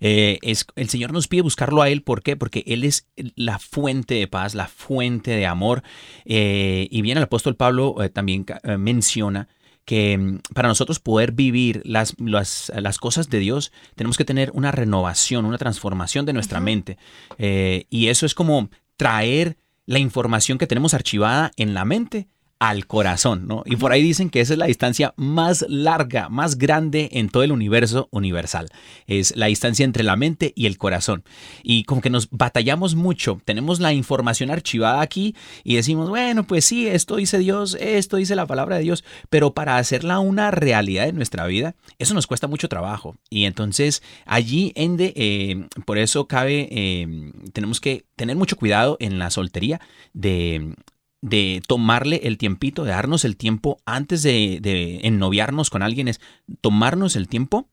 eh, 0.00 0.38
es, 0.42 0.66
el 0.76 0.90
Señor 0.90 1.14
nos 1.14 1.28
pide 1.28 1.40
buscarlo 1.40 1.80
a 1.80 1.88
Él. 1.88 2.02
¿Por 2.02 2.22
qué? 2.22 2.36
Porque 2.36 2.62
Él 2.66 2.84
es 2.84 3.06
la 3.36 3.58
fuente 3.58 4.16
de 4.16 4.28
paz, 4.28 4.54
la 4.54 4.68
fuente 4.68 5.30
de 5.30 5.46
amor. 5.46 5.82
Eh, 6.26 6.88
y 6.90 7.00
bien 7.00 7.16
el 7.16 7.24
apóstol 7.24 7.56
Pablo 7.56 7.96
también 8.12 8.44
menciona 8.78 9.48
que 9.84 10.16
mm, 10.18 10.38
para 10.54 10.68
nosotros 10.68 11.00
poder 11.00 11.32
vivir 11.32 11.82
las, 11.84 12.14
las, 12.18 12.72
las 12.74 12.98
cosas 12.98 13.28
de 13.28 13.38
Dios, 13.38 13.72
tenemos 13.94 14.16
que 14.16 14.24
tener 14.24 14.50
una 14.54 14.72
renovación, 14.72 15.44
una 15.44 15.58
transformación 15.58 16.26
de 16.26 16.32
nuestra 16.32 16.60
mente. 16.60 16.98
Eh, 17.38 17.86
y 17.90 18.08
eso 18.08 18.26
es 18.26 18.34
como 18.34 18.70
traer 18.96 19.56
la 19.86 19.98
información 19.98 20.58
que 20.58 20.66
tenemos 20.66 20.94
archivada 20.94 21.52
en 21.56 21.74
la 21.74 21.84
mente 21.84 22.28
al 22.62 22.86
corazón, 22.86 23.48
¿no? 23.48 23.64
Y 23.66 23.74
por 23.74 23.90
ahí 23.90 24.04
dicen 24.04 24.30
que 24.30 24.40
esa 24.40 24.52
es 24.52 24.58
la 24.60 24.66
distancia 24.66 25.14
más 25.16 25.66
larga, 25.68 26.28
más 26.28 26.58
grande 26.58 27.08
en 27.10 27.28
todo 27.28 27.42
el 27.42 27.50
universo 27.50 28.06
universal. 28.12 28.68
Es 29.08 29.36
la 29.36 29.46
distancia 29.46 29.84
entre 29.84 30.04
la 30.04 30.14
mente 30.14 30.52
y 30.54 30.66
el 30.66 30.78
corazón. 30.78 31.24
Y 31.64 31.82
como 31.82 32.00
que 32.00 32.08
nos 32.08 32.30
batallamos 32.30 32.94
mucho, 32.94 33.40
tenemos 33.44 33.80
la 33.80 33.92
información 33.92 34.52
archivada 34.52 35.00
aquí 35.00 35.34
y 35.64 35.74
decimos, 35.74 36.08
bueno, 36.08 36.46
pues 36.46 36.64
sí, 36.64 36.86
esto 36.86 37.16
dice 37.16 37.38
Dios, 37.38 37.76
esto 37.80 38.16
dice 38.16 38.36
la 38.36 38.46
palabra 38.46 38.76
de 38.76 38.84
Dios, 38.84 39.02
pero 39.28 39.54
para 39.54 39.76
hacerla 39.78 40.20
una 40.20 40.52
realidad 40.52 41.08
en 41.08 41.16
nuestra 41.16 41.44
vida, 41.48 41.74
eso 41.98 42.14
nos 42.14 42.28
cuesta 42.28 42.46
mucho 42.46 42.68
trabajo. 42.68 43.16
Y 43.28 43.46
entonces 43.46 44.04
allí, 44.24 44.72
Ende, 44.76 45.12
eh, 45.16 45.66
por 45.84 45.98
eso 45.98 46.28
cabe, 46.28 46.68
eh, 46.70 47.32
tenemos 47.52 47.80
que 47.80 48.04
tener 48.14 48.36
mucho 48.36 48.54
cuidado 48.54 48.96
en 49.00 49.18
la 49.18 49.30
soltería 49.30 49.80
de 50.12 50.76
de 51.22 51.62
tomarle 51.66 52.20
el 52.24 52.36
tiempito, 52.36 52.84
de 52.84 52.90
darnos 52.90 53.24
el 53.24 53.36
tiempo 53.36 53.78
antes 53.86 54.22
de, 54.22 54.58
de 54.60 55.00
ennoviarnos 55.04 55.70
con 55.70 55.82
alguien, 55.82 56.08
es 56.08 56.20
tomarnos 56.60 57.16
el 57.16 57.28
tiempo 57.28 57.68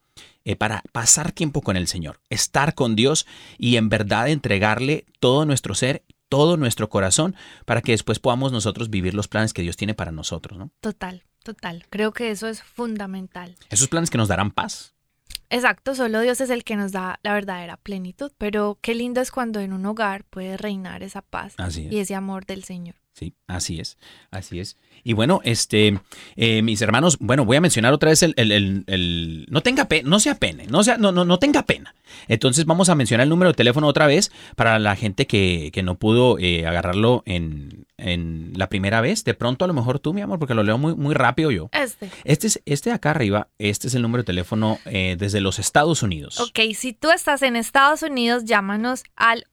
eh, 0.45 0.55
para 0.55 0.83
pasar 0.91 1.31
tiempo 1.31 1.61
con 1.61 1.75
el 1.75 1.87
Señor, 1.87 2.21
estar 2.29 2.73
con 2.73 2.95
Dios 2.95 3.27
y 3.57 3.75
en 3.75 3.89
verdad 3.89 4.29
entregarle 4.29 5.05
todo 5.19 5.45
nuestro 5.45 5.75
ser, 5.75 6.03
todo 6.29 6.57
nuestro 6.57 6.89
corazón, 6.89 7.35
para 7.65 7.81
que 7.81 7.91
después 7.91 8.19
podamos 8.19 8.51
nosotros 8.51 8.89
vivir 8.89 9.13
los 9.13 9.27
planes 9.27 9.53
que 9.53 9.61
Dios 9.61 9.77
tiene 9.77 9.95
para 9.95 10.11
nosotros, 10.11 10.57
¿no? 10.57 10.71
Total, 10.79 11.23
total. 11.43 11.85
Creo 11.89 12.13
que 12.13 12.31
eso 12.31 12.47
es 12.47 12.61
fundamental. 12.63 13.55
Esos 13.69 13.89
planes 13.89 14.09
que 14.09 14.17
nos 14.17 14.27
darán 14.27 14.51
paz. 14.51 14.93
Exacto, 15.49 15.95
solo 15.95 16.21
Dios 16.21 16.39
es 16.41 16.51
el 16.51 16.63
que 16.63 16.75
nos 16.75 16.91
da 16.91 17.19
la 17.23 17.33
verdadera 17.33 17.77
plenitud, 17.77 18.31
pero 18.37 18.77
qué 18.81 18.93
lindo 18.93 19.19
es 19.19 19.31
cuando 19.31 19.59
en 19.59 19.73
un 19.73 19.85
hogar 19.85 20.23
puede 20.23 20.57
reinar 20.57 21.01
esa 21.01 21.21
paz 21.21 21.55
Así 21.57 21.87
es. 21.87 21.91
y 21.91 21.99
ese 21.99 22.15
amor 22.15 22.45
del 22.45 22.63
Señor. 22.63 22.95
Sí, 23.19 23.33
así 23.47 23.81
es, 23.81 23.97
así 24.31 24.61
es. 24.61 24.77
Y 25.03 25.11
bueno, 25.11 25.41
este, 25.43 25.99
eh, 26.37 26.61
mis 26.61 26.81
hermanos, 26.81 27.17
bueno, 27.19 27.43
voy 27.43 27.57
a 27.57 27.61
mencionar 27.61 27.91
otra 27.91 28.11
vez 28.11 28.23
el, 28.23 28.33
el- 28.37 28.51
el- 28.53 28.83
el- 28.87 29.45
no 29.49 29.59
tenga 29.61 29.89
pena, 29.89 30.07
no 30.09 30.21
sea 30.21 30.35
pena, 30.35 30.63
no 30.69 30.83
sea, 30.83 30.97
no, 30.97 31.11
no, 31.11 31.25
no 31.25 31.37
tenga 31.37 31.63
pena. 31.63 31.93
Entonces 32.29 32.63
vamos 32.65 32.87
a 32.87 32.95
mencionar 32.95 33.23
el 33.25 33.29
número 33.29 33.49
de 33.51 33.55
teléfono 33.55 33.87
otra 33.87 34.07
vez 34.07 34.31
para 34.55 34.79
la 34.79 34.95
gente 34.95 35.27
que, 35.27 35.69
que 35.73 35.83
no 35.83 35.95
pudo 35.95 36.39
eh, 36.39 36.65
agarrarlo 36.65 37.23
en, 37.25 37.87
en 37.97 38.53
la 38.55 38.69
primera 38.69 39.01
vez. 39.01 39.25
De 39.25 39.33
pronto 39.33 39.65
a 39.65 39.67
lo 39.67 39.73
mejor 39.73 39.99
tú, 39.99 40.13
mi 40.13 40.21
amor, 40.21 40.39
porque 40.39 40.53
lo 40.53 40.63
leo 40.63 40.77
muy, 40.77 40.95
muy 40.95 41.13
rápido 41.13 41.51
yo. 41.51 41.69
Este. 41.73 42.09
Este 42.23 42.47
es, 42.47 42.61
este 42.65 42.89
de 42.89 42.95
acá 42.95 43.11
arriba, 43.11 43.49
este 43.57 43.87
es 43.87 43.95
el 43.95 44.01
número 44.01 44.23
de 44.23 44.27
teléfono 44.27 44.79
eh, 44.85 45.17
desde 45.19 45.41
los 45.41 45.59
Estados 45.59 46.03
Unidos. 46.03 46.39
Ok, 46.39 46.59
si 46.73 46.93
tú 46.93 47.09
estás 47.11 47.41
en 47.41 47.57
Estados 47.57 48.01
Unidos, 48.01 48.45
llámanos 48.45 49.03
al 49.17 49.45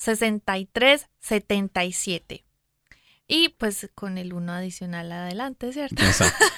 866-398-6377. 0.00 2.44
Y 3.26 3.50
pues 3.50 3.90
con 3.94 4.16
el 4.18 4.32
uno 4.32 4.52
adicional 4.52 5.12
adelante, 5.12 5.72
¿cierto? 5.72 6.02
Exacto. 6.02 6.44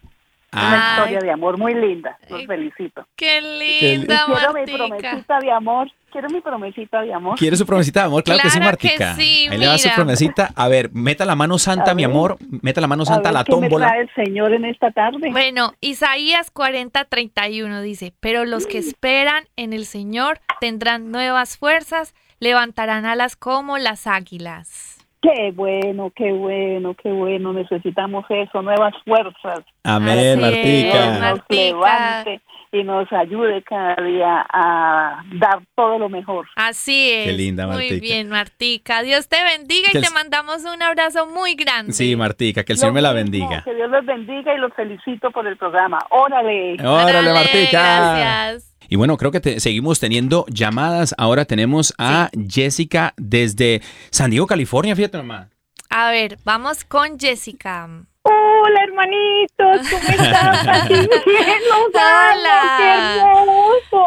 Una 0.54 0.96
historia 1.00 1.20
de 1.20 1.32
amor 1.32 1.58
muy 1.58 1.74
linda. 1.74 2.18
Los 2.30 2.46
felicito. 2.46 3.08
¡Qué 3.16 3.42
linda, 3.42 4.24
quiero 4.26 4.54
mi 4.54 4.60
Martica! 4.60 4.78
promesita 4.78 5.40
de 5.40 5.52
amor. 5.52 5.92
Quiero 6.12 6.30
mi 6.30 6.42
promesita 6.42 7.02
de 7.02 7.12
amor. 7.12 7.40
¿Quiere 7.40 7.58
su 7.58 7.66
promesita 7.66 8.02
de 8.02 8.06
amor? 8.06 8.24
Claro, 8.24 8.42
que 8.44 8.50
sí, 8.52 8.60
Claro 8.60 8.78
que 8.78 8.88
Martica. 8.88 9.16
sí, 9.16 9.48
Ahí 9.50 9.58
le 9.58 9.66
va 9.68 9.78
su 9.80 9.90
promesita. 9.96 10.52
A 10.56 10.68
ver, 10.68 10.92
meta 10.94 11.26
la 11.26 11.36
mano 11.36 11.58
santa, 11.58 11.92
A 11.92 11.96
mi 11.96 12.04
ver. 12.04 12.12
amor. 12.12 12.38
Meta 12.62 12.82
la 12.82 12.88
mano 12.88 13.04
santa 13.04 13.30
a 13.30 13.32
ver 13.32 13.40
la 13.40 13.44
qué 13.44 13.52
me 13.56 13.62
tómbola. 13.62 13.88
trae 13.88 14.02
el 14.02 14.10
Señor 14.14 14.54
en 14.54 14.66
esta 14.66 14.92
tarde. 14.92 15.32
Bueno, 15.32 15.74
Isaías 15.82 16.52
40:31 16.54 17.82
dice, 17.82 18.14
pero 18.20 18.46
los 18.46 18.68
que 18.68 18.78
esperan 18.78 19.46
en 19.56 19.74
el 19.74 19.86
Señor 19.86 20.40
tendrán 20.60 21.12
nuevas 21.12 21.58
fuerzas, 21.58 22.14
levantarán 22.40 23.06
alas 23.08 23.36
como 23.36 23.80
las 23.80 24.06
águilas. 24.06 25.03
Qué 25.24 25.52
bueno, 25.56 26.12
qué 26.14 26.34
bueno, 26.34 26.94
qué 27.02 27.10
bueno. 27.10 27.54
Necesitamos 27.54 28.26
eso, 28.30 28.62
nuevas 28.62 28.94
fuerzas. 29.06 29.62
Amén, 29.84 30.40
Martica. 30.42 31.18
Mar- 31.20 31.32
nos 31.38 31.40
levante 31.50 32.42
y 32.74 32.84
nos 32.84 33.10
ayude 33.14 33.62
cada 33.64 33.96
día 34.04 34.46
a 34.52 35.24
dar 35.36 35.60
todo 35.76 35.98
lo 36.00 36.10
mejor. 36.10 36.48
Así 36.58 37.10
es. 37.12 37.28
Qué 37.28 37.32
linda, 37.34 37.68
Muy 37.68 37.76
Martica. 37.76 38.02
bien, 38.02 38.30
Martica. 38.30 39.02
Dios 39.04 39.30
te 39.30 39.38
bendiga 39.44 39.90
Que 39.94 40.00
y 40.00 40.02
te 40.02 40.08
el- 40.08 40.14
mandamos 40.14 40.64
un 40.66 40.82
abrazo 40.84 41.26
muy 41.28 41.54
grande. 41.56 41.94
Sí, 41.94 42.16
Martica, 42.18 42.64
que 42.66 42.74
el 42.74 42.78
Lo 42.78 42.82
Señor 42.82 42.94
me 42.96 43.02
la 43.02 43.14
mismo, 43.14 43.24
bendiga. 43.24 43.62
Que 43.64 43.76
Dios 43.76 43.90
los 43.90 44.06
bendiga 44.06 44.54
y 44.54 44.58
los 44.58 44.74
felicito 44.74 45.32
por 45.32 45.48
el 45.48 45.56
programa. 45.56 46.00
Órale. 46.10 46.74
Órale, 46.86 47.14
Dale, 47.14 47.34
Martica. 47.34 48.18
Gracias. 48.18 48.73
Y 48.94 48.96
bueno, 48.96 49.18
creo 49.18 49.32
que 49.32 49.40
te- 49.40 49.60
seguimos 49.60 50.00
teniendo 50.00 50.46
llamadas. 50.50 51.16
Ahora 51.18 51.46
tenemos 51.46 51.96
a 51.98 52.30
Jessica 52.48 53.16
desde 53.18 53.82
San 54.12 54.30
Diego, 54.30 54.46
California. 54.46 54.96
Fíjate 54.96 55.18
nomás. 55.18 55.48
A 55.90 56.12
ver, 56.12 56.38
vamos 56.46 56.84
con 56.84 57.18
Jessica. 57.20 57.90
Hola, 58.22 58.84
hermanitos, 58.84 59.90
¿cómo 59.90 60.10
están? 60.10 60.70
Así 60.70 60.94
bien, 60.94 61.08
los 61.08 62.04
amo, 62.04 62.78
qué 62.78 62.94
hermoso. 62.94 64.06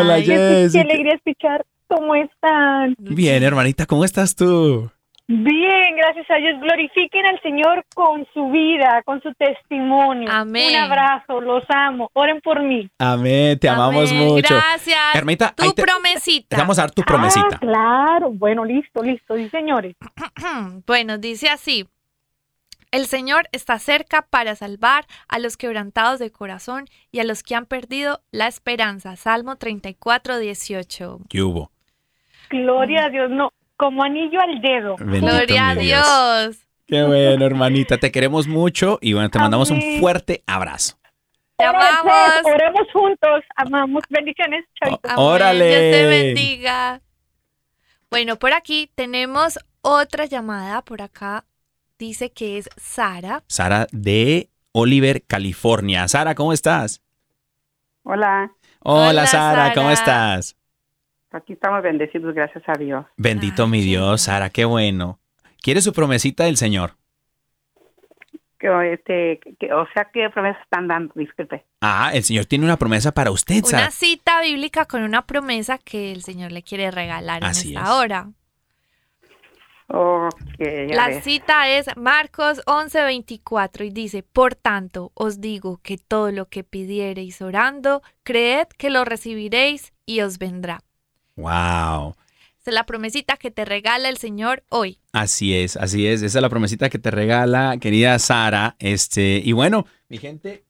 Hola, 0.00 0.14
Ay, 0.14 0.24
Qué, 0.24 0.28
qué 0.28 0.34
Jessica. 0.62 0.80
alegría 0.82 1.14
escuchar 1.16 1.66
cómo 1.86 2.14
están. 2.14 2.96
Bien, 3.00 3.42
hermanita, 3.42 3.84
¿cómo 3.84 4.06
estás 4.06 4.34
tú? 4.34 4.90
Bien, 5.32 5.94
gracias 5.96 6.28
a 6.28 6.34
Dios. 6.38 6.60
Glorifiquen 6.60 7.24
al 7.24 7.40
Señor 7.40 7.84
con 7.94 8.26
su 8.34 8.50
vida, 8.50 9.00
con 9.04 9.22
su 9.22 9.32
testimonio. 9.34 10.28
Amén. 10.28 10.70
Un 10.70 10.76
abrazo, 10.90 11.40
los 11.40 11.62
amo. 11.68 12.10
Oren 12.14 12.40
por 12.40 12.60
mí. 12.64 12.90
Amén, 12.98 13.56
te 13.60 13.68
amamos 13.68 14.12
mucho. 14.12 14.52
Gracias. 14.52 14.98
Hermanita, 15.14 15.54
tu 15.54 15.72
te- 15.72 15.82
promesita. 15.84 16.56
Te 16.56 16.60
vamos 16.60 16.80
a 16.80 16.82
dar 16.82 16.90
tu 16.90 17.02
Ah, 17.02 17.06
promesita. 17.06 17.58
claro. 17.60 18.30
Bueno, 18.32 18.64
listo, 18.64 19.04
listo. 19.04 19.36
Sí, 19.36 19.48
señores. 19.50 19.94
Bueno, 20.86 21.16
dice 21.18 21.48
así. 21.48 21.86
El 22.90 23.06
Señor 23.06 23.48
está 23.52 23.78
cerca 23.78 24.26
para 24.28 24.56
salvar 24.56 25.04
a 25.28 25.38
los 25.38 25.56
quebrantados 25.56 26.18
de 26.18 26.32
corazón 26.32 26.86
y 27.12 27.20
a 27.20 27.24
los 27.24 27.44
que 27.44 27.54
han 27.54 27.66
perdido 27.66 28.20
la 28.32 28.48
esperanza. 28.48 29.14
Salmo 29.14 29.54
34, 29.54 30.38
18. 30.40 31.20
¿Qué 31.28 31.40
hubo? 31.40 31.70
Gloria 32.50 33.04
a 33.04 33.08
Dios. 33.10 33.30
No, 33.30 33.52
como 33.80 34.04
anillo 34.04 34.38
al 34.42 34.60
dedo. 34.60 34.96
Bendito 34.98 35.26
Gloria 35.26 35.68
a 35.70 35.74
Dios. 35.74 36.04
Dios. 36.06 36.68
Qué 36.86 37.02
bueno, 37.02 37.46
hermanita. 37.46 37.96
Te 37.96 38.12
queremos 38.12 38.46
mucho 38.46 38.98
y 39.00 39.14
bueno, 39.14 39.30
te 39.30 39.38
mandamos 39.38 39.70
un 39.70 39.80
fuerte 39.98 40.44
abrazo. 40.46 40.98
Te 41.56 41.64
amamos. 41.64 42.42
Oremos 42.44 42.86
juntos. 42.92 43.42
Amamos. 43.56 44.02
Bendiciones. 44.10 44.66
Chaito. 44.78 45.08
Órale. 45.16 45.66
Dios 45.66 45.80
te 45.80 46.06
bendiga. 46.06 47.00
Bueno, 48.10 48.36
por 48.36 48.52
aquí 48.52 48.90
tenemos 48.94 49.58
otra 49.80 50.26
llamada. 50.26 50.82
Por 50.82 51.00
acá 51.00 51.46
dice 51.98 52.32
que 52.32 52.58
es 52.58 52.68
Sara. 52.76 53.44
Sara 53.46 53.86
de 53.92 54.50
Oliver, 54.72 55.22
California. 55.26 56.06
Sara, 56.06 56.34
¿cómo 56.34 56.52
estás? 56.52 57.00
Hola, 58.02 58.52
Hola, 58.80 59.08
Hola, 59.08 59.26
Sara, 59.26 59.72
¿cómo 59.72 59.94
Sara. 59.94 60.36
estás? 60.38 60.56
Aquí 61.32 61.52
estamos 61.54 61.82
bendecidos, 61.82 62.34
gracias 62.34 62.64
a 62.66 62.72
Dios. 62.78 63.04
Bendito 63.16 63.64
Ay, 63.64 63.70
mi 63.70 63.80
Dios, 63.82 64.22
Sara, 64.22 64.50
qué 64.50 64.64
bueno. 64.64 65.18
¿Quieres 65.62 65.84
su 65.84 65.92
promesita 65.92 66.44
del 66.44 66.56
Señor? 66.56 66.92
Que, 68.58 68.92
este, 68.92 69.40
que- 69.58 69.72
o 69.72 69.86
sea, 69.94 70.08
¿qué 70.12 70.28
promesas 70.30 70.62
están 70.62 70.86
dando? 70.86 71.12
Disculpe. 71.16 71.64
Ah, 71.80 72.10
el 72.12 72.22
Señor 72.24 72.44
tiene 72.44 72.64
una 72.66 72.76
promesa 72.76 73.12
para 73.12 73.30
usted, 73.30 73.62
Sara. 73.64 73.84
Una 73.84 73.90
cita 73.90 74.42
bíblica 74.42 74.84
con 74.84 75.02
una 75.02 75.26
promesa 75.26 75.78
que 75.78 76.12
el 76.12 76.22
Señor 76.22 76.52
le 76.52 76.62
quiere 76.62 76.90
regalar 76.90 77.42
Así 77.44 77.72
en 77.72 77.76
es. 77.78 77.82
esta 77.82 77.96
hora. 77.96 78.28
Ok, 79.92 80.30
ya 80.60 80.94
La 80.94 81.20
cita 81.20 81.68
es 81.68 81.86
Marcos 81.96 82.62
11:24 82.66 83.84
y 83.84 83.90
dice, 83.90 84.22
por 84.22 84.54
tanto, 84.54 85.10
os 85.14 85.40
digo 85.40 85.80
que 85.82 85.98
todo 85.98 86.30
lo 86.30 86.46
que 86.46 86.62
pidiereis 86.62 87.42
orando, 87.42 88.00
creed 88.22 88.68
que 88.78 88.88
lo 88.90 89.04
recibiréis 89.04 89.92
y 90.06 90.20
os 90.20 90.38
vendrá. 90.38 90.82
Wow. 91.40 92.14
Esta 92.58 92.70
es 92.70 92.74
la 92.74 92.84
promesita 92.84 93.36
que 93.38 93.50
te 93.50 93.64
regala 93.64 94.10
el 94.10 94.18
Señor 94.18 94.64
hoy. 94.68 94.98
Así 95.12 95.54
es, 95.54 95.76
así 95.76 96.06
es. 96.06 96.20
Esa 96.20 96.38
es 96.38 96.42
la 96.42 96.50
promesita 96.50 96.90
que 96.90 96.98
te 96.98 97.10
regala, 97.10 97.78
querida 97.80 98.18
Sara. 98.18 98.76
Este, 98.78 99.40
y 99.42 99.52
bueno, 99.52 99.86
mi 100.08 100.18
gente, 100.18 100.64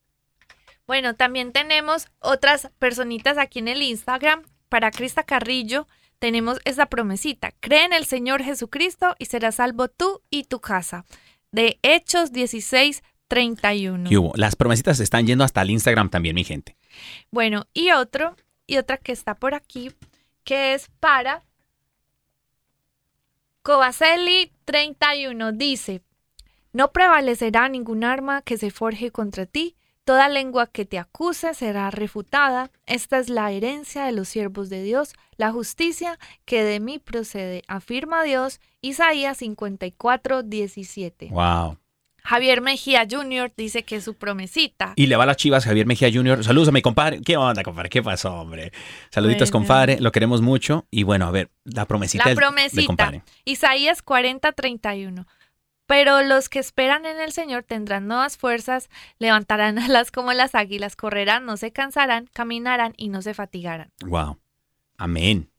Bueno, 0.87 1.15
también 1.15 1.53
tenemos 1.53 2.07
otras 2.21 2.71
personitas 2.79 3.39
aquí 3.39 3.59
en 3.59 3.69
el 3.69 3.83
Instagram. 3.83 4.43
Para 4.69 4.93
Crista 4.93 5.25
Carrillo 5.25 5.89
tenemos 6.21 6.61
esa 6.65 6.87
promesita. 6.87 7.53
Cree 7.59 7.85
en 7.87 7.93
el 7.93 8.07
Señor 8.07 8.43
Jesucristo 8.43 9.17
y 9.19 9.25
serás 9.25 9.57
salvo 9.57 9.89
tú 9.89 10.23
y 10.31 10.45
tu 10.45 10.61
casa. 10.61 11.05
De 11.51 11.81
Hechos 11.83 12.31
16, 12.31 13.03
31. 13.27 14.09
¿qué 14.09 14.19
hubo? 14.19 14.33
Las 14.37 14.55
promesitas 14.55 14.99
se 14.99 15.03
están 15.03 15.27
yendo 15.27 15.43
hasta 15.43 15.63
el 15.63 15.71
Instagram 15.71 16.09
también, 16.11 16.37
mi 16.37 16.45
gente. 16.45 16.77
Bueno, 17.33 17.67
y 17.73 17.91
otro, 17.91 18.37
y 18.67 18.77
otra 18.77 18.97
que 18.97 19.11
está 19.11 19.35
por 19.35 19.55
aquí, 19.55 19.91
que 20.45 20.75
es 20.75 20.89
para 21.01 21.45
Covaceli 23.63 24.53
31. 24.65 25.53
Dice, 25.53 26.03
no 26.73 26.93
prevalecerá 26.93 27.69
ningún 27.69 28.05
arma 28.05 28.43
que 28.43 28.57
se 28.57 28.71
forje 28.71 29.11
contra 29.11 29.47
ti, 29.47 29.77
toda 30.05 30.29
lengua 30.29 30.67
que 30.67 30.85
te 30.85 30.99
acuse 30.99 31.53
será 31.55 31.91
refutada. 31.91 32.71
Esta 32.87 33.19
es 33.19 33.29
la 33.29 33.51
herencia 33.53 34.05
de 34.05 34.13
los 34.13 34.29
siervos 34.29 34.71
de 34.71 34.83
Dios, 34.83 35.15
la 35.37 35.53
justicia 35.53 36.19
que 36.45 36.63
de 36.63 36.81
mí 36.81 36.99
procede, 36.99 37.63
afirma 37.69 38.23
Dios. 38.23 38.61
Isaías 38.81 39.39
54, 39.39 40.43
17. 40.43 41.29
Wow. 41.31 41.80
Javier 42.25 42.61
Mejía 42.61 43.07
Jr. 43.11 43.53
dice 43.57 43.83
que 43.85 43.97
es 43.97 44.05
su 44.05 44.15
promesita. 44.15 44.93
Y 44.97 45.07
le 45.07 45.17
va 45.17 45.25
a 45.25 45.27
las 45.27 45.37
chivas 45.37 45.65
Javier 45.65 45.87
Mejía 45.87 46.11
Jr. 46.13 46.45
Saludos 46.45 46.69
a 46.69 46.73
mi 46.73 46.83
compadre. 46.83 47.21
¿Qué 47.23 47.37
onda, 47.37 47.63
compadre? 47.63 47.89
¿Qué 47.91 48.03
pasó, 48.03 48.35
hombre? 48.35 48.73
Saluditos, 49.11 49.51
Bueno. 49.51 49.67
compadre. 49.67 50.01
Lo 50.01 50.13
queremos 50.13 50.43
mucho. 50.43 50.87
Y 50.91 51.03
bueno, 51.03 51.27
a 51.27 51.31
ver, 51.31 51.51
la 51.65 51.87
promesita 51.87 52.25
La 52.25 52.29
del- 52.31 52.37
del 52.37 52.45
promesita. 52.45 52.87
compadre. 52.87 53.23
Isaías 53.45 54.03
40, 54.03 54.53
31. 54.53 55.27
Pero 55.87 56.23
los 56.23 56.49
que 56.49 56.61
esperan 56.61 57.05
en 57.05 57.19
el 57.21 57.33
Señor 57.33 57.65
tendrán 57.65 58.07
nuevas 58.07 58.37
fuerzas, 58.37 58.89
levantarán 59.19 59.77
alas 59.97 60.13
como 60.13 60.33
las 60.33 60.55
águilas, 60.55 60.95
correrán, 60.95 61.47
no 61.47 61.57
se 61.57 61.73
cansarán, 61.73 62.29
caminarán 62.33 62.95
y 62.97 63.09
no 63.09 63.23
se 63.23 63.35
fatigarán. 63.35 63.91
Wow. 64.07 64.39
Amén. 64.99 65.51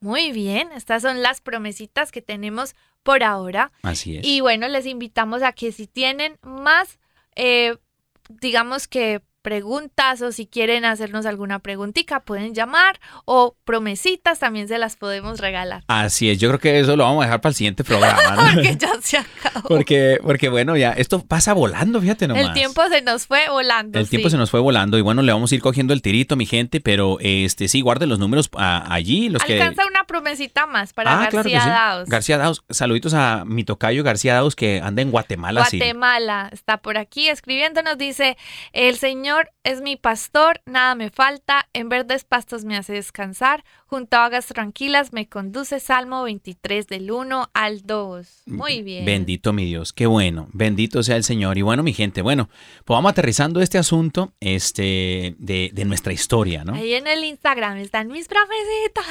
Muy 0.00 0.32
bien, 0.32 0.70
estas 0.72 1.02
son 1.02 1.22
las 1.22 1.40
promesitas 1.40 2.12
que 2.12 2.22
tenemos 2.22 2.74
por 3.02 3.22
ahora. 3.22 3.72
Así 3.82 4.16
es. 4.16 4.26
Y 4.26 4.40
bueno, 4.40 4.68
les 4.68 4.86
invitamos 4.86 5.42
a 5.42 5.52
que 5.52 5.72
si 5.72 5.86
tienen 5.86 6.38
más, 6.42 6.98
eh, 7.36 7.76
digamos 8.28 8.88
que 8.88 9.22
preguntas 9.42 10.22
o 10.22 10.32
si 10.32 10.46
quieren 10.46 10.84
hacernos 10.84 11.26
alguna 11.26 11.58
preguntita, 11.58 12.20
pueden 12.20 12.54
llamar 12.54 13.00
o 13.24 13.56
promesitas 13.64 14.38
también 14.38 14.68
se 14.68 14.78
las 14.78 14.96
podemos 14.96 15.40
regalar. 15.40 15.84
Así 15.88 16.30
es. 16.30 16.38
Yo 16.38 16.48
creo 16.48 16.60
que 16.60 16.80
eso 16.80 16.96
lo 16.96 17.04
vamos 17.04 17.22
a 17.22 17.26
dejar 17.26 17.40
para 17.40 17.50
el 17.50 17.56
siguiente 17.56 17.84
programa. 17.84 18.36
¿no? 18.36 18.42
Porque 18.54 18.76
ya 18.76 18.90
se 19.00 19.18
acabó. 19.18 19.68
porque, 19.68 20.18
porque 20.22 20.48
bueno, 20.48 20.76
ya, 20.76 20.92
esto 20.92 21.24
pasa 21.24 21.52
volando, 21.52 22.00
fíjate 22.00 22.28
nomás. 22.28 22.46
El 22.46 22.52
tiempo 22.52 22.82
se 22.88 23.02
nos 23.02 23.26
fue 23.26 23.48
volando. 23.48 23.98
El 23.98 24.08
tiempo 24.08 24.30
se 24.30 24.36
nos 24.36 24.50
fue 24.50 24.60
volando 24.60 24.96
y 24.98 25.00
bueno, 25.00 25.22
le 25.22 25.32
vamos 25.32 25.50
a 25.52 25.54
ir 25.54 25.60
cogiendo 25.60 25.92
el 25.92 26.02
tirito, 26.02 26.36
mi 26.36 26.46
gente, 26.46 26.80
pero 26.80 27.18
este 27.20 27.68
sí, 27.68 27.80
guarden 27.80 28.08
los 28.08 28.18
números 28.18 28.48
ah, 28.56 28.86
allí, 28.88 29.28
los 29.28 29.42
que... 29.42 29.54
Alcanza 29.60 29.86
una 29.86 30.04
promesita 30.04 30.66
más 30.66 30.92
para 30.92 31.12
Ah, 31.12 31.28
claro 31.28 31.50
García 31.50 31.60
sí. 31.62 31.68
Daos. 31.68 32.08
García 32.08 32.38
Daos. 32.38 32.64
Saluditos 32.70 33.14
a 33.14 33.44
mi 33.44 33.64
tocayo 33.64 34.04
García 34.04 34.34
Daos 34.34 34.54
que 34.56 34.80
anda 34.82 35.02
en 35.02 35.10
Guatemala. 35.10 35.64
sí. 35.66 35.78
Guatemala 35.78 36.48
está 36.52 36.78
por 36.78 36.96
aquí 36.96 37.28
escribiéndonos, 37.28 37.98
dice, 37.98 38.36
el 38.72 38.96
Señor 38.96 39.31
Señor 39.32 39.48
es 39.64 39.80
mi 39.80 39.96
pastor, 39.96 40.60
nada 40.66 40.94
me 40.94 41.10
falta, 41.10 41.68
en 41.72 41.88
verdes 41.88 42.24
pastos 42.24 42.64
me 42.64 42.76
hace 42.76 42.94
descansar, 42.94 43.64
junto 43.86 44.16
a 44.16 44.24
aguas 44.24 44.46
tranquilas 44.46 45.12
me 45.12 45.28
conduce, 45.28 45.78
Salmo 45.78 46.24
23 46.24 46.86
del 46.88 47.10
1 47.10 47.50
al 47.54 47.82
2. 47.82 48.42
Muy 48.46 48.82
bien. 48.82 49.04
Bendito 49.04 49.52
mi 49.52 49.64
Dios, 49.64 49.92
qué 49.92 50.06
bueno, 50.06 50.48
bendito 50.52 51.02
sea 51.02 51.16
el 51.16 51.24
Señor. 51.24 51.58
Y 51.58 51.62
bueno, 51.62 51.82
mi 51.82 51.92
gente, 51.92 52.22
bueno, 52.22 52.48
pues 52.84 52.96
vamos 52.96 53.12
aterrizando 53.12 53.60
este 53.60 53.78
asunto 53.78 54.32
este, 54.40 55.36
de, 55.38 55.70
de 55.72 55.84
nuestra 55.84 56.12
historia, 56.12 56.64
¿no? 56.64 56.74
Ahí 56.74 56.94
en 56.94 57.06
el 57.06 57.22
Instagram 57.24 57.78
están 57.78 58.08
mis 58.08 58.28
promesitas. 58.28 59.06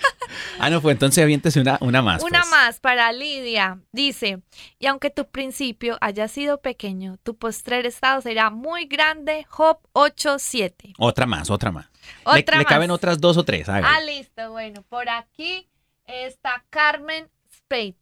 Ah, 0.58 0.70
no, 0.70 0.80
pues 0.80 0.94
entonces 0.94 1.22
aviéntese 1.22 1.60
una, 1.60 1.78
una 1.80 2.02
más. 2.02 2.22
Una 2.22 2.40
pues. 2.40 2.50
más 2.50 2.80
para 2.80 3.12
Lidia. 3.12 3.80
Dice, 3.92 4.42
y 4.78 4.86
aunque 4.86 5.10
tu 5.10 5.26
principio 5.26 5.96
haya 6.00 6.28
sido 6.28 6.60
pequeño, 6.60 7.16
tu 7.22 7.36
postrer 7.36 7.86
estado 7.86 8.20
será 8.20 8.50
muy 8.50 8.84
grande. 8.84 9.46
Job 9.48 9.69
8.7. 9.92 10.94
Otra 10.98 11.26
más, 11.26 11.50
otra 11.50 11.70
más. 11.70 11.86
Le- 12.34 12.40
Otra 12.40 12.56
le, 12.58 12.64
más. 12.64 12.70
caben 12.70 12.90
otras 12.90 13.20
dos 13.20 13.36
o 13.36 13.44
tres. 13.44 13.68
hágale. 13.68 13.86
Ah, 13.88 14.00
listo. 14.00 14.50
Bueno, 14.52 14.82
por 14.88 15.08
aquí 15.08 15.68
está 16.06 16.64
Carmen 16.70 17.28
Spades. 17.54 17.94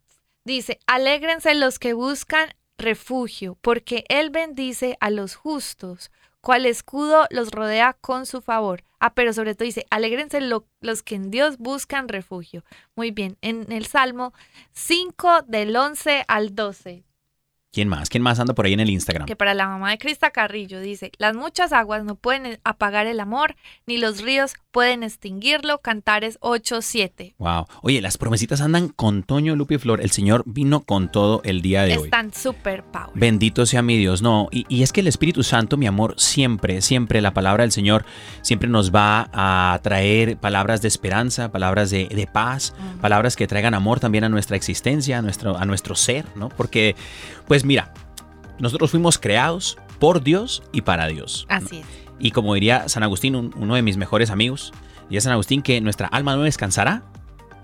Dice, 0.44 0.78
alégrense 0.86 1.54
los 1.54 1.78
que 1.78 1.92
buscan 1.92 2.48
refugio, 2.78 3.58
porque 3.60 4.04
Él 4.08 4.30
bendice 4.30 4.96
a 5.00 5.10
los 5.10 5.34
justos. 5.34 6.10
Cual 6.40 6.66
escudo 6.66 7.26
los 7.30 7.50
rodea 7.50 7.94
con 8.00 8.24
su 8.24 8.40
favor. 8.40 8.84
Ah, 9.00 9.12
pero 9.12 9.32
sobre 9.32 9.54
todo 9.54 9.64
dice, 9.64 9.84
alégrense 9.90 10.40
lo- 10.40 10.66
los 10.80 11.02
que 11.02 11.16
en 11.16 11.30
Dios 11.32 11.58
buscan 11.58 12.08
refugio. 12.08 12.64
Muy 12.94 13.10
bien, 13.10 13.36
en 13.42 13.70
el 13.72 13.86
Salmo 13.86 14.32
5 14.72 15.42
del 15.42 15.76
11 15.76 16.24
al 16.28 16.54
12. 16.54 17.04
¿Quién 17.72 17.88
más? 17.88 18.08
¿Quién 18.08 18.22
más 18.22 18.40
anda 18.40 18.54
por 18.54 18.66
ahí 18.66 18.72
en 18.72 18.80
el 18.80 18.90
Instagram? 18.90 19.26
que 19.26 19.36
para 19.36 19.52
la 19.52 19.66
mamá 19.66 19.90
de 19.90 19.98
Crista 19.98 20.30
Carrillo 20.30 20.80
dice, 20.80 21.12
las 21.18 21.34
muchas 21.34 21.72
aguas 21.72 22.04
no 22.04 22.14
pueden 22.14 22.58
apagar 22.64 23.06
el 23.06 23.20
amor, 23.20 23.56
ni 23.86 23.98
los 23.98 24.22
ríos 24.22 24.54
pueden 24.70 25.02
extinguirlo, 25.02 25.78
Cantares 25.78 26.38
8.7. 26.40 27.34
Wow. 27.38 27.66
Oye, 27.82 28.00
las 28.00 28.16
promesitas 28.16 28.60
andan 28.60 28.88
con 28.88 29.22
Toño, 29.22 29.54
Lupi 29.54 29.74
y 29.74 29.78
Flor. 29.78 30.00
El 30.00 30.10
Señor 30.10 30.44
vino 30.46 30.80
con 30.80 31.10
todo 31.10 31.42
el 31.44 31.62
día 31.62 31.82
de 31.82 31.98
hoy. 31.98 32.04
Están 32.04 32.32
super 32.32 32.84
power. 32.84 33.10
Bendito 33.14 33.66
sea 33.66 33.82
mi 33.82 33.98
Dios. 33.98 34.22
No, 34.22 34.48
y, 34.50 34.64
y 34.68 34.82
es 34.82 34.92
que 34.92 35.00
el 35.00 35.06
Espíritu 35.06 35.42
Santo, 35.42 35.76
mi 35.76 35.86
amor, 35.86 36.14
siempre, 36.16 36.80
siempre 36.80 37.20
la 37.20 37.34
palabra 37.34 37.64
del 37.64 37.72
Señor 37.72 38.04
siempre 38.42 38.68
nos 38.68 38.94
va 38.94 39.28
a 39.32 39.78
traer 39.82 40.38
palabras 40.38 40.80
de 40.80 40.88
esperanza, 40.88 41.50
palabras 41.50 41.90
de, 41.90 42.06
de 42.06 42.26
paz, 42.26 42.74
palabras 43.00 43.36
que 43.36 43.46
traigan 43.46 43.74
amor 43.74 44.00
también 44.00 44.24
a 44.24 44.28
nuestra 44.28 44.56
existencia, 44.56 45.18
a 45.18 45.22
nuestro, 45.22 45.56
a 45.58 45.64
nuestro 45.64 45.94
ser, 45.94 46.24
¿no? 46.36 46.48
Porque, 46.48 46.96
pues 47.48 47.64
mira, 47.64 47.92
nosotros 48.58 48.90
fuimos 48.90 49.18
creados 49.18 49.78
por 49.98 50.22
Dios 50.22 50.62
y 50.72 50.82
para 50.82 51.06
Dios. 51.08 51.46
Así 51.48 51.78
es. 51.78 51.86
Y 52.20 52.30
como 52.32 52.54
diría 52.54 52.88
San 52.88 53.02
Agustín, 53.02 53.34
un- 53.36 53.52
uno 53.56 53.74
de 53.74 53.82
mis 53.82 53.96
mejores 53.96 54.30
amigos, 54.30 54.72
diría 55.08 55.20
San 55.20 55.32
Agustín 55.32 55.62
que 55.62 55.80
nuestra 55.80 56.06
alma 56.08 56.36
no 56.36 56.42
descansará 56.42 57.02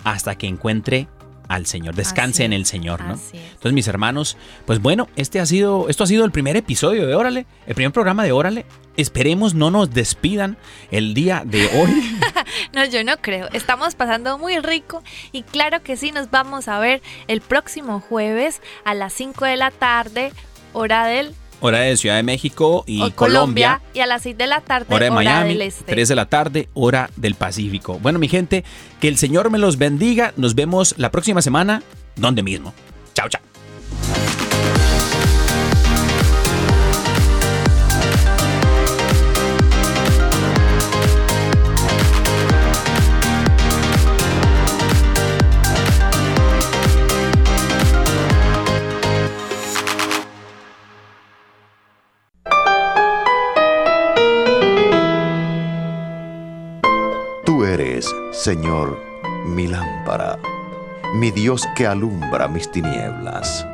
hasta 0.04 0.36
que 0.36 0.46
encuentre 0.46 1.08
al 1.48 1.66
Señor, 1.66 1.94
descanse 1.94 2.42
Así 2.42 2.44
en 2.44 2.52
el 2.52 2.66
Señor, 2.66 3.02
¿no? 3.02 3.18
Entonces, 3.32 3.72
mis 3.72 3.88
hermanos, 3.88 4.36
pues 4.66 4.80
bueno, 4.80 5.08
este 5.16 5.40
ha 5.40 5.46
sido, 5.46 5.88
esto 5.88 6.04
ha 6.04 6.06
sido 6.06 6.24
el 6.24 6.32
primer 6.32 6.56
episodio 6.56 7.06
de 7.06 7.14
Órale, 7.14 7.46
el 7.66 7.74
primer 7.74 7.92
programa 7.92 8.24
de 8.24 8.32
Órale. 8.32 8.66
Esperemos 8.96 9.54
no 9.54 9.70
nos 9.70 9.90
despidan 9.90 10.56
el 10.90 11.14
día 11.14 11.42
de 11.44 11.66
hoy. 11.66 12.18
No, 12.72 12.84
yo 12.84 13.04
no 13.04 13.16
creo. 13.20 13.48
Estamos 13.52 13.94
pasando 13.94 14.36
muy 14.38 14.58
rico 14.58 15.02
y 15.32 15.42
claro 15.42 15.82
que 15.82 15.96
sí, 15.96 16.12
nos 16.12 16.30
vamos 16.30 16.68
a 16.68 16.78
ver 16.78 17.02
el 17.28 17.40
próximo 17.40 18.00
jueves 18.00 18.60
a 18.84 18.94
las 18.94 19.12
5 19.12 19.44
de 19.44 19.56
la 19.56 19.70
tarde, 19.70 20.32
hora 20.72 21.06
del 21.06 21.34
Hora 21.66 21.78
de 21.78 21.96
Ciudad 21.96 22.16
de 22.16 22.22
México 22.22 22.84
y 22.86 23.10
Colombia. 23.12 23.80
y 23.94 24.00
a 24.00 24.06
las 24.06 24.20
6 24.20 24.36
de 24.36 24.46
la 24.46 24.60
tarde, 24.60 24.94
Hora 24.94 25.06
de 25.06 25.10
Miami, 25.10 25.54
del 25.54 25.62
Este. 25.62 25.92
3 25.92 26.08
de 26.10 26.14
la 26.14 26.26
tarde, 26.26 26.68
hora 26.74 27.08
del 27.16 27.36
Pacífico. 27.36 27.98
Bueno, 28.00 28.18
mi 28.18 28.28
gente, 28.28 28.64
que 29.00 29.08
el 29.08 29.16
Señor 29.16 29.48
me 29.48 29.56
los 29.56 29.78
bendiga. 29.78 30.34
Nos 30.36 30.54
vemos 30.54 30.94
la 30.98 31.10
próxima 31.10 31.40
semana, 31.40 31.82
donde 32.16 32.42
mismo. 32.42 32.74
Chao, 33.14 33.30
chao. 33.30 33.40
Señor, 58.34 59.00
mi 59.46 59.68
lámpara, 59.68 60.40
mi 61.14 61.30
Dios 61.30 61.64
que 61.76 61.86
alumbra 61.86 62.48
mis 62.48 62.68
tinieblas. 62.68 63.64